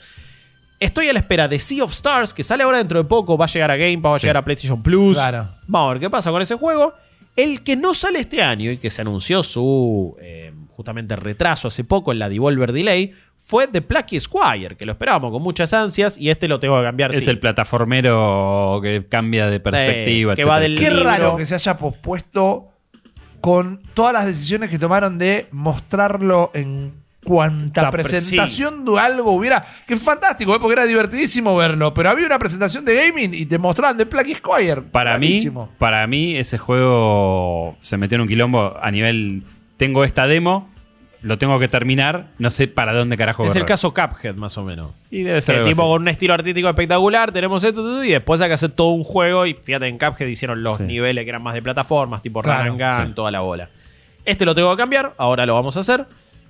[0.80, 3.46] Estoy a la espera de Sea of Stars, que sale ahora dentro de poco, va
[3.46, 4.26] a llegar a Game Pass, va a Sí.
[4.26, 5.16] llegar a PlayStation Plus.
[5.16, 5.48] Claro.
[5.66, 6.94] Vamos a ver qué pasa con ese juego.
[7.38, 11.84] El que no sale este año y que se anunció su eh, justamente retraso hace
[11.84, 16.18] poco en la Devolver Delay fue The Plucky Squire, que lo esperábamos con muchas ansias
[16.18, 17.14] y este lo tengo que cambiar.
[17.14, 17.30] Es sí.
[17.30, 20.34] el plataformero que cambia de perspectiva.
[20.34, 21.04] que va etcétera, del Qué libro.
[21.04, 22.72] raro que se haya pospuesto
[23.40, 26.92] con todas las decisiones que tomaron de mostrarlo en
[27.24, 29.64] cuanta Ta- presentación de algo hubiera.
[29.86, 30.58] Que es fantástico, ¿eh?
[30.60, 31.92] porque era divertidísimo verlo.
[31.94, 34.82] Pero había una presentación de gaming y te mostraban de Plucky Squire.
[34.82, 39.42] Para mí, para mí, ese juego se metió en un quilombo a nivel.
[39.76, 40.68] Tengo esta demo,
[41.22, 44.64] lo tengo que terminar, no sé para dónde carajo Es el caso Cuphead, más o
[44.64, 44.92] menos.
[45.10, 45.90] Y debe ser algo tipo así.
[45.92, 49.46] con un estilo artístico espectacular, tenemos esto y después hay que hacer todo un juego.
[49.46, 50.84] Y fíjate, en Cuphead hicieron los Sí.
[50.84, 53.12] niveles que eran más de plataformas, tipo Claro, Run and Gun, sí.
[53.14, 53.68] toda la bola.
[54.24, 56.06] Este lo tengo que cambiar, ahora lo vamos a hacer.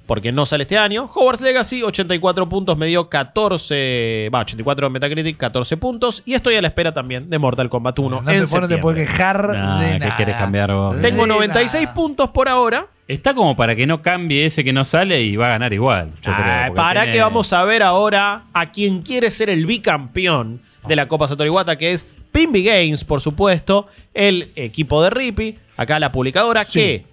[0.08, 1.08] Porque no sale este año.
[1.14, 4.30] Hogwarts Legacy, 84 puntos, me dio 14.
[4.34, 6.22] Va, 84 en Metacritic, 14 puntos.
[6.24, 8.08] Y estoy a la espera también de Mortal Kombat 1.
[8.22, 10.16] No en te, vos no te puedes quejar Nah, de ¿qué nada.
[10.16, 10.96] querés cambiar vos?
[10.96, 11.94] De Tengo 96 nada.
[11.94, 12.86] puntos por ahora.
[13.06, 16.10] Está como para que no cambie ese que no sale y va a ganar igual.
[16.22, 19.66] yo Ah, creo, para tiene- que vamos a ver ahora a quien quiere ser el
[19.66, 25.10] bicampeón de la Copa Satoru Iwata, que es Pimby Games, por supuesto, el equipo de
[25.10, 26.80] Rippy, acá la publicadora, Sí.
[26.80, 27.04] que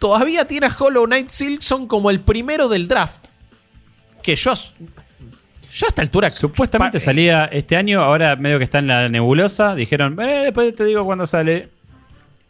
[0.00, 3.28] todavía tiene a Hollow Knight Silksong como el primero del draft.
[4.22, 6.28] Que yo, yo a esta altura...
[6.30, 9.74] Supuestamente salía este año, ahora medio que está en la nebulosa.
[9.76, 11.68] Dijeron, eh, después te digo cuándo sale.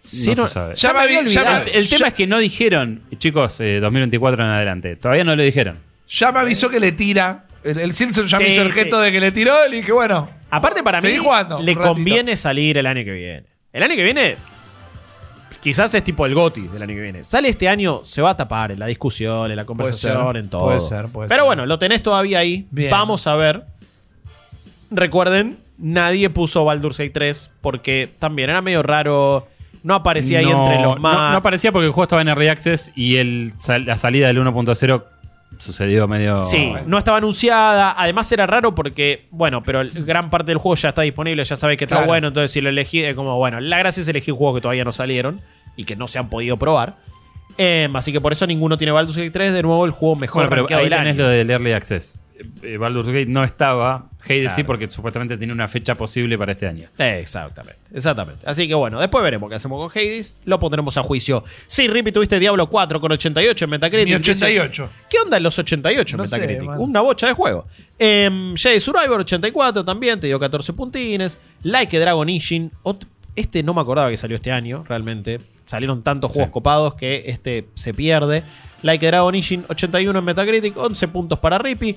[0.01, 0.75] Sí, no no- se sabe.
[0.75, 1.71] ya Ya me ya me-.
[1.73, 4.97] El, tema ya- es que no dijeron, chicos, eh, 2024 en adelante.
[4.97, 5.79] Todavía no lo dijeron.
[6.09, 7.45] Ya me avisó que le tira.
[7.63, 8.79] El, el Simpson ya me hizo el sí.
[8.81, 10.27] gesto de que le tiró y dije, bueno.
[10.51, 13.45] Aparte, para mí, jugando le conviene salir el año que viene.
[13.73, 14.37] El año que viene,
[15.61, 17.25] quizás es tipo el GOTI del año que viene.
[17.25, 20.49] Sale este año, se va a tapar en la discusión, en la conversación, ser, en
[20.51, 20.65] todo.
[20.65, 21.47] puede ser, puede Pero ser.
[21.47, 22.67] bueno, lo tenés todavía ahí.
[22.71, 22.91] Bien.
[22.91, 23.65] Vamos a ver.
[24.91, 29.47] Recuerden, nadie puso Baldur's Gate 3 porque también era medio raro.
[29.83, 31.33] No aparecía ahí No, entre los no- más.
[31.33, 33.53] No, aparecía porque el juego estaba en Early Access y el,
[33.87, 35.05] la salida del 1.0
[35.59, 36.43] sucedió medio.
[36.43, 37.95] Sí, no estaba anunciada.
[37.97, 41.77] Además era raro porque, bueno, pero gran parte del juego ya está disponible, ya sabes
[41.77, 42.09] que está Claro.
[42.09, 42.29] bueno.
[42.29, 44.93] Entonces, si lo elegí, es como, bueno, la gracia es elegir juegos que todavía no
[44.93, 45.41] salieron
[45.77, 46.97] y que no se han podido probar.
[47.59, 49.53] Em, así que por eso ninguno tiene Baldur's Gate 3.
[49.53, 51.23] De nuevo, el juego mejor Bueno, pero ahí del tenés año.
[51.25, 52.21] lo del Early Access.
[52.63, 54.09] Eh, Baldur's Gate no estaba.
[54.23, 54.67] Hades sí, Claro.
[54.67, 56.89] porque supuestamente tiene una fecha posible para este año.
[56.99, 58.43] Exactamente, exactamente.
[58.47, 60.37] Así que bueno, después veremos qué hacemos con Hades.
[60.45, 61.43] Lo pondremos a juicio.
[61.67, 64.09] Sí, Rippy, tuviste Diablo 4 con 88 en Metacritic.
[64.09, 64.91] Mi 88.
[65.09, 66.71] ¿Qué onda en los 88 en No sé, Metacritic?
[66.79, 67.67] Una bocha de juego.
[67.99, 71.39] Eh, Jedi Survivor 84 también, te dio 14 puntines.
[71.63, 72.71] Like a Dragon Ishin.
[73.37, 75.39] Este no me acordaba que salió este año, realmente.
[75.65, 78.43] Salieron tantos juegos copados que este se pierde.
[78.83, 81.97] Like a Dragon Ishin 81 en Metacritic, 11 puntos para Rippy.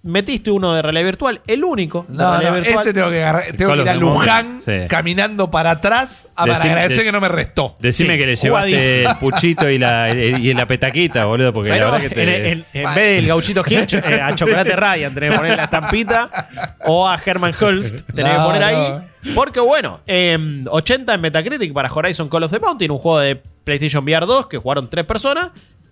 [0.00, 2.78] Metiste uno de realidad virtual, el único de No, realidad no, virtual.
[2.86, 3.94] este tengo que, agarrar- tengo que ir a.
[3.96, 4.72] Luján Sí.
[4.88, 7.76] caminando para atrás a- para Decime- agradecer dec- que no me restó.
[7.80, 9.10] Decime Sí, que le llevaste jugadísimo.
[9.10, 12.22] el puchito y la, y la petaquita, boludo, porque Pero la verdad que te.
[12.52, 15.64] en, en- en vez del gauchito Hinch, eh, a Chocolate Ryan tenés que poner la
[15.64, 16.48] estampita.
[16.86, 18.66] O a Herman Holst tenés que No, poner no.
[18.68, 19.32] ahí.
[19.34, 23.34] Porque bueno, em, 80 en Metacritic para Horizon Call of the Mountain, un juego de
[23.64, 25.50] PlayStation VR 2 que jugaron 3 personas.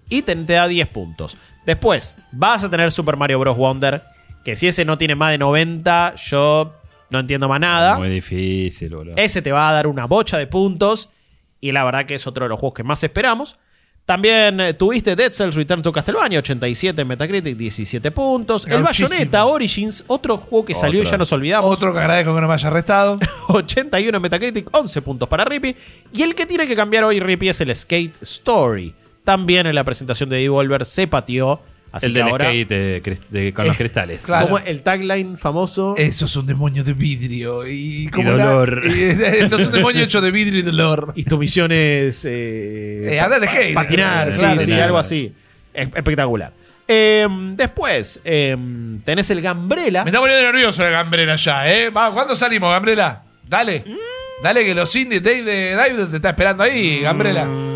[0.09, 1.36] Y te, te da 10 puntos.
[1.67, 3.57] Después, vas a tener Super Mario Bros.
[3.57, 4.03] Wonder.
[4.45, 6.73] Que si ese no tiene más de 90, yo
[7.11, 7.99] no entiendo más nada.
[7.99, 9.17] Muy difícil, boludo.
[9.17, 11.11] Ese te va a dar una bocha de puntos.
[11.61, 13.59] Y la verdad que es otro de los juegos que más esperamos.
[14.05, 18.64] También eh, tuviste Dead Cells Return to Castlevania, 87 en Metacritic, 17 puntos.
[18.69, 18.85] El.
[18.85, 21.69] Bayonetta Origins, otro juego que salió y ya nos olvidamos.
[21.69, 23.19] Otro que agradezco que no me haya restado.
[23.49, 25.75] 81 en Metacritic, 11 puntos para Rippy.
[26.12, 28.95] Y el que tiene que cambiar hoy Rippy es el Skate Story.
[29.27, 31.61] También en la presentación de Devolver se pateó.
[31.93, 32.68] Así el que del ahora, skate
[33.31, 34.27] de con los cristales.
[34.27, 34.47] claro.
[34.47, 35.95] como el tagline famoso.
[35.97, 37.66] Eso es un demonio de vidrio.
[37.66, 38.83] Y, como Y la- dolor.
[38.87, 41.12] y- eso es un demonio hecho de vidrio y dolor.
[41.16, 42.24] Y tu misión es.
[42.24, 43.74] eh, Eh, andar de skate.
[43.74, 44.81] Patinar, Eh, sí, claro, sí, sí.
[44.81, 45.33] algo así.
[45.74, 46.53] Es- espectacular.
[46.89, 48.57] Eh, después, eh,
[49.05, 50.05] tenés el Gambrela.
[50.05, 51.91] Me está poniendo nervioso el Gambrela ya, ¿eh?
[51.91, 53.22] Va, ¿Cuándo salimos, Gambrela?
[53.49, 53.83] Dale.
[54.43, 57.47] Dale que los indies Dave de Dive te está esperando ahí, Gambrela.
[57.47, 57.76] Mm,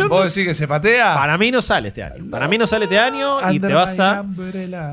[0.00, 1.14] Yo ¿Vos decís que se patea?
[1.14, 2.24] Para mí no sale este año.
[2.30, 4.24] Para mí no sale este año y te vas a.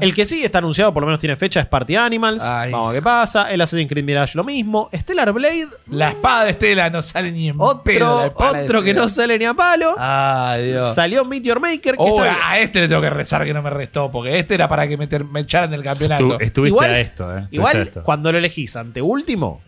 [0.01, 2.41] El que sí está anunciado, por lo menos tiene fecha, es Party Animals.
[2.43, 2.72] Ay.
[2.72, 3.51] Vamos a ver qué pasa.
[3.51, 4.89] El Assassin's Creed Mirage lo mismo.
[4.93, 9.38] Stellar Blade, La espada de Estela no sale ni en otro, otro que no sale
[9.39, 9.95] ni a palo.
[9.97, 10.93] Ay, Dios.
[10.93, 13.70] Salió Meteor Maker, que Oh, está a este le tengo que rezar que no me
[13.70, 16.24] restó, porque este era para que me, ter- me echaran del campeonato.
[16.38, 17.47] Estu- estuviste Igual- a esto, eh.
[17.51, 18.03] Igual, a esto.
[18.03, 19.62] cuando lo elegís ante último,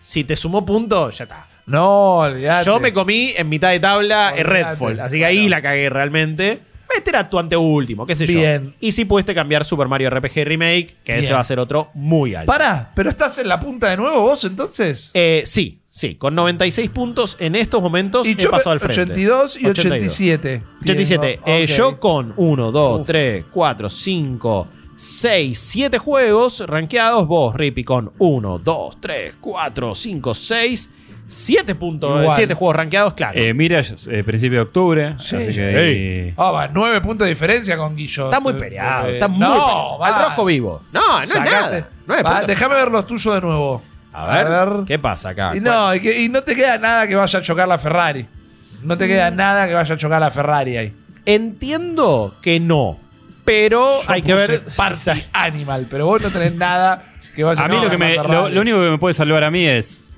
[0.00, 1.46] si te sumó punto, ya está.
[1.66, 2.66] No, olvidate.
[2.66, 4.42] Yo me comí en mitad de tabla Olvidate.
[4.50, 6.60] Redfall, así que ahí la cagué realmente.
[6.96, 8.66] Este era tu anteúltimo, qué sé Bien.
[8.66, 8.72] yo.
[8.80, 11.34] Y si pudiste cambiar Super Mario RPG Remake, que ese Bien.
[11.34, 12.46] va a ser otro muy alto.
[12.52, 15.10] Pará, ¿pero estás en la punta de nuevo vos entonces?
[15.14, 19.02] Eh, sí, sí, con 96 puntos en estos momentos he yo pasado al frente.
[19.02, 20.62] 82 y 87.
[20.82, 21.26] 87.
[21.44, 21.70] Bien, Eh, ok.
[21.76, 23.06] yo con 1, 2, Uf.
[23.08, 27.26] 3, 4, 5, 6, 7 juegos rankeados.
[27.26, 30.90] Vos, Rippy, con 1, 2, 3, 4, 5, 6,
[31.26, 32.36] 7 puntos, Igual.
[32.36, 33.38] 7 juegos rankeados, claro.
[33.40, 35.14] Eh, Mirage, eh, principio de octubre.
[35.18, 35.36] Sí.
[35.36, 35.60] así que Sí.
[35.62, 38.24] ahí- Ah, va, 9 puntos de diferencia con Guillo.
[38.26, 39.98] está muy peleado, Eh, está muy no, peleado.
[39.98, 40.06] va.
[40.06, 40.82] Al rojo vivo.
[40.92, 41.88] No, no es nada.
[42.06, 42.46] No es Va, punto.
[42.46, 43.82] déjame ver los tuyos de nuevo.
[44.12, 45.52] A ver, ¿qué pasa acá?
[45.56, 48.24] Y no, y, que- y no te queda nada que vaya a chocar la Ferrari.
[48.82, 50.92] No te queda nada que vaya a chocar la Ferrari ahí.
[51.48, 52.98] Entiendo que no,
[53.44, 54.64] pero Yo hay que puse ver.
[54.76, 57.02] Party Animal, pero vos no tenés nada
[57.34, 59.14] que vaya A mí no, lo, que la me, lo, lo único que me puede
[59.14, 60.13] salvar a mí es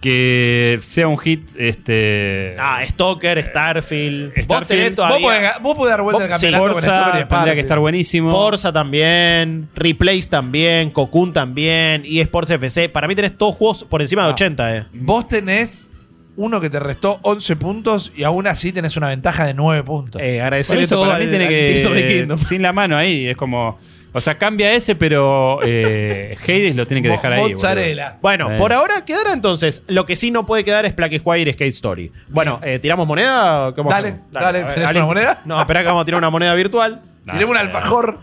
[0.00, 4.32] que sea un hit este Ah, Stalker, Starfield.
[4.34, 4.84] Vos Starfield.
[4.90, 5.26] Vos todavía.
[5.26, 7.60] podés, vos podés dar vuelta al Vos- sí, campeonato con Forza Stalker y tendría que
[7.60, 8.30] estar buenísimo.
[8.30, 12.88] Forza también, Replace también, Cocoon también, eSports FC.
[12.88, 14.32] Para mí tenés todos juegos por encima de Ah.
[14.34, 14.84] 80, eh.
[14.92, 15.88] Vos tenés
[16.36, 20.22] uno que te restó 11 puntos y aún así tenés una ventaja de 9 puntos.
[20.22, 23.78] Eh, agradecerle eso todo para mí tiene que sin la mano ahí es como
[24.12, 27.54] o sea cambia ese pero eh, Hades lo tiene que dejar ahí boludo.
[27.56, 28.16] Mozzarella.
[28.22, 28.56] Bueno, Eh.
[28.58, 29.84] por ahora quedará entonces.
[29.88, 32.12] Lo que sí no puede quedar es Black Squire y Skate Story.
[32.28, 33.72] Bueno, eh, ¿tiramos moneda?
[33.74, 34.32] cómo Dale, hacemos?
[34.32, 35.40] dale, ¿tenés alguien- una moneda?
[35.44, 37.00] No, espera que vamos a tirar una moneda virtual.
[37.24, 38.18] No, Tiremos un alfajor.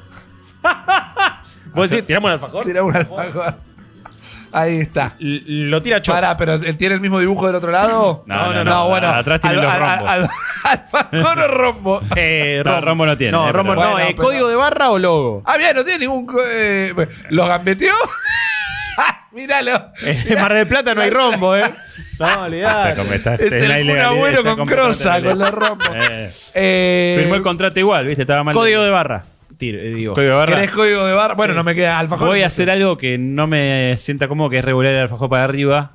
[1.74, 2.66] ¿Vos decís, tiramos un alfajor?
[2.66, 3.56] Tiremos un alfajor.
[4.52, 5.16] Ahí está.
[5.20, 6.16] L- Lo tira Chop.
[6.16, 8.24] Pará, pero ¿él tiene el mismo dibujo del otro lado?
[8.26, 9.10] No, no, no, bueno.
[9.10, 10.10] atrás tiene los rombos.
[10.10, 10.30] al-
[10.72, 12.02] alfajor o rombo.
[12.16, 13.92] Eh, No, Rombo no tiene, No, eh, Rombo pero- no.
[13.94, 15.44] Bueno, eh, pero- ¿Código de barra o logo?
[15.46, 16.26] Ah, bien, no tiene ningún.
[16.26, 16.94] co- Eh,
[17.30, 17.94] ¿Los gambeteó?
[19.32, 19.92] Míralo.
[20.02, 21.64] En Mar del Plata no hay rombo, eh.
[22.20, 22.90] No, olvidate.
[22.92, 25.88] Está como- está- Es el Agüero está con crosa, con los rombos.
[26.10, 29.24] Eh, Eh, firmó el contrato igual viste estaba mal Código de barra.
[29.58, 30.14] Tiro, eh, digo.
[30.14, 30.56] Código de barra.
[30.56, 31.36] ¿Querés código de barra?
[31.36, 32.28] Bueno, no me queda alfajor.
[32.30, 35.44] voy a hacer algo que no me sienta cómodo que es regular el alfajor para
[35.44, 35.92] arriba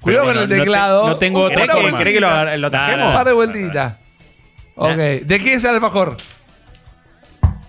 [0.00, 1.06] Cuidado Pero con el no- no te- teclado.
[1.08, 1.98] no tengo Un- otra ¿Querés que, forma.
[1.98, 3.08] querés que lo, lo No, tajemos?
[3.08, 3.94] Un par de vueltitas.
[4.82, 4.96] Ok.
[5.26, 6.16] ¿De qué es el alfajor?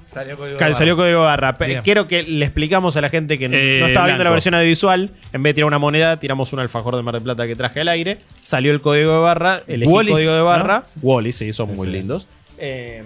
[0.07, 0.77] Salió código de Cal- barra.
[0.77, 1.53] Salió código de barra.
[1.53, 1.81] Pe- Bien.
[1.83, 4.33] Quiero que le explicamos a la gente que no, Eh, no estaba viendo la blanco.
[4.33, 5.09] versión audiovisual.
[5.31, 7.79] En vez de tirar una moneda, tiramos un alfajor de Mar del Plata que traje
[7.81, 8.17] al aire.
[8.41, 10.79] Salió el código de barra, elegí el Wallis, código de barra.
[10.79, 11.01] ¿no?
[11.01, 11.93] Wally, sí, son Sí, muy sí.
[11.93, 12.27] lindos.
[12.57, 13.01] Eh,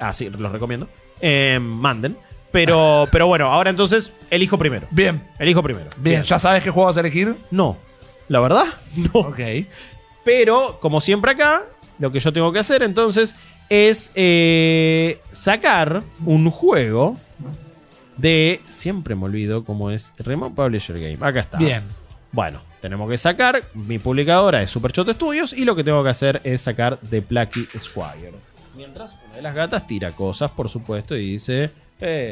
[0.00, 0.88] ah, sí, los recomiendo.
[1.20, 2.16] Eh, manden.
[2.50, 4.88] Pero, pero bueno, ahora entonces elijo primero.
[4.90, 5.88] Bien, Elijo primero.
[5.98, 6.24] bien.
[6.24, 7.36] ¿Ya sabes qué juego vas a elegir?
[7.52, 7.76] No.
[8.26, 8.64] La verdad,
[9.14, 9.20] no.
[9.20, 9.38] Ok.
[10.24, 11.62] Pero, como siempre acá,
[12.00, 13.34] lo que yo tengo que hacer entonces
[13.68, 17.16] es eh, sacar un juego
[18.16, 18.60] de.
[18.70, 21.18] Siempre me olvido cómo es Remote Publisher Game.
[21.20, 21.58] Acá está.
[21.58, 21.82] Bien.
[22.32, 23.62] Bueno, tenemos que sacar.
[23.74, 27.66] Mi publicadora es Supershot Studios y lo que tengo que hacer es sacar The Plucky
[27.78, 28.32] Squire.
[28.74, 31.70] Mientras una de las gatas tira cosas, por supuesto, y dice.
[32.00, 32.30] Eh,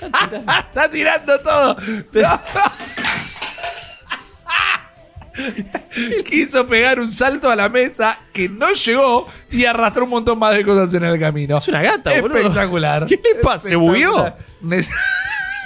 [0.00, 1.76] Está tirando todo.
[6.28, 10.56] Quiso pegar un salto a la mesa que no llegó y arrastró un montón más
[10.56, 11.58] de cosas en el camino.
[11.58, 12.38] Es una gata, boludo.
[12.38, 13.06] Espectacular.
[13.08, 13.68] ¿Qué le pasa?
[13.68, 14.26] ¿Se bugueó?
[14.26, 14.94] Espectacular.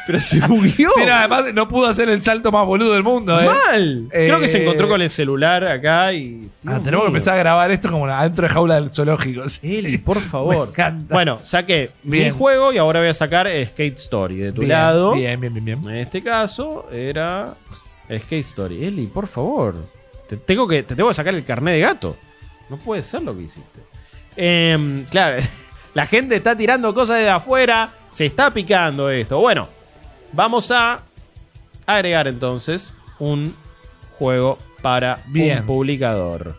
[0.07, 0.91] Pero se bugueó.
[0.95, 3.47] Sí, no, además no pudo hacer el salto más boludo del mundo, ¿eh?
[3.47, 4.09] Mal.
[4.13, 6.51] Eh, Creo que se encontró con el celular acá y.
[6.67, 9.49] Ah, tenemos que empezar a grabar esto como adentro de jaula del zoológico.
[9.49, 9.79] sí.
[9.79, 10.57] Eli, por favor.
[10.57, 11.15] Me encanta.
[11.15, 15.15] Bueno, saqué mi juego y ahora voy a sacar Skate Story de tu Bien, lado.
[15.15, 15.95] Bien, bien, bien, bien.
[15.95, 17.55] En este caso era
[18.09, 18.85] Skate Story.
[18.85, 19.75] Eli, por favor.
[20.29, 22.17] Te tengo que, te tengo que sacar el carnet de gato.
[22.71, 23.81] No puede ser lo que hiciste.
[24.37, 25.43] Em, claro,
[25.95, 27.93] la gente está tirando cosas de afuera.
[28.11, 29.39] Se está picando esto.
[29.39, 29.69] Bueno,
[30.33, 31.01] vamos a
[31.87, 33.55] agregar entonces un
[34.19, 35.61] juego para Bien.
[35.61, 36.57] un publicador.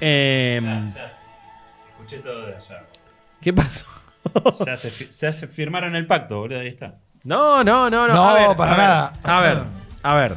[0.00, 2.84] Em, Escuché todo de allá.
[3.40, 3.86] ¿Qué pasó?
[4.66, 6.96] Ya se, fi- ya se firmaron el pacto, boludo, ahí está.
[7.24, 8.14] No, no, no, no.
[8.14, 9.12] No, a ver, para a ver, nada.
[9.22, 9.62] A ver,
[10.02, 10.36] a ver.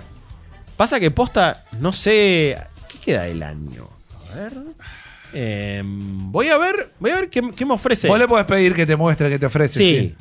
[0.77, 2.57] Pasa que posta, no sé.
[2.87, 3.87] ¿Qué queda del año?
[4.31, 4.53] A ver.
[5.33, 8.07] Eh, voy a ver, voy a ver qué, qué me ofrece.
[8.07, 9.79] Vos le podés pedir que te muestre, que te ofrece.
[9.79, 9.89] Sí.
[9.89, 10.15] Sí.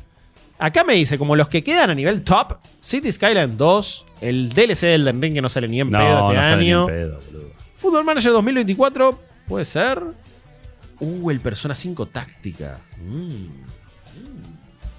[0.59, 4.83] Acá me dice, como los que quedan a nivel top, City Skyline 2, el DLC
[4.83, 6.87] del Ring que no sale ni en pedo No, este no sale ni en año.
[6.87, 7.51] pedo, boludo.
[7.75, 10.03] Football Manager 2024, puede ser.
[11.01, 12.79] Uh, el Persona 5 Táctica.
[12.99, 13.65] Mm.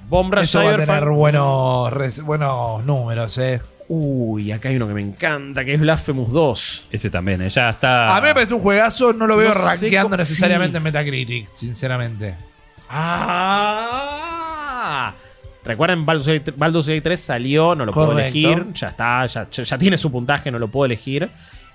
[0.09, 3.61] Bomb Rush Eso va a tener buenos, buenos números, eh.
[3.87, 6.87] Uy, acá hay uno que me encanta, que es Blasphemous 2.
[6.91, 8.15] Ese también, eh, ya está.
[8.17, 10.77] A mí me parece un juegazo, no lo veo No sé rankeando cómo- necesariamente sí.
[10.77, 12.35] en Metacritic, sinceramente.
[13.77, 15.13] Ah.
[15.63, 18.37] Recuerden, Baldur's Gate, Baldur's Gate 3 salió, no lo puedo Correcto.
[18.37, 18.73] elegir.
[18.73, 21.27] Ya está, ya, ya- ya tiene su puntaje, no lo puedo elegir.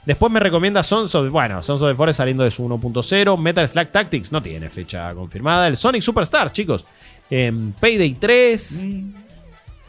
[0.06, 3.36] Después me recomienda Sons of, bueno, Sons of the Forest saliendo de su 1.0.
[3.36, 5.66] Metal Slack Tactics no tiene fecha confirmada.
[5.66, 6.86] El Sonic Superstar, chicos.
[7.28, 8.84] Em, Payday 3.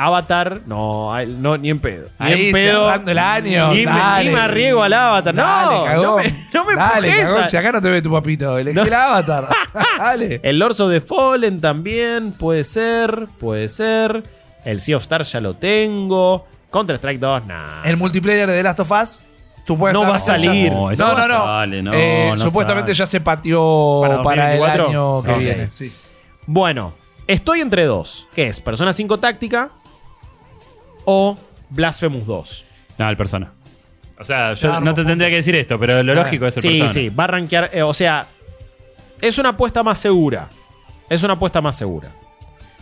[0.05, 2.07] Avatar, no, no, ni en pedo.
[2.19, 2.85] Ni Ahí, en pedo.
[2.85, 4.29] cerrando el año, Ni, me- dale.
[4.29, 5.35] ni me arriesgo al Avatar.
[5.35, 6.03] Dale, no, cagón.
[6.03, 8.57] no me, no me Dale, empujes cagón, a- si acá no te ve tu papito.
[8.57, 8.83] Elegí No.
[8.85, 9.47] el avatar.
[9.97, 10.39] Dale.
[10.43, 14.23] el Lords of the Fallen también, puede ser, puede ser.
[14.65, 16.45] El Sea of Stars ya lo tengo.
[16.71, 17.81] Counter Strike 2, nah.
[17.83, 19.21] El multiplayer de The Last of Us,
[19.65, 20.71] tú puedes No va a salir.
[20.71, 21.43] No, eso No, no no, no.
[21.45, 22.97] sale, no, Eh, no supuestamente sale.
[22.99, 24.87] ya se pateó ¿Para para, el 2024?
[24.87, 25.37] año que Ok.
[25.37, 25.69] viene.
[25.71, 25.93] Sí.
[26.47, 26.93] Bueno,
[27.27, 28.27] estoy entre dos.
[28.33, 28.59] ¿Qué es?
[28.61, 29.71] Persona 5 Táctica
[31.05, 31.37] o
[31.69, 32.65] Blasphemous 2.
[32.97, 33.51] No, el persona.
[34.19, 36.55] O sea, yo Claro, no te tendría que decir esto, pero lo Bueno, lógico es
[36.57, 36.89] el Sí, persona.
[36.89, 37.69] sí, va a rankear.
[37.73, 38.27] eh, o sea,
[39.19, 40.47] es una apuesta más segura.
[41.09, 42.09] Es una apuesta más segura.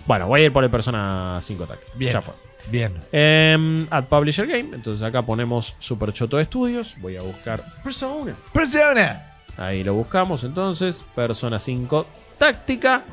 [0.05, 1.91] Bueno, voy a ir por el Persona 5 Táctica.
[1.95, 2.11] Bien.
[2.13, 2.33] Ya fue.
[2.69, 2.93] Bien.
[3.11, 4.69] Em, Add Publisher Game.
[4.75, 6.95] Entonces acá ponemos Super Choto Studios.
[6.99, 8.33] Voy a buscar Persona.
[8.51, 9.33] Persona.
[9.57, 11.05] Ahí lo buscamos entonces.
[11.15, 12.05] Persona 5
[12.37, 13.03] Táctica.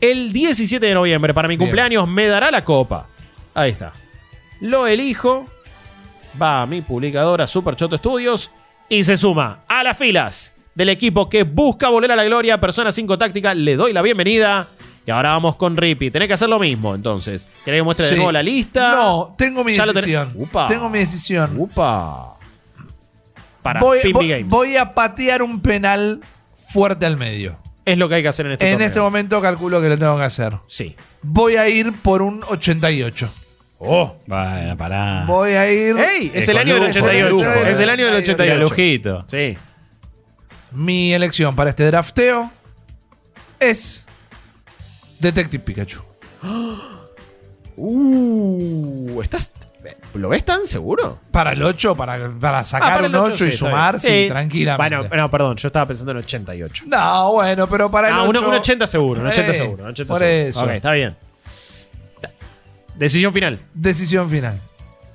[0.00, 1.66] El 17 de noviembre, para mi Bien.
[1.68, 3.06] cumpleaños, me dará la copa.
[3.54, 3.92] Ahí está.
[4.60, 5.46] Lo elijo.
[6.40, 8.50] Va a mi publicadora Super Choto Studios.
[8.88, 12.60] Y se suma a las filas del equipo que busca volver a la gloria.
[12.60, 13.54] Persona 5 Táctica.
[13.54, 14.68] Le doy la bienvenida.
[15.06, 16.10] Y ahora vamos con Rippy.
[16.10, 17.48] Tenés que hacer lo mismo, entonces.
[17.64, 18.92] ¿Querés que muestre de nuevo la lista?
[18.92, 20.32] No, tengo mi Ya decisión.
[20.34, 20.66] Upa.
[20.68, 21.52] Tengo mi decisión.
[21.56, 22.34] Upa.
[23.62, 24.48] Para voy, voy- Games.
[24.48, 26.20] voy a patear un penal
[26.54, 27.56] fuerte al medio.
[27.84, 28.88] es lo que hay que hacer en este en torneo.
[28.88, 30.56] este momento calculo que lo tengo que hacer.
[30.66, 30.96] Sí.
[31.22, 33.28] Voy a ir por un 88.
[33.78, 34.16] Oh.
[34.26, 35.24] Bueno, pará.
[35.26, 35.96] Voy a ir.
[35.98, 36.30] ¡Ey!
[36.34, 37.28] Es el año del lujo, 88.
[37.28, 38.18] con lujo, es el año del eh.
[38.18, 38.60] 88.
[38.60, 39.24] lujito.
[39.28, 39.56] Sí.
[40.72, 42.50] Mi elección para este drafteo
[43.60, 44.04] es
[45.20, 46.00] Detective Pikachu.
[47.76, 49.52] Uh, ¿estás,
[50.14, 51.20] ¿Lo ves tan seguro?
[51.30, 54.00] Para el 8, para, para sacar Ah, para un el 8, ocho, y está sumar,
[54.00, 54.22] bien.
[54.24, 54.96] sí, tranquilamente.
[55.08, 56.84] Bueno, no, perdón, yo estaba pensando en 88.
[56.86, 58.40] No, bueno, pero para el Ah, 8.
[58.40, 59.84] un, un 80 seguro, un 80 Eh, seguro.
[59.84, 60.48] un 80 por seguro.
[60.48, 60.64] eso.
[60.64, 61.16] Ok, está bien.
[62.96, 63.60] Decisión final.
[63.74, 64.60] Decisión final.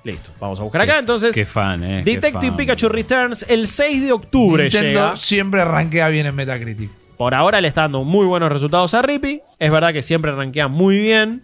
[0.04, 0.32] Listo.
[0.40, 1.34] Vamos a buscar acá entonces.
[1.36, 2.02] Qué fan, eh.
[2.04, 2.58] Detective fan.
[2.58, 5.16] Pikachu Returns el 6 de octubre Nintendo llega.
[5.18, 6.90] siempre rankea bien en Metacritic.
[7.18, 9.42] Por ahora le está dando muy buenos resultados a Rippy.
[9.60, 11.44] Es verdad que siempre rankea muy bien.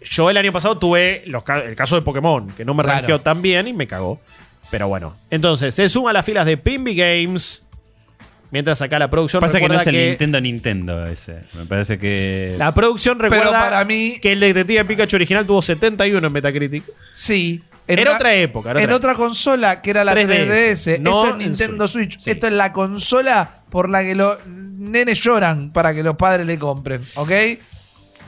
[0.00, 2.98] Yo el año pasado tuve los el caso de Pokémon, que no me Claro.
[2.98, 4.20] rankeó tan bien y me cagó.
[4.72, 5.14] Pero bueno.
[5.30, 7.62] Entonces, se suma a las filas de Pimby Games.
[8.52, 11.40] Mientras acá la producción Pasa que no es el que Nintendo Nintendo ese.
[11.54, 12.54] Me parece que.
[12.58, 16.84] La producción recuerda para mí- que el Detective Pikachu original tuvo 71 en Metacritic.
[17.12, 17.62] Sí.
[17.88, 18.70] en Era una- otra época.
[18.70, 20.98] era en otra otra consola que era la 3DS, 3DS.
[21.00, 22.12] no Esto es en Nintendo Switch.
[22.12, 22.24] Switch.
[22.24, 22.30] Sí.
[22.30, 26.58] Esto es la consola por la que los nenes lloran para que los padres le
[26.58, 27.00] compren.
[27.16, 27.30] ¿Ok?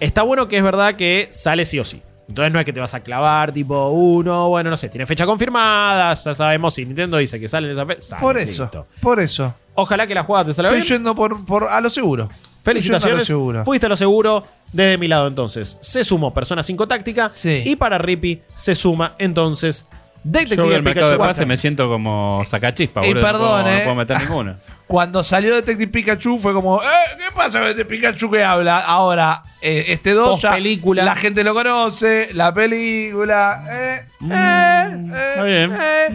[0.01, 2.03] Está bueno que es verdad que sale sí o sí.
[2.29, 5.27] Entonces no es que te vas a clavar tipo uno, bueno, no sé, tiene fecha
[5.27, 8.01] confirmada, ya sabemos si Nintendo dice que sale en esa fecha.
[8.01, 8.63] sale, Por eso.
[8.65, 8.87] listo.
[9.03, 9.55] Por eso.
[9.75, 10.95] Ojalá que la jugada te salga Estoy bien.
[10.99, 12.25] yendo por, por a lo seguro.
[12.25, 13.27] A lo Felicitaciones.
[13.27, 13.65] seguro.
[13.65, 15.77] Fuiste a lo seguro desde mi lado entonces.
[15.81, 17.29] Se sumó Persona 5 Táctica.
[17.29, 17.63] Sí.
[17.67, 21.89] Y para Rippy se suma entonces Yo voy Detective al mercado de pase me siento
[21.89, 23.23] como sacachispa, Y boludo.
[23.27, 23.81] perdón, no, puedo, no eh.
[23.83, 24.59] puedo meter ninguna.
[24.87, 26.87] Cuando salió Detective Pikachu fue como, eh,
[27.17, 28.81] ¿qué pasa con este Pikachu que habla?
[28.81, 31.05] Ahora, eh, este 2 ya Post-película.
[31.05, 35.79] la gente lo conoce, la película, eh, eh, Está eh, bien.
[35.81, 36.09] eh.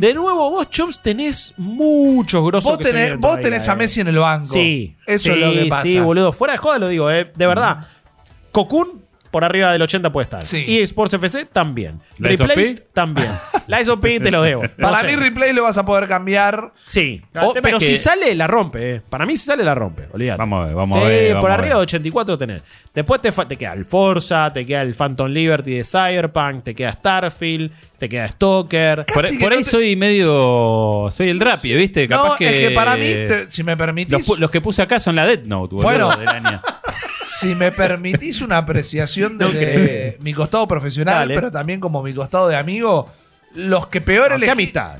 [0.00, 3.76] De nuevo, vos, Chops, tenés muchos grosos Vos que tenés, vos tenés a.
[3.76, 4.46] Messi en el banco.
[4.46, 4.96] Sí.
[5.06, 5.82] Eso es lo que pasa.
[5.82, 6.32] Sí, boludo.
[6.32, 7.30] Fuera de joda lo digo, eh.
[7.34, 7.86] De verdad.
[8.50, 9.02] Cocoon
[9.36, 10.42] por arriba del 80 puede estar.
[10.42, 10.64] Sí.
[10.66, 12.00] Y Sports FC también.
[12.16, 12.86] ¿La Replaced SOP?
[12.94, 13.28] también.
[13.66, 14.62] La SOP te lo debo.
[14.78, 15.08] No Para sé.
[15.08, 16.72] mí, replay lo vas a poder cambiar.
[16.86, 17.20] Sí.
[17.38, 18.94] O- tema pero es si sale, la rompe.
[18.94, 19.02] eh.
[19.10, 20.04] Para mí, si sale, la rompe.
[20.10, 20.38] Olvídate.
[20.38, 21.28] Vamos a ver, vamos Sí, a ver.
[21.34, 21.76] vamos por a arriba ver.
[21.76, 22.62] de 84 tenés.
[22.94, 26.74] Después te, fa- te queda el Forza, te queda el Phantom Liberty de Cyberpunk, te
[26.74, 29.04] queda Starfield, te queda Stalker.
[29.04, 31.08] Por, Casi que por no ahí te- soy medio.
[31.10, 32.08] Soy el rapi, ¿viste?
[32.08, 32.62] Capaz no, que.
[32.62, 35.14] es que para mí, te- si me permitís, Los, pu- los que puse acá son
[35.16, 36.16] la Death Note, boludo, Bueno.
[36.16, 36.62] del año.
[37.26, 40.14] si me permitís una apreciación creo.
[40.20, 41.34] mi costado profesional, Dale.
[41.34, 43.10] pero también como mi costado de amigo,
[43.54, 44.32] los que peor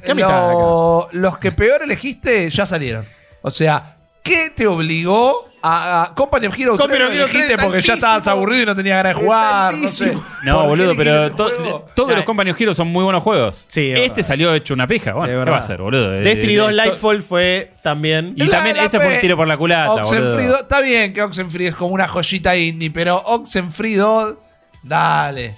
[0.07, 3.05] No, amistad lo- Los que peor elegiste ya salieron.
[3.43, 3.93] O sea,
[4.23, 7.66] ¿Qué te obligó a, a Company of Heroes Company 3 of lo Heroes elegiste 3
[7.66, 9.74] porque ya estabas aburrido y no tenías ganas de jugar?
[9.74, 10.12] No, sé.
[10.44, 12.16] No, ¿Por qué boludo, pero to- todos Nah.
[12.16, 13.64] los Company of Heroes son muy buenos juegos.
[13.68, 14.22] Sí, es este verdad.
[14.28, 15.12] salió hecho una pija.
[15.12, 15.52] Bueno, Es ¿qué verdad.
[15.52, 16.10] va a ser, boludo?
[16.10, 18.34] Destiny Eh, 2 eh, Lightfall fue también.
[18.36, 20.48] Y La- también la ese fue un tiro por la culata, Oxenfree boludo.
[20.52, 24.34] 2, está bien que Oxenfree es como una joyita indie, pero Oxenfree 2,
[24.82, 25.55] dale.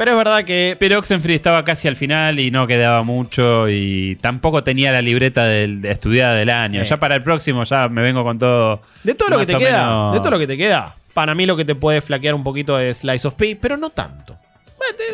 [0.00, 0.78] Pero es verdad que.
[0.80, 5.44] Pero Oxenfree estaba casi al final y no quedaba mucho y tampoco tenía la libreta
[5.44, 6.82] del, de estudiada del año.
[6.84, 6.88] Sí.
[6.88, 8.80] Ya para el próximo ya me vengo con todo.
[9.04, 9.86] De todo lo que te queda.
[9.88, 10.94] menos- De todo lo que te queda.
[11.12, 13.90] Para mí lo que te puede flaquear un poquito es Slice of P, pero no
[13.90, 14.38] tanto.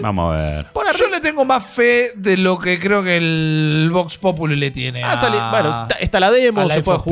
[0.00, 0.66] Vamos a ver.
[0.72, 4.70] Por Yo le tengo más fe de lo que creo que el Vox Populi le
[4.70, 5.02] tiene.
[5.02, 7.10] Ha a- sali- bueno, está, está la demo, a se puede Pi.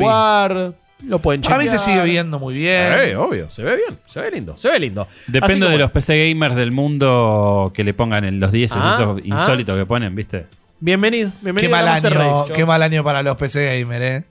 [1.03, 1.73] Lo pueden Para chequear.
[1.73, 2.93] mí se sigue viendo muy bien.
[2.93, 5.07] Eh, obvio, se ve bien, se ve lindo, se ve lindo.
[5.27, 9.17] Depende de los PC gamers del mundo que le pongan en los 10 Ah, esos
[9.17, 9.21] ah.
[9.23, 10.47] insólitos que ponen, ¿viste?
[10.79, 14.23] Bienvenido, bienvenido Qué mal a año, Race, qué mal año para los PC gamer, eh.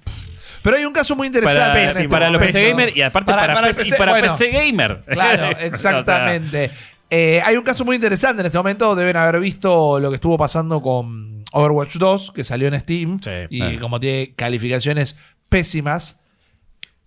[0.62, 1.61] Pero hay un caso muy interesante.
[1.61, 2.43] Para, este para los.
[2.43, 5.05] PC gamer y aparte para, para el PC, y PC, para bueno, PC gamer.
[5.07, 6.70] Claro, O sea, exactamente.
[7.11, 8.95] Eh, hay un caso muy interesante en este momento.
[8.97, 13.20] Deben haber visto lo que estuvo pasando con Overwatch 2, que salió en Steam.
[13.23, 13.31] Sí.
[13.51, 15.19] y como tiene calificaciones
[15.51, 16.23] pésimas.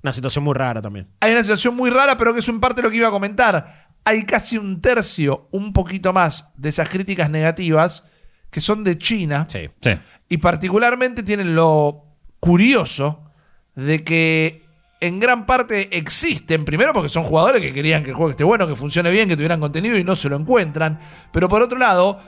[0.04, 1.08] Una situación muy rara también.
[1.20, 3.88] Hay una situación muy rara, pero que es en parte lo que iba a comentar.
[4.06, 8.06] Hay casi un tercio, un poquito más, de esas críticas negativas
[8.50, 9.46] que son de China.
[9.50, 9.70] Sí.
[9.80, 9.92] sí.
[10.30, 12.06] Y particularmente tienen lo
[12.40, 13.32] curioso
[13.76, 14.68] de que
[15.00, 18.68] en gran parte existen, primero porque son jugadores que querían que el juego esté bueno,
[18.68, 21.00] que funcione bien, que tuvieran contenido y no se lo encuentran.
[21.32, 22.20] Pero por otro lado,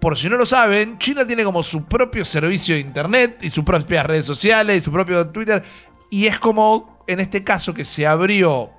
[0.00, 3.64] por si no lo saben, China tiene como su propio servicio de internet y sus
[3.64, 5.62] propias redes sociales y su propio Twitter.
[6.10, 8.70] Y es como en este caso que se abrió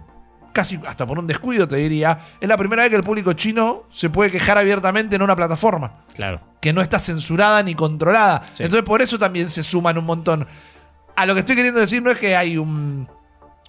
[0.53, 3.83] casi hasta por un descuido, te diría, es la primera vez que el público chino
[3.91, 6.41] se puede quejar abiertamente en una plataforma Claro.
[6.61, 8.41] que no está censurada ni controlada.
[8.53, 8.63] Sí.
[8.63, 10.47] Entonces por eso también se suman un montón.
[11.15, 13.07] A lo que estoy queriendo decir no es que hay un,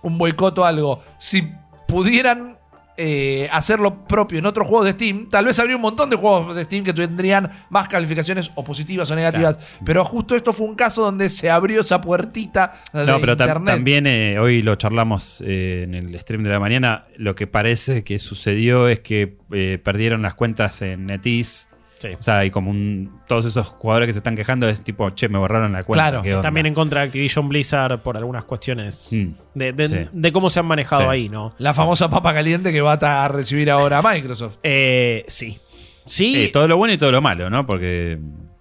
[0.02, 1.02] un boicot o algo.
[1.18, 1.52] Si
[1.86, 2.57] pudieran
[3.00, 6.16] eh, hacer lo propio en otros juegos de Steam, tal vez habría un montón de
[6.16, 9.58] juegos de Steam que tendrían más calificaciones o positivas o negativas.
[9.84, 13.64] Pero justo esto fue un caso donde se abrió esa puertita de No, pero tam-
[13.64, 17.06] también eh, hoy lo charlamos eh, en el stream de la mañana.
[17.16, 21.67] Lo que parece que sucedió es que eh, perdieron las cuentas en NetEase.
[21.98, 22.08] Sí.
[22.16, 23.20] O sea, hay como un.
[23.26, 26.20] Todos esos jugadores que se están quejando es tipo, che, me borraron la cuenta.
[26.22, 26.40] Claro.
[26.40, 29.26] También en contra de Activision Blizzard por algunas cuestiones Mm.
[29.54, 29.96] de, de- Sí.
[30.12, 31.08] de cómo se han manejado Sí.
[31.08, 31.54] ahí, ¿no?
[31.58, 34.58] La famosa papa caliente que va a recibir ahora Microsoft.
[34.62, 35.58] Eh, sí.
[36.06, 36.44] Sí.
[36.44, 37.66] Eh, todo lo bueno y todo lo malo, ¿no?
[37.66, 38.18] Porque.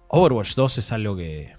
[0.08, 1.56] Overwatch 2 es algo que.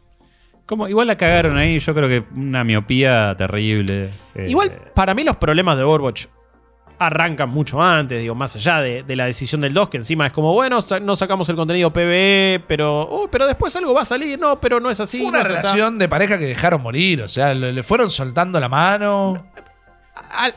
[0.65, 4.11] Como, igual la cagaron ahí, yo creo que una miopía terrible.
[4.35, 6.25] eh, Igual, para mí los problemas de Overwatch
[6.99, 10.33] arrancan mucho antes, digo, más allá de, de la decisión del 2, que encima es
[10.33, 14.05] como, bueno, sa- no sacamos el contenido PvE, pero, oh, pero después algo va a
[14.05, 15.19] salir, no, pero no es así.
[15.19, 17.21] Fue una no relación de pareja que dejaron morir.
[17.23, 19.47] O sea, le, le fueron soltando la mano.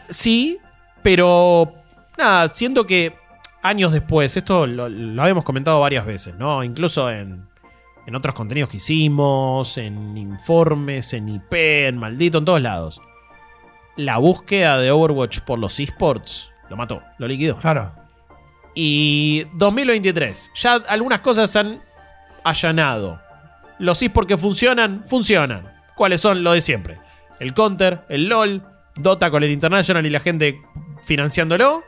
[0.08, 0.58] Sí,
[1.02, 1.72] pero
[2.18, 3.14] nada, siento que
[3.62, 6.64] años después, esto lo, lo habíamos comentado varias veces, ¿no?
[6.64, 7.46] Incluso en,
[8.06, 11.52] en otros contenidos que hicimos, en informes, en IP,
[11.86, 13.00] en maldito, en todos lados.
[13.96, 17.56] La búsqueda de Overwatch por los esports lo mató, lo liquidó.
[17.58, 17.92] Claro.
[18.74, 21.82] Y 2023, ya algunas cosas se han
[22.44, 23.20] allanado.
[23.78, 25.70] Los esports que funcionan, funcionan.
[25.94, 26.42] ¿Cuáles son?
[26.42, 26.98] Lo de siempre.
[27.38, 28.62] El Counter, el LOL,
[28.94, 30.60] Dota con el International y la gente
[31.02, 31.84] financiándolo.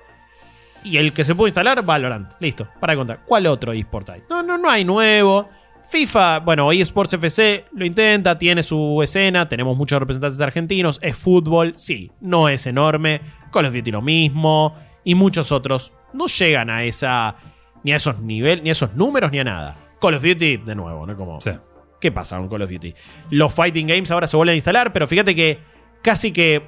[0.83, 2.33] Y el que se puede instalar, Valorant.
[2.41, 3.21] Listo, para contar.
[3.25, 4.23] ¿Cuál otro eSport hay?
[4.29, 5.49] No, no, no hay nuevo.
[5.89, 11.75] FIFA, bueno, eSports FC lo intenta, tiene su escena, tenemos muchos representantes argentinos, es fútbol,
[11.77, 13.21] sí, no es enorme.
[13.53, 14.75] Call of Duty lo mismo,
[15.05, 17.37] y muchos otros no llegan a esa,
[17.85, 19.77] ni a esos niveles, ni a esos números, ni a nada.
[20.01, 21.17] Call of Duty, de nuevo, ¿no?
[21.17, 21.51] Como, Sí.
[22.01, 22.93] ¿Qué pasa con Call of Duty?
[23.31, 25.59] Los fighting games ahora se vuelven a instalar, pero fíjate que
[26.03, 26.63] casi que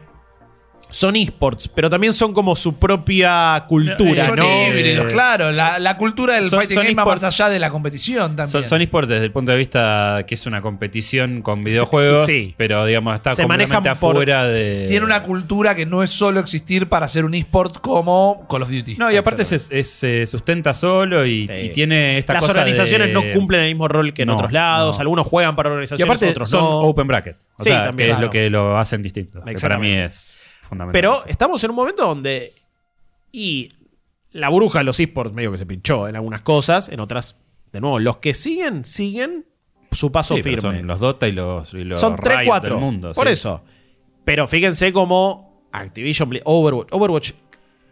[0.89, 4.45] son esports, pero también son como su propia cultura, Son ¿no?
[4.69, 5.51] híbridos, claro.
[5.53, 8.47] La, la cultura del Son- fighting son game va más allá de la competición también.
[8.49, 12.55] Son, son esports desde el punto de vista que es una competición con videojuegos, Sí.
[12.57, 14.87] pero digamos está Se completamente por- afuera de.
[14.89, 18.71] Tiene una cultura que no es solo existir para hacer un esport como Call of
[18.71, 18.97] Duty.
[18.97, 21.53] No, y aparte se, sustenta solo y, Sí.
[21.55, 24.37] y tiene esta Las cosa organizaciones de- no cumplen el mismo rol que en No,
[24.37, 24.97] otros lados.
[24.97, 25.01] no.
[25.01, 26.79] Algunos juegan para Y organizaciones, aparte otros son no.
[26.81, 27.37] open bracket.
[27.59, 29.43] O Sí, sea, también, que es lo que lo hacen distinto.
[29.45, 30.35] que para mí es.
[30.93, 32.53] Pero estamos en un momento donde.
[33.33, 33.69] Y
[34.33, 37.41] la burbuja de los esports medio que se pinchó en algunas cosas, en otras.
[37.73, 39.47] De nuevo, los que siguen, siguen
[39.91, 40.79] su paso Sí, pero firme.
[40.79, 42.75] son los Dota y los, y los Son 3, Riot 4.
[42.75, 43.13] del mundo.
[43.13, 43.33] Por sí.
[43.33, 43.63] eso.
[44.25, 47.33] Pero fíjense cómo Activision, Overwatch, Overwatch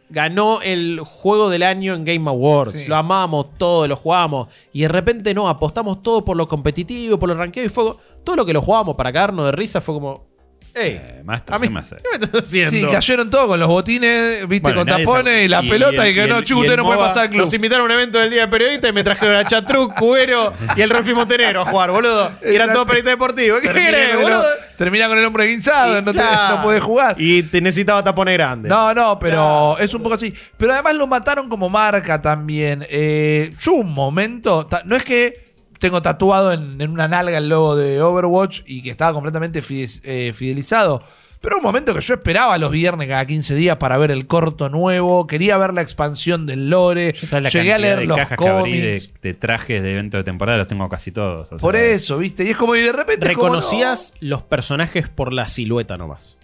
[0.09, 2.73] ganó el juego del año en Game Awards.
[2.73, 2.87] Sí.
[2.87, 4.49] Lo amamos todo, lo jugamos.
[4.73, 7.99] Y de repente no, apostamos todo por lo competitivo, por lo ranqueo y fuego.
[8.23, 10.34] Todo lo que lo jugábamos para cagarnos de risa fue como.
[10.77, 11.97] Ey, Eh, maestro, a mí, ¿qué me hace?
[11.97, 12.77] ¿qué me estás haciendo?
[12.77, 15.45] Sí, cayeron todos con los botines, viste, Bueno, con tapones sabe.
[15.45, 17.41] y la Y- pelota y y, que no, chico, usted no puede pasar al club.
[17.43, 20.53] Los invitaron a un evento del Día del Periodista y me trajeron a Chatruc, Cubero
[20.77, 22.33] y el Rolfi Montenegro a jugar, boludo.
[22.45, 23.61] Y eran todos periodistas deportivos.
[23.61, 24.45] ¿Qué Termina querés, con, el, boludo?
[24.77, 26.57] termina con el hombre guinzado, no, te- Claro.
[26.57, 27.15] no puede jugar.
[27.21, 28.69] Y te necesitaba tapones grandes.
[28.69, 30.35] No, no, pero es un poco así.
[30.57, 32.85] Pero además lo mataron como marca también.
[32.91, 35.44] Eh, yo un momento, no es que
[35.85, 40.33] tengo tatuado en, en una nalga el logo de Overwatch y que estaba completamente eh,
[40.35, 41.03] fidelizado.
[41.43, 44.71] Pero un momento que yo esperaba los viernes cada 15 días para ver el corto
[44.71, 48.81] nuevo, quería ver la expansión del lore, llegué a leer de los cajas que abrí
[48.81, 49.21] de, cómics.
[49.21, 51.43] de trajes de evento de temporada, los tengo casi todos.
[51.43, 52.45] o sea, Por eso, ¿viste?
[52.45, 56.39] Y es como y de repente como, Reconocías los personajes por la silueta nomás.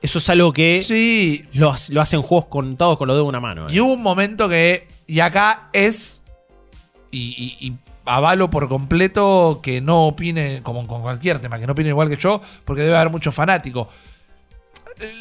[0.00, 0.82] Eso es algo que.
[0.82, 3.68] Sí, lo, lo hacen juegos contados con los dedos de una mano.
[3.68, 3.74] eh.
[3.74, 6.20] Y hubo un momento que, y acá es,
[7.12, 11.72] y, y- y avalo por completo que no opine, como con cualquier tema, que no
[11.72, 13.88] opine igual que yo, porque debe haber muchos fanáticos.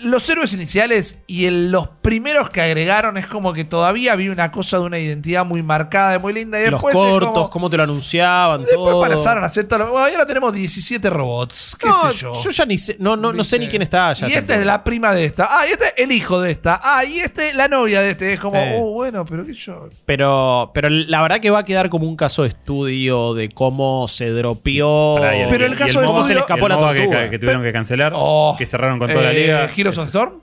[0.03, 4.51] Los héroes iniciales y el- los primeros que agregaron es como que todavía había una
[4.51, 6.59] cosa de una identidad muy marcada y muy linda.
[6.59, 9.01] Y los después es cortos, como- cómo te lo anunciaban, Después todo.
[9.01, 11.75] pasaron a hacer todo lo- ahora tenemos 17 robots.
[11.79, 12.31] ¿Qué No, sé yo?
[12.51, 14.27] ya ni sé, no, no, no sé ni quién está ya.
[14.29, 15.47] Y esta es la prima de esta.
[15.49, 16.79] Ah, y este es el hijo de esta.
[16.83, 18.33] Ah, y este la novia de este.
[18.33, 18.75] Es como, Eh.
[18.79, 19.87] oh, bueno, pero qué yo.
[20.05, 24.07] Pero, pero la verdad que va a quedar como un caso de estudio de cómo
[24.07, 25.15] se dropeó.
[25.19, 27.29] Pará, Pero el caso de cómo estudio- se le escapó el la que, tortuga.
[27.29, 28.55] que tuvieron que cancelar, Oh.
[28.57, 29.67] que cerraron con toda la Eh, liga.
[29.75, 30.41] Heroes of Storm.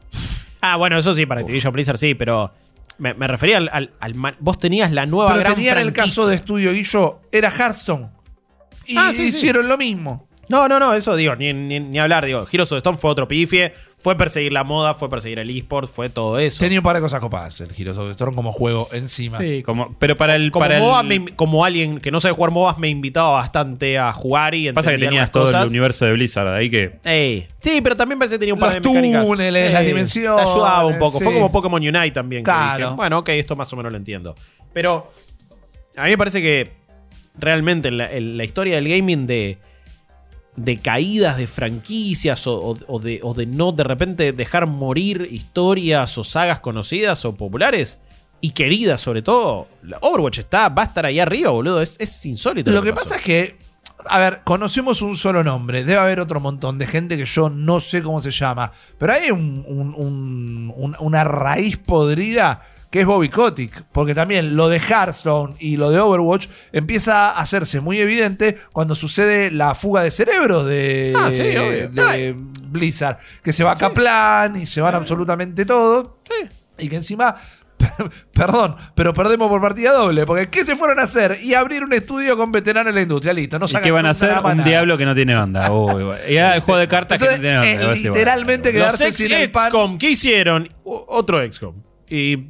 [0.61, 2.53] Ah, bueno, eso sí, para Activision Blizzard sí, pero
[2.99, 5.93] me, me refería al, al- al ma- Vos tenías la nueva Pero gran tenían el
[5.93, 7.21] caso de estudio Guillo.
[7.33, 8.09] Era Hearthstone.
[8.87, 9.37] Y Ah, sí, sí.
[9.37, 10.28] hicieron lo mismo.
[10.49, 12.47] No, no, no, eso digo, ni, ni, ni hablar, digo.
[12.51, 15.91] Heroes of the Storm fue otro pifie, fue perseguir la moda, fue perseguir el eSport,
[15.91, 16.61] fue todo eso.
[16.61, 19.37] Tenía un par de cosas copadas el Heroes of the Storm como juego encima.
[19.37, 20.51] Sí, como, pero para el.
[20.51, 23.99] como, para el- MOBA me- como alguien que no sabe jugar MOBAs me invitaba bastante
[23.99, 25.65] a jugar y pasa que tenías todo cosas.
[25.65, 26.99] el universo de Blizzard, ahí que.
[27.05, 27.47] Ey.
[27.61, 29.27] Sí, pero también pensé que tenía un par Los de mecánicas.
[29.27, 31.19] túneles, las dimensiones, Te ayudaba un poco.
[31.19, 31.25] sí.
[31.25, 32.43] Fue como Pokémon Unite también.
[32.43, 32.85] que Claro.
[32.85, 34.35] dije, bueno, ok, esto más o menos lo entiendo.
[34.73, 35.13] Pero
[35.97, 36.73] a mí me parece que
[37.39, 39.59] realmente en la, en la historia del gaming de,
[40.59, 46.25] de caídas de franquicias o, de, o de no de repente dejar morir historias o
[46.25, 47.99] sagas conocidas o populares
[48.41, 49.67] y queridas sobre todo,
[50.01, 51.81] Overwatch está, va a estar ahí arriba, boludo.
[51.83, 52.71] Es, es insólito.
[52.71, 53.03] Lo que pasó.
[53.05, 53.57] pasa es que,
[54.09, 55.83] a ver, conocemos un solo nombre.
[55.85, 58.71] Debe haber otro montón de gente que yo no sé cómo se llama.
[58.99, 63.85] Pero hay un- un- un- un- una raíz podrida que es Bobby Kotick.
[63.93, 68.95] Porque también lo de Hearthstone y lo de Overwatch empieza a hacerse muy evidente cuando
[68.95, 71.89] sucede la fuga de cerebros de, Ah, sí, obvio.
[71.89, 72.35] de
[72.65, 73.19] Blizzard.
[73.43, 76.11] Que se va a Kaplan y se van absolutamente todos.
[76.79, 77.37] Y que encima
[78.33, 80.27] Perdón, pero perdemos por partida doble.
[80.27, 81.39] Porque ¿qué se fueron a hacer?
[81.43, 83.33] Y abrir un estudio con veteranos en la industria.
[83.33, 84.31] Listo, no ¿Y qué van a hacer?
[84.37, 84.65] Un nada.
[84.65, 85.71] diablo que no tiene onda.
[85.71, 86.15] Uy, bueno.
[86.29, 88.15] y ah, el juego de cartas Entonces, que no tiene es bueno.
[88.15, 89.69] literalmente Los quedarse ex sin el pan.
[89.71, 90.69] XCOM, ¿qué hicieron?
[90.85, 91.75] Otro XCOM.
[92.09, 92.49] Y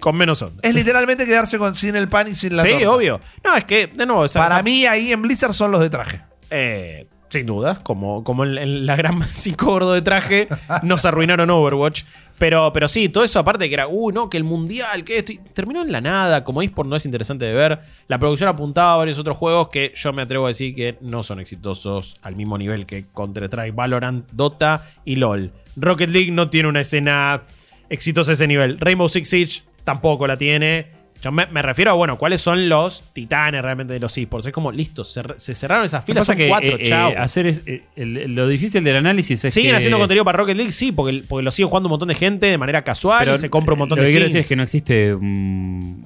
[0.00, 0.60] con menos onda.
[0.62, 2.90] Es literalmente quedarse con sin el pan y sin la Sí, torta.
[2.90, 3.20] obvio.
[3.44, 6.22] No, es que, de nuevo, Para esa- mí ahí en Blizzard son los de traje.
[6.50, 10.48] eh, sin duda, como, como en, en la gran cinco gordo de traje,
[10.82, 12.02] nos arruinaron Overwatch.
[12.40, 15.30] Pero, pero sí, todo eso aparte que era, uh, no, que el mundial, que esto.
[15.30, 16.42] y terminó en la nada.
[16.42, 17.78] Como eSport no es interesante de ver.
[18.08, 21.22] La producción apuntaba a varios otros juegos que yo me atrevo a decir que no
[21.22, 25.52] son exitosos al mismo nivel que Counter-Strike, Valorant, Dota y LOL.
[25.76, 27.42] Rocket League no tiene una escena
[27.90, 28.80] exitosa a ese nivel.
[28.80, 30.98] Rainbow Six Siege tampoco la tiene.
[31.22, 34.46] Yo me, me refiero a, bueno, cuáles son los titanes realmente de los esports.
[34.46, 37.12] Es como, listo, se, se cerraron esas Lo filas, son que cuatro, eh, eh, chao.
[37.18, 40.56] hacer es, eh, el- lo difícil del análisis es ¿Siguen que, haciendo contenido para Rocket
[40.56, 40.72] League?
[40.72, 43.38] Sí, porque, porque lo sigue jugando un montón de gente de manera casual pero y
[43.38, 45.10] se compra un montón lo de que quiero decir es que no existe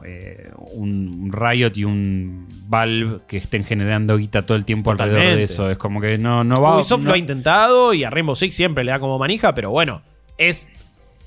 [0.05, 5.43] eh, un Riot y un Valve que estén generando guita todo el tiempo alrededor de
[5.45, 5.71] eso.
[5.71, 8.55] Es como que no, no va Ubisoft no- lo ha intentado y a Rainbow Six
[8.55, 10.03] siempre le da como manija, pero bueno,
[10.39, 10.71] es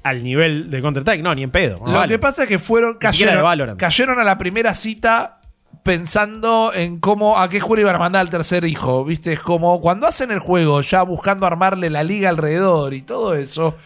[0.09, 1.77] al nivel de Counter-Strike, no, ni en pedo.
[1.79, 2.13] no Lo vale.
[2.13, 5.41] que pasa es que fueron cayeron, cayeron a la primera cita
[5.83, 9.05] pensando en cómo a qué juego iban a mandar al tercer hijo.
[9.05, 9.33] ¿Viste?
[9.33, 13.77] Es como cuando hacen el juego ya buscando armarle la liga alrededor y todo eso.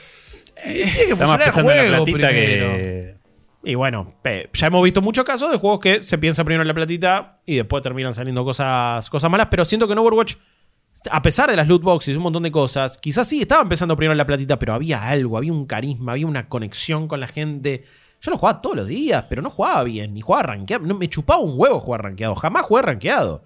[0.66, 2.76] eh, tiene que Está más funcionar el pensando en la juego platita primero.
[2.78, 3.16] que.
[3.64, 4.16] Y bueno,
[4.54, 7.58] ya hemos visto muchos casos de juegos que se piensa primero en la platita y
[7.58, 10.34] después terminan saliendo cosas, cosas malas, pero siento que en Overwatch,
[11.10, 14.14] a pesar de las loot boxes un montón de cosas, quizás sí estaba empezando primero
[14.14, 17.86] en la platita, pero había algo, había un carisma, había una conexión con la gente.
[18.24, 20.86] Yo lo jugaba todos los días, pero no jugaba bien, ni jugaba rankeado.
[20.86, 23.44] No, me chupaba un huevo jugar rankeado, jamás jugué rankeado.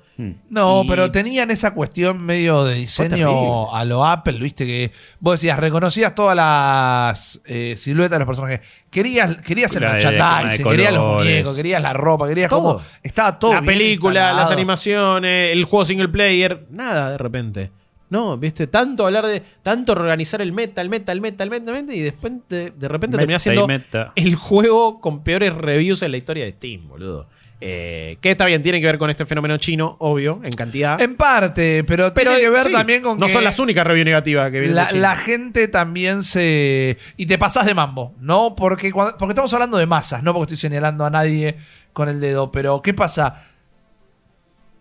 [0.50, 5.36] No, Y- pero tenían esa cuestión medio de diseño a lo Apple, viste que vos
[5.36, 8.62] decías, reconocías todas las eh, siluetas de los personajes.
[8.90, 12.62] Querías, querías el merchandising, querías los muñecos, querías la ropa, querías Todo.
[12.78, 12.82] como.
[13.04, 14.40] Estaba todo la bien película, instalado.
[14.40, 17.72] las animaciones, el juego single player, nada de repente.
[18.10, 19.42] No, viste, tanto hablar de.
[19.64, 22.72] Tanto organizar el meta, el meta, el meta, el meta, el meta, y después de,
[22.72, 24.12] de repente termina siendo meta.
[24.16, 27.28] el juego con peores reviews en la historia de Steam, boludo.
[27.62, 31.02] Eh, que está bien, tiene que ver con este fenómeno chino, obvio, en cantidad.
[31.02, 33.88] En parte, pero, pero tiene que ver sí, también con No que son las únicas
[33.88, 35.02] reviews negativas que vienen la, de China.
[35.02, 36.98] la gente también se.
[37.18, 38.54] Y te pasás de mambo, ¿no?
[38.56, 41.56] Porque, cuando- porque estamos hablando de masas, no porque estoy señalando a nadie
[41.94, 42.52] con el dedo.
[42.52, 43.46] Pero, ¿qué pasa?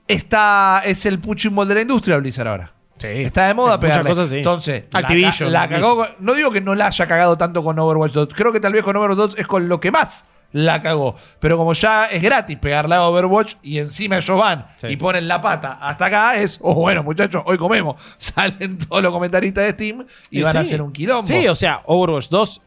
[0.07, 2.74] Esta es el puchimol de la industria Blizzard ahora.
[2.99, 3.09] Sí.
[3.09, 4.09] Está de moda pegarle.
[4.09, 4.37] cosas sí.
[4.37, 8.13] Entonces, Activision, la cagó con- no digo que no la haya cagado tanto con Overwatch
[8.13, 8.29] 2.
[8.35, 11.17] Creo que tal vez con Overwatch 2 es con lo que más la cagó.
[11.41, 14.87] Pero como ya es gratis pegarle a Overwatch y encima ellos van Sí.
[14.87, 17.97] y ponen la pata hasta acá, es, oh, bueno, muchachos, hoy comemos.
[18.17, 20.67] Salen todos los comentaristas de Steam y, van a sí.
[20.69, 21.27] hacer un quilombo.
[21.27, 22.61] Sí, o sea, Overwatch 2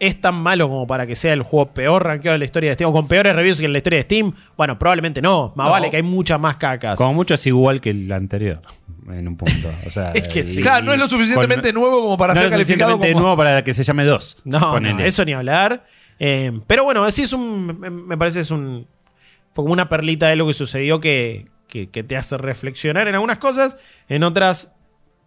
[0.00, 2.74] es tan malo como para que sea el juego peor rankeado de la historia de
[2.74, 4.32] Steam, o con peores reviews que en la historia de Steam.
[4.56, 5.52] Bueno, probablemente no.
[5.54, 5.70] Más No.
[5.72, 6.96] vale que hay muchas más cacas.
[6.96, 8.62] Como mucho es igual que el anterior,
[9.08, 9.68] en un punto.
[9.86, 10.62] O sea, Es que y- sí.
[10.62, 13.12] Claro, no es lo suficientemente con- nuevo como para no ser es lo calificado suficientemente
[13.12, 13.22] como.
[13.26, 14.38] nuevo para que se llame 2.
[14.44, 15.84] No, no, eso ni hablar.
[16.18, 17.78] Eh, pero bueno, sí es un.
[17.78, 18.86] me- Me parece es un.
[19.50, 23.14] Fue como una perlita de lo que sucedió que, que, que te hace reflexionar en
[23.16, 23.76] algunas cosas.
[24.08, 24.72] En otras,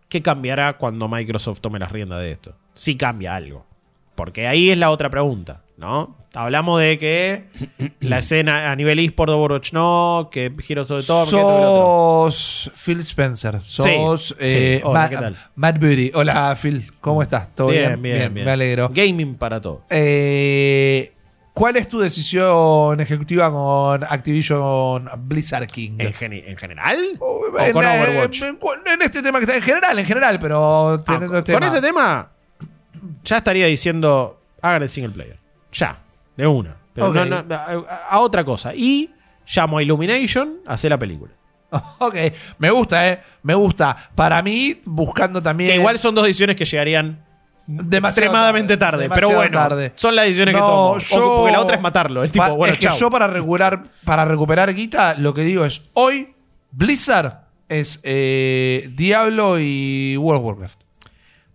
[0.10, 2.56] ¿qué cambiará cuando Microsoft tome las riendas de esto?
[2.74, 3.68] Si cambia algo.
[4.16, 6.18] Porque ahí es la otra pregunta, ¿no?
[6.36, 7.46] Hablamos de que
[8.00, 12.32] la escena a nivel eSport de Overwatch no, que Heroes of the que otro.
[12.32, 13.60] Sos Phil Spencer.
[13.64, 14.36] Sos sí.
[14.40, 15.38] eh, Hola, Matt, ¿qué tal?
[15.56, 16.12] Matt Booty.
[16.16, 16.92] Hola, Phil.
[17.02, 17.54] ¿Cómo estás?
[17.54, 18.02] ¿Todo bien?
[18.02, 18.46] Bien, bien, bien.
[18.46, 18.90] Me alegro.
[18.94, 19.82] Gaming para todo.
[19.92, 21.14] Eh,
[21.54, 25.98] ¿Cuál es tu decisión ejecutiva con Activision Blizzard King?
[26.00, 26.98] ¿En, general?
[27.20, 28.42] Oh, ¿O en, con Overwatch?
[28.42, 28.58] En,
[28.88, 31.68] en este tema que está en general, en general, pero Ah, con, este con tema.
[31.68, 32.32] este tema,
[33.24, 35.38] ya estaría diciendo, hagan el single player.
[35.72, 35.98] Ya,
[36.38, 36.76] de una.
[36.94, 37.16] Pero Ok.
[37.16, 38.74] no- no, a, a otra cosa.
[38.76, 39.12] Y
[39.54, 41.32] llamo a Illumination a hacer la película.
[42.00, 42.16] Ok,
[42.60, 43.22] me gusta, ¿eh?
[43.42, 43.98] Me gusta.
[44.14, 45.72] Para mí, buscando también.
[45.72, 47.26] Que igual son dos decisiones que llegarían
[47.66, 49.04] Demasiado extremadamente tarde.
[49.04, 49.94] demasiado pero bueno, tarde.
[49.96, 51.00] son las decisiones que tomo.
[51.00, 52.24] Yo- porque la otra es matarlo.
[52.24, 52.98] El tipo, Pa- bueno, es que chau.
[52.98, 56.36] yo para recuperar, para recuperar guita, lo que digo es, hoy
[56.72, 60.80] Blizzard es eh, Diablo y World of Warcraft.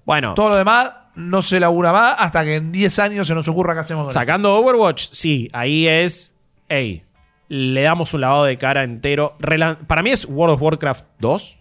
[0.06, 3.46] Bueno, Todo lo demás no se labura más hasta que en 10 años se nos
[3.48, 4.18] ocurra qué hacemos con eso.
[4.18, 6.34] sacando Overwatch, sí, ahí es.
[6.68, 7.02] Ey,
[7.48, 9.36] le damos un lavado de cara entero.
[9.40, 11.56] Relan- Para mí es World of Warcraft 2.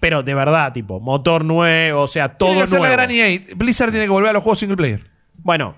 [0.00, 2.84] Pero de verdad, tipo, motor nuevo, o sea, todo Tiene que nuevo.
[2.84, 3.40] la gran EA.
[3.56, 5.10] Blizzard tiene que volver a los juegos single player.
[5.38, 5.76] Bueno,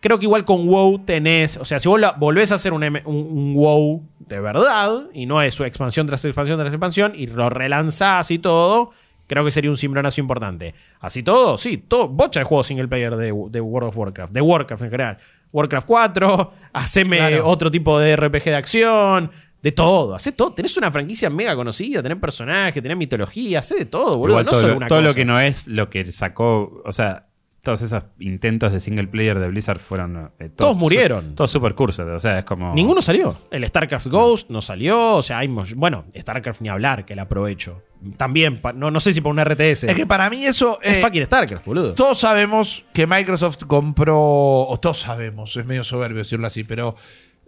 [0.00, 1.56] creo que igual con WoW tenés.
[1.56, 5.04] O sea, si vos la- volvés a hacer un, M- un- un WoW de verdad,
[5.14, 8.90] y no es su expansión tras expansión tras expansión, y lo relanzás y todo,
[9.32, 10.74] creo que sería un cimbronazo importante.
[11.00, 14.40] Así todo, sí, todo, bocha de juegos single player de, de World of Warcraft, de
[14.40, 15.18] Warcraft en general.
[15.52, 17.46] Warcraft 4, haceme Claro.
[17.48, 19.30] otro tipo de RPG de acción.
[19.62, 20.52] De todo, hace todo.
[20.52, 24.40] Tenés una franquicia mega conocida, tenés personajes, tenés mitología, hace de todo, boludo.
[24.40, 26.90] Igual no todo, solo lo- una todo lo que no es lo que sacó, o
[26.90, 27.26] sea,
[27.62, 31.24] todos esos intentos de single player de Blizzard fueron eh, Todos murieron.
[31.26, 33.36] su- Todos super cursed, o sea, es como Ninguno salió.
[33.50, 35.14] El StarCraft Ghost no salió.
[35.16, 35.48] O sea, hay.
[35.48, 37.82] Bueno, StarCraft ni hablar, que la aprovecho.
[38.16, 39.84] También, no, no sé si por un RTS.
[39.84, 40.76] Es que para mí eso.
[40.82, 41.94] es eh, fucking StarCraft, boludo.
[41.94, 44.18] Todos sabemos que Microsoft compró,
[44.66, 46.96] o todos sabemos, es medio soberbio decirlo así, pero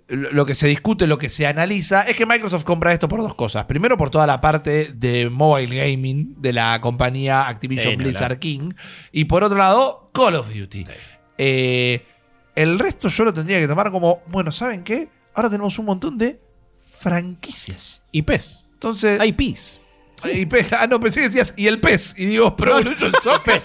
[0.08, 3.34] lo que se discute, lo que se analiza, es que Microsoft compra esto por dos
[3.34, 3.64] cosas.
[3.64, 8.38] Primero, por toda la parte de mobile gaming de la compañía Activision Sí, Blizzard.
[8.38, 8.72] King.
[9.12, 10.84] Y por otro lado, Call of Duty.
[11.38, 12.04] Eh,
[12.54, 15.08] el resto yo lo tendría que tomar como, bueno, ¿saben qué?
[15.34, 16.40] Ahora tenemos un montón de
[17.04, 18.02] franquicias.
[18.12, 18.64] Y PES.
[18.74, 19.32] Entonces, Hay
[20.32, 22.14] Y pe- ah, no, pensé que decías, y el pez.
[22.16, 23.60] Y digo, Pro Evolution Soccer.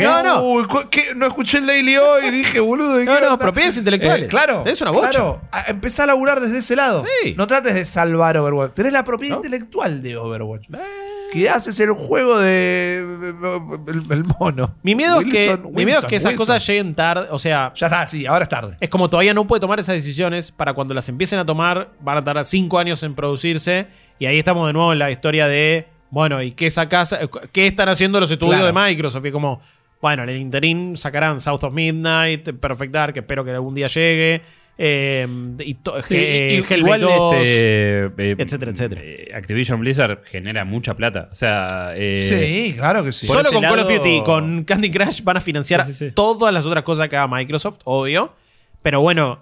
[0.00, 0.42] No, no.
[0.42, 1.14] Uy, cu- ¿qué?
[1.14, 2.96] no escuché el Daily hoy y dije, boludo.
[2.96, 3.38] ¿de No, qué no, onda?
[3.38, 4.24] propiedades intelectuales.
[4.24, 4.62] Eh, claro.
[4.66, 5.10] Es una bocha.
[5.10, 5.42] Claro.
[5.52, 7.02] A- Empezá a laburar desde ese lado.
[7.22, 7.34] Sí.
[7.36, 8.72] No trates de salvar Overwatch.
[8.74, 9.42] Tenés la propiedad ¿No?
[9.42, 9.46] Eh.
[9.46, 10.68] intelectual de Overwatch.
[11.32, 12.98] Que haces el juego de.
[13.88, 14.74] El, el mono.
[14.82, 17.26] Mi miedo, es, que, mi miedo es que esas cosas lleguen tarde.
[17.30, 18.76] O sea, Ya está, sí, ahora es tarde.
[18.80, 20.50] es como todavía no puede tomar esas decisiones.
[20.50, 23.88] Para cuando las empiecen a tomar, van a tardar cinco años en producirse.
[24.18, 25.86] Y ahí estamos de nuevo en la historia de.
[26.10, 27.16] Bueno, ¿y qué sacas?
[27.52, 28.66] ¿Qué están haciendo los estudios Claro.
[28.66, 29.24] de Microsoft?
[29.26, 29.60] Y como,
[30.00, 33.86] bueno, en el interín sacarán South of Midnight, Perfect Dark, que espero que algún día
[33.88, 34.42] llegue.
[34.80, 35.26] eh,
[35.58, 37.34] y to- Sí, eh, igual 2.
[37.34, 39.00] este, eh, etcétera, etcétera.
[39.04, 41.28] eh, Activision Blizzard genera mucha plata.
[41.32, 43.26] O sea, eh, sí, claro que sí.
[43.26, 46.14] Solo con Call of Duty y con Candy Crush van a financiar Sí, sí, sí.
[46.14, 48.32] todas las otras cosas que haga Microsoft, obvio.
[48.80, 49.40] Pero bueno,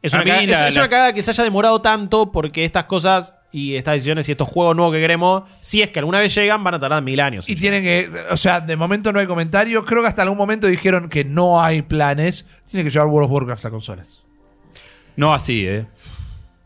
[0.00, 2.64] es una, cagada, la- es- es la- una cagada que se haya demorado tanto porque
[2.64, 6.18] estas cosas y estas decisiones y estos juegos nuevos que queremos, si es que alguna
[6.18, 7.48] vez llegan, van a tardar mil años.
[7.48, 9.84] Y tienen que, o sea, de momento no hay comentarios.
[9.86, 12.48] Creo que hasta algún momento dijeron que no hay planes.
[12.70, 14.22] Tiene que llevar World of Warcraft a consolas.
[15.16, 15.86] No así, ¿eh?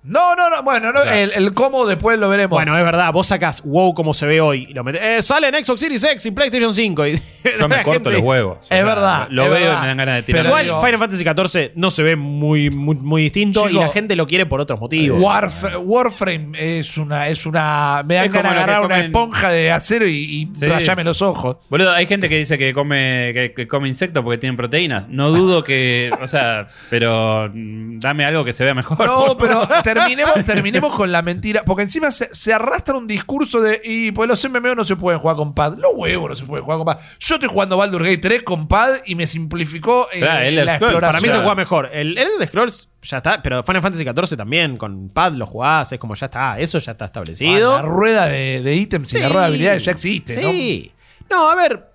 [0.03, 0.63] No, no, no.
[0.63, 2.57] Bueno, no, O sea- el, el cómo después lo veremos.
[2.57, 5.03] Bueno, es verdad, vos sacás WoW como se ve hoy y lo metés.
[5.03, 7.07] eh, sale en Xbox Series X y PlayStation 5.
[7.07, 7.21] Y
[7.61, 8.59] Yo me corto gente los huevos.
[8.71, 9.77] Es verdad, Lo es veo verdad.
[9.77, 10.39] y me dan ganas de tirar.
[10.43, 13.89] Pero Igual digo- Final Fantasy XIV no se ve muy, muy, muy distinto y la
[13.91, 15.21] gente lo quiere por otros motivos.
[15.21, 18.03] Warf- Warframe es una, es una.
[18.07, 20.67] Me dan Es ganas de agarrar una esponja de acero y, y Sí.
[20.67, 21.59] rayarme los ojos.
[21.69, 25.09] Boludo, hay gente que dice que come, que, que come insectos porque tienen proteínas.
[25.09, 26.11] No dudo que.
[26.23, 29.07] O sea, pero mm, dame algo que se vea mejor.
[29.07, 29.61] No, pero
[29.95, 31.62] terminemos, terminemos con la mentira.
[31.65, 33.81] Porque encima se, se arrastra un discurso de.
[33.85, 35.77] Y pues los MMO no se pueden jugar con pad.
[35.79, 36.99] Los huevos no se pueden jugar con pad.
[37.19, 40.75] Yo estoy jugando Baldur Gate 3 con pad y me simplificó eh, Claro, Elder la
[40.75, 40.93] Scrolls.
[40.95, 41.01] exploración.
[41.12, 41.91] Para mí se juega mejor.
[41.93, 45.99] El Elder Scrolls ya está, pero Final Fantasy XIV también, con pad lo jugás, es
[45.99, 47.73] como ya está, eso ya está establecido.
[47.77, 50.51] Ah, La rueda de, de ítems y la rueda de habilidades ya existe, ¿no?
[50.51, 50.93] Sí.
[51.31, 51.91] No, a ver,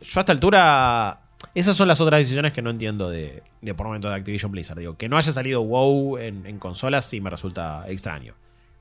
[0.00, 1.20] yo a esta altura.
[1.54, 4.78] Esas son las otras decisiones que no entiendo de, de por momento de Activision Blizzard.
[4.78, 8.34] Digo, que no haya salido WoW en, en consolas sí me resulta extraño.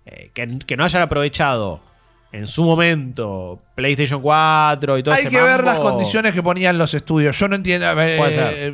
[0.06, 1.80] Eh, que, que no hayan aprovechado
[2.34, 6.80] en su momento PlayStation 4 y todo Hay ese que ver las condiciones que ponían
[6.80, 7.38] los estudios.
[7.38, 7.86] Yo no entiendo.
[8.02, 8.18] eh,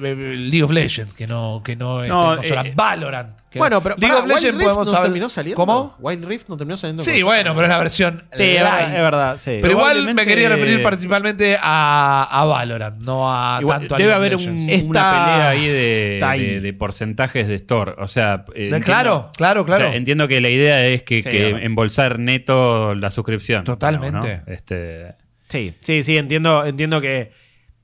[0.01, 2.63] eh, League of Legends, que no, que no, es No, de consola.
[2.73, 3.31] Valorant.
[3.49, 5.55] Que- Bueno, pero League pará, of Legends Wild Rift podemos no terminó saliendo.
[5.55, 5.95] ¿Cómo?
[5.99, 7.03] Wild Rift no terminó saliendo.
[7.03, 8.23] Sí, bueno, pero es la versión.
[8.31, 8.95] Sí, es verdad, light.
[8.95, 9.57] es verdad, sí.
[9.61, 13.97] Pero igual me Probablemente- quería referir principalmente a, a Valorant, no a Igual, tanto a
[13.97, 16.45] debe League of haber un- una pelea ahí de, está ahí.
[16.45, 17.93] de- de porcentajes de store.
[17.97, 19.93] O sea, eh, entiendo- claro, claro, o sea, claro.
[19.93, 21.57] entiendo que la idea es que, Sí, que claro.
[21.65, 23.63] embolsar neto la suscripción.
[23.63, 24.19] Totalmente.
[24.19, 24.53] digamos, ¿no?
[24.53, 25.15] Este,
[25.47, 27.31] Sí, sí, sí, entiendo, entiendo que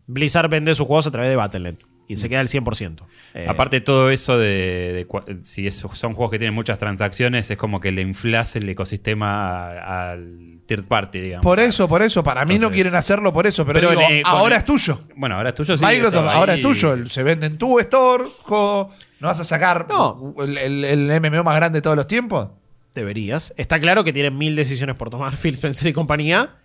[0.06, 1.78] Blizzard vende sus juegos a través de Battle.net
[2.08, 3.04] y se queda el 100%.
[3.34, 5.08] Eh, Aparte todo eso de,
[5.42, 9.72] si esos son juegos que tienen muchas transacciones, es como que le inflas el ecosistema
[9.72, 11.44] a- al third party, digamos.
[11.44, 12.24] Por eso, por eso.
[12.24, 15.00] Para mí no quieren hacerlo por eso, pero, digo, ahora el- es tuyo.
[15.16, 15.86] Bueno, ahora es tuyo, sí.
[15.86, 17.06] Microsoft, eso, ahora ahí- es tuyo.
[17.08, 18.26] Se vende en tu store.
[18.44, 20.36] jo, ¿No vas a sacar No.
[20.44, 22.50] el, el- el MMO más grande de todos los tiempos?
[22.94, 23.54] Deberías.
[23.58, 26.56] Está claro que tienen mil decisiones por tomar Phil Spencer y compañía.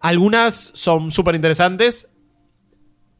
[0.00, 2.08] Algunas son súper interesantes.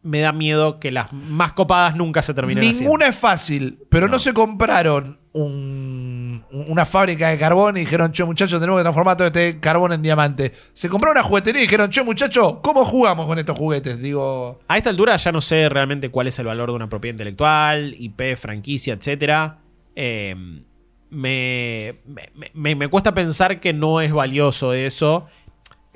[0.07, 4.19] Me da miedo que las más copadas nunca se terminen Ninguna es fácil, pero no,
[4.19, 9.27] se compraron un- una fábrica de carbón y dijeron, che, muchachos, tenemos que transformar todo
[9.27, 10.53] este carbón en diamante.
[10.73, 14.01] Se compraron una juguetería y dijeron, che, muchachos, ¿cómo jugamos con estos juguetes?
[14.01, 17.15] Digo, A esta altura ya no sé realmente cuál es el valor de una propiedad
[17.15, 19.53] intelectual, IP, franquicia, etc.
[21.11, 25.27] me, me- me- me cuesta pensar que no es valioso eso.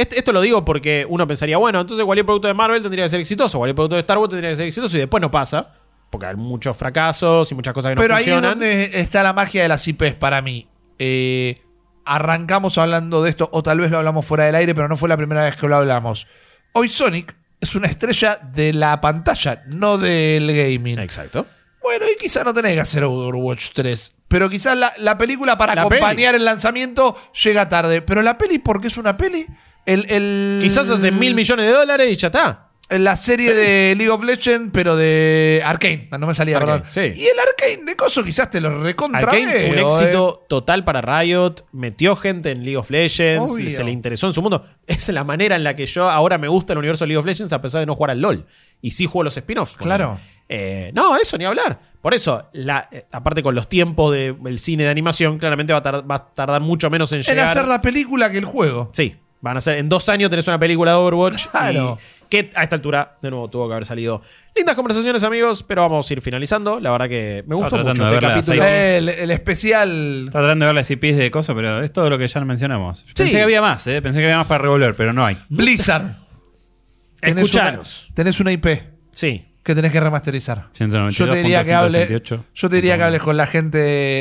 [0.01, 3.21] Esto, lo digo porque uno pensaría, bueno, entonces cualquier producto de Marvel tendría que ser
[3.21, 5.75] exitoso, cualquier producto de Star Wars tendría que ser exitoso y después no pasa,
[6.09, 8.59] porque hay muchos fracasos y muchas cosas que no pero ahí es funcionan.
[8.59, 10.69] donde está la magia de las IPs para mí.
[10.99, 11.63] Eh,
[12.05, 15.09] arrancamos hablando de esto, o tal vez lo hablamos fuera del aire, pero no fue
[15.09, 16.27] la primera vez que lo hablamos.
[16.73, 20.99] Hoy Sonic es una estrella de la pantalla, no del gaming.
[20.99, 21.47] Exacto.
[21.83, 24.13] Bueno, y quizá no tenés que hacer Overwatch 3.
[24.29, 28.03] Pero quizás la, la película para La acompañar el lanzamiento llega tarde.
[28.03, 29.47] Pero la peli, porque es una peli.
[29.87, 32.67] El, el- Quizás hace mil millones de dólares y ya está.
[32.91, 36.09] La serie de League of Legends, pero de Arkane.
[36.19, 36.93] No me salía, Arcane, perdón.
[37.15, 37.21] sí.
[37.23, 41.01] Y el Arkane de Coso quizás te lo recontra Arkane fue un éxito total para
[41.01, 43.71] Riot, metió gente en League of Legends, Obvio.
[43.71, 44.67] se le interesó en su mundo.
[44.89, 47.27] Es la manera en la que yo ahora me gusta el universo de League of
[47.27, 48.45] Legends a pesar de no jugar al LOL.
[48.83, 49.77] Y sí juego los spin-offs.
[49.77, 50.19] Claro.
[50.49, 51.79] Eh, no, eso ni hablar.
[52.03, 55.83] Por eso, la, eh, aparte con los tiempos del cine de animación, claramente va a,
[55.83, 57.23] tar- va a tardar mucho menos en eh.
[57.29, 57.49] En llegar.
[57.51, 58.91] hacer la película que el juego.
[58.93, 59.79] Sí, van a ser.
[59.79, 61.47] En dos años tenés una película de Overwatch.
[61.49, 61.99] Claro.
[62.27, 64.23] y que a esta altura, de nuevo, tuvo que haber salido.
[64.55, 66.79] Lindas conversaciones, amigos, pero vamos a ir finalizando.
[66.79, 68.63] La verdad que me gustó mucho este capítulo.
[68.65, 70.25] El, el especial.
[70.27, 73.03] Estaba tratando de ver las IPs de cosas, pero es todo lo que ya mencionamos.
[73.17, 74.01] Pensé que había más, ¿eh?
[74.01, 75.37] Pensé que había más para revolver, pero no hay.
[75.49, 76.19] Blizzard.
[77.21, 78.07] Tenés Escuchanos.
[78.07, 78.67] una- tenés una IP
[79.13, 79.45] Sí.
[79.65, 80.69] que tenés que remasterizar.
[80.73, 81.11] 192.168.
[81.11, 82.23] Yo te diría que hables,
[82.55, 83.79] yo te diría que hables con la gente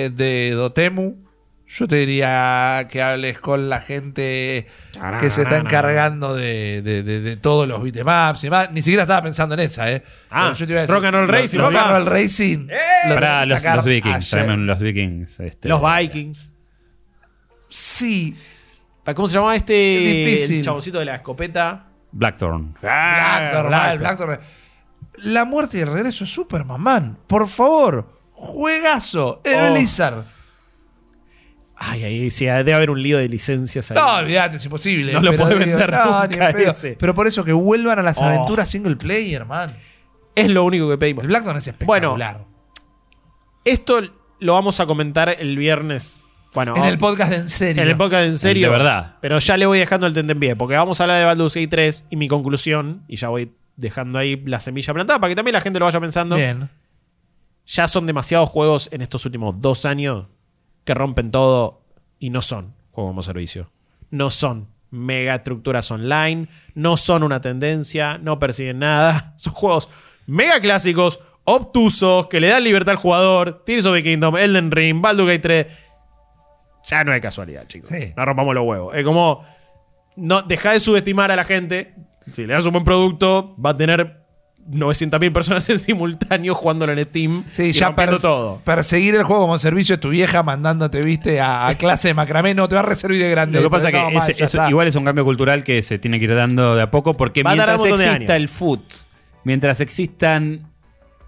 [0.10, 1.29] de Dotemu.
[1.72, 4.66] Yo te diría que hables con la gente
[5.20, 8.72] que se está encargando de, de- de- de todos los beatemaps y demás.
[8.72, 10.04] Ni siquiera estaba pensando en esa, ¿eh?
[10.32, 11.80] Ah, yo te iba a decir, Rock and Roll Racing, Rock ¿no?
[11.80, 12.68] and Roll Racing.
[13.08, 14.34] lo Para tenés que los, los Vikings,
[14.66, 15.40] los Vikings.
[15.42, 16.52] este, Los Vikings.
[17.70, 18.36] Sí.
[19.16, 20.58] ¿Cómo se llamaba este Es difícil.
[20.58, 21.86] el chaboncito de la escopeta?
[22.12, 22.76] Blackthorn.
[22.82, 24.40] Blackthorn, mal, Blackthorn.
[25.18, 27.18] La muerte y el regreso de Superman, man.
[27.28, 28.20] Por favor.
[28.34, 29.42] Juegazo.
[29.44, 29.74] El Oh.
[29.74, 30.24] Blizzard.
[31.82, 33.98] Ay, ahí sí, debe haber un lío de licencias ahí.
[33.98, 35.14] No, olvídate, es imposible.
[35.14, 36.98] No lo digo, vender no, nunca ni ese.
[37.00, 38.26] Pero por eso que vuelvan a las Oh.
[38.26, 39.74] aventuras single player, man.
[40.36, 41.24] Es lo único que pedimos.
[41.24, 42.44] El Blackthorn es espectacular.
[43.66, 44.02] Esto
[44.40, 46.26] lo vamos a comentar el viernes.
[46.54, 47.84] Bueno, en el podcast de en serio.
[47.84, 48.68] en el podcast en serio.
[48.72, 49.16] de verdad.
[49.22, 52.06] Pero ya le voy dejando el tentempié, porque vamos a hablar de Baldur's Gate 3
[52.10, 55.62] y mi conclusión, y ya voy dejando ahí la semilla plantada para que también la
[55.62, 56.36] gente lo vaya pensando.
[56.36, 56.70] Bien.
[57.68, 60.26] Ya son demasiados juegos en estos últimos dos años
[60.84, 61.82] que rompen todo
[62.20, 63.72] y no son juego como servicio.
[64.12, 69.34] No son mega estructuras online, no son una tendencia, no persiguen nada.
[69.38, 69.90] Son juegos
[70.26, 73.64] mega clásicos, obtusos, que le dan libertad al jugador.
[73.66, 75.68] Tears of the Kingdom, Elden Ring, Baldur's Gate 3.
[76.88, 77.90] Ya no es casualidad, chicos.
[77.90, 78.14] Sí.
[78.16, 78.96] No rompamos los huevos.
[78.96, 79.46] Es como.
[80.16, 81.94] No, deja de subestimar a la gente.
[82.26, 84.19] Si le das un buen producto, va a tener
[84.72, 87.44] 900.000 personas en simultáneo jugándolo en Steam.
[87.52, 88.62] Sí, y ya perse- todo.
[88.64, 92.54] perseguir el juego como servicio es tu vieja mandándote, viste, a, a clase de macramé.
[92.54, 93.58] No, te va a reservar de grande.
[93.60, 96.20] Lo que pasa es que ese- eso igual es un cambio cultural que se tiene
[96.20, 98.80] que ir dando de a poco porque Va mientras exista el food,
[99.44, 100.68] mientras existan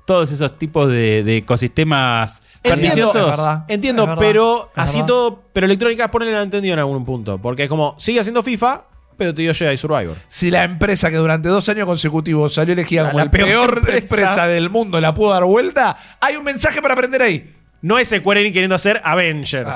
[0.05, 3.65] todos esos tipos de, de ecosistemas Entiendo, perniciosos, es verdad.
[3.67, 5.07] Entiendo, Es verdad, pero así verdad.
[5.07, 5.43] todo.
[5.53, 7.37] Pero Electronic Arts ponele la entendido en algún punto.
[7.37, 8.83] Porque es como, sigue haciendo FIFA,
[9.17, 10.15] pero te dio Jedi Survivor.
[10.27, 13.77] Si la empresa que durante dos años consecutivos salió elegida como La la peor peor,
[13.77, 13.97] empresa.
[13.99, 14.47] empresa.
[14.47, 17.55] del mundo la pudo dar vuelta, hay un mensaje para aprender ahí.
[17.83, 19.69] No es Square Enix queriendo hacer Avengers.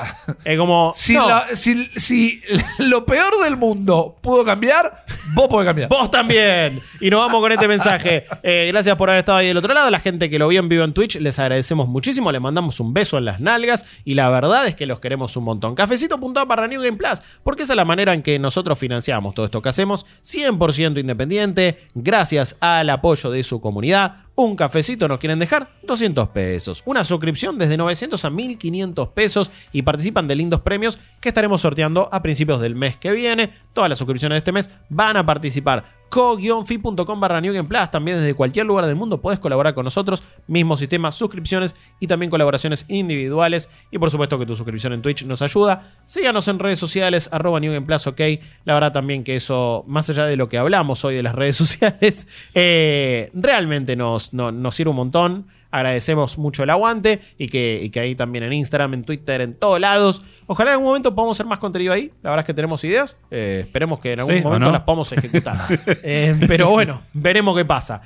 [0.44, 0.92] Es como.
[0.94, 2.40] Si, no, la- si- si
[2.78, 5.04] lo peor del mundo pudo cambiar,
[5.34, 5.88] vos podés cambiar.
[5.88, 6.80] Vos también.
[7.00, 8.24] Y nos vamos con este mensaje.
[8.48, 9.90] Eh, gracias por haber estado ahí del otro lado.
[9.90, 12.30] La gente que lo vio en vivo en Twitch, les agradecemos muchísimo.
[12.30, 13.86] Le mandamos un beso en las nalgas.
[14.04, 15.74] Y la verdad es que los queremos un montón.
[15.74, 17.20] Cafecito.app para New Game Plus.
[17.42, 20.06] Porque esa es la manera en que nosotros financiamos todo esto que hacemos.
[20.24, 21.86] 100% independiente.
[21.94, 24.25] Gracias al apoyo de su comunidad.
[24.38, 26.82] Un cafecito nos quieren dejar 200 pesos.
[26.84, 32.10] Una suscripción desde 900 a 1500 pesos y participan de lindos premios que estaremos sorteando
[32.12, 33.50] a principios del mes que viene.
[33.72, 35.86] Todas las suscripciones de este mes van a participar.
[36.08, 37.90] co-fi.com barra New Plus.
[37.90, 40.22] También desde cualquier lugar del mundo puedes colaborar con nosotros.
[40.46, 43.70] Mismo sistema, suscripciones y también colaboraciones individuales.
[43.90, 45.96] Y por supuesto que tu suscripción en Twitch nos ayuda.
[46.06, 48.20] Síganos en redes sociales, arroba New Plus, ok.
[48.64, 51.56] La verdad también que eso, más allá de lo que hablamos hoy de las redes
[51.56, 55.46] sociales, eh, realmente nos, no- nos sirve un montón.
[55.76, 59.54] Agradecemos mucho el aguante y que, y que ahí también en Instagram, en Twitter, en
[59.54, 60.22] todos lados.
[60.46, 62.12] Ojalá en algún momento podamos hacer más contenido ahí.
[62.22, 63.16] La verdad es que tenemos ideas.
[63.30, 64.72] Eh, esperemos que en algún Sí, ¿o momento no?
[64.72, 65.56] las podamos ejecutar.
[66.02, 68.00] Eh, pero bueno, veremos qué pasa.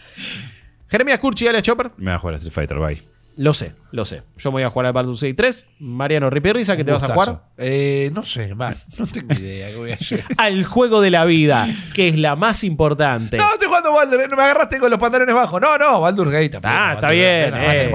[0.89, 3.01] Jeremías Curchi Alex Chopper, me va a jugar a Street Fighter, bye.
[3.41, 4.23] Lo sé, lo sé.
[4.37, 5.67] Yo me voy a jugar al Baldur's Gate 3.
[5.79, 7.41] Mariano Ripi Risa, ¿qué te vas a jugar?
[7.57, 10.23] Eh, no sé, man, no tengo idea qué voy a hacer.
[10.37, 13.39] Al juego de la vida, que es la más importante.
[13.39, 15.59] No, estoy jugando Baldur, no me agarraste con los pantalones bajos.
[15.59, 16.75] No, no, Baldur's Gate también.
[16.77, 17.91] Ah, está bien, eh.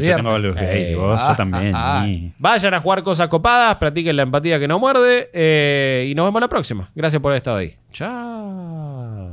[0.00, 0.30] yo tengo.
[0.30, 1.72] Baldur's Gate, Eh, vos ah, también.
[1.74, 2.32] ah, ni.
[2.38, 5.28] Vayan a jugar cosas copadas, practiquen la empatía que no muerde.
[5.34, 6.90] eh, y nos vemos la próxima.
[6.94, 7.76] Gracias por haber estado ahí.
[7.92, 9.27] Chao.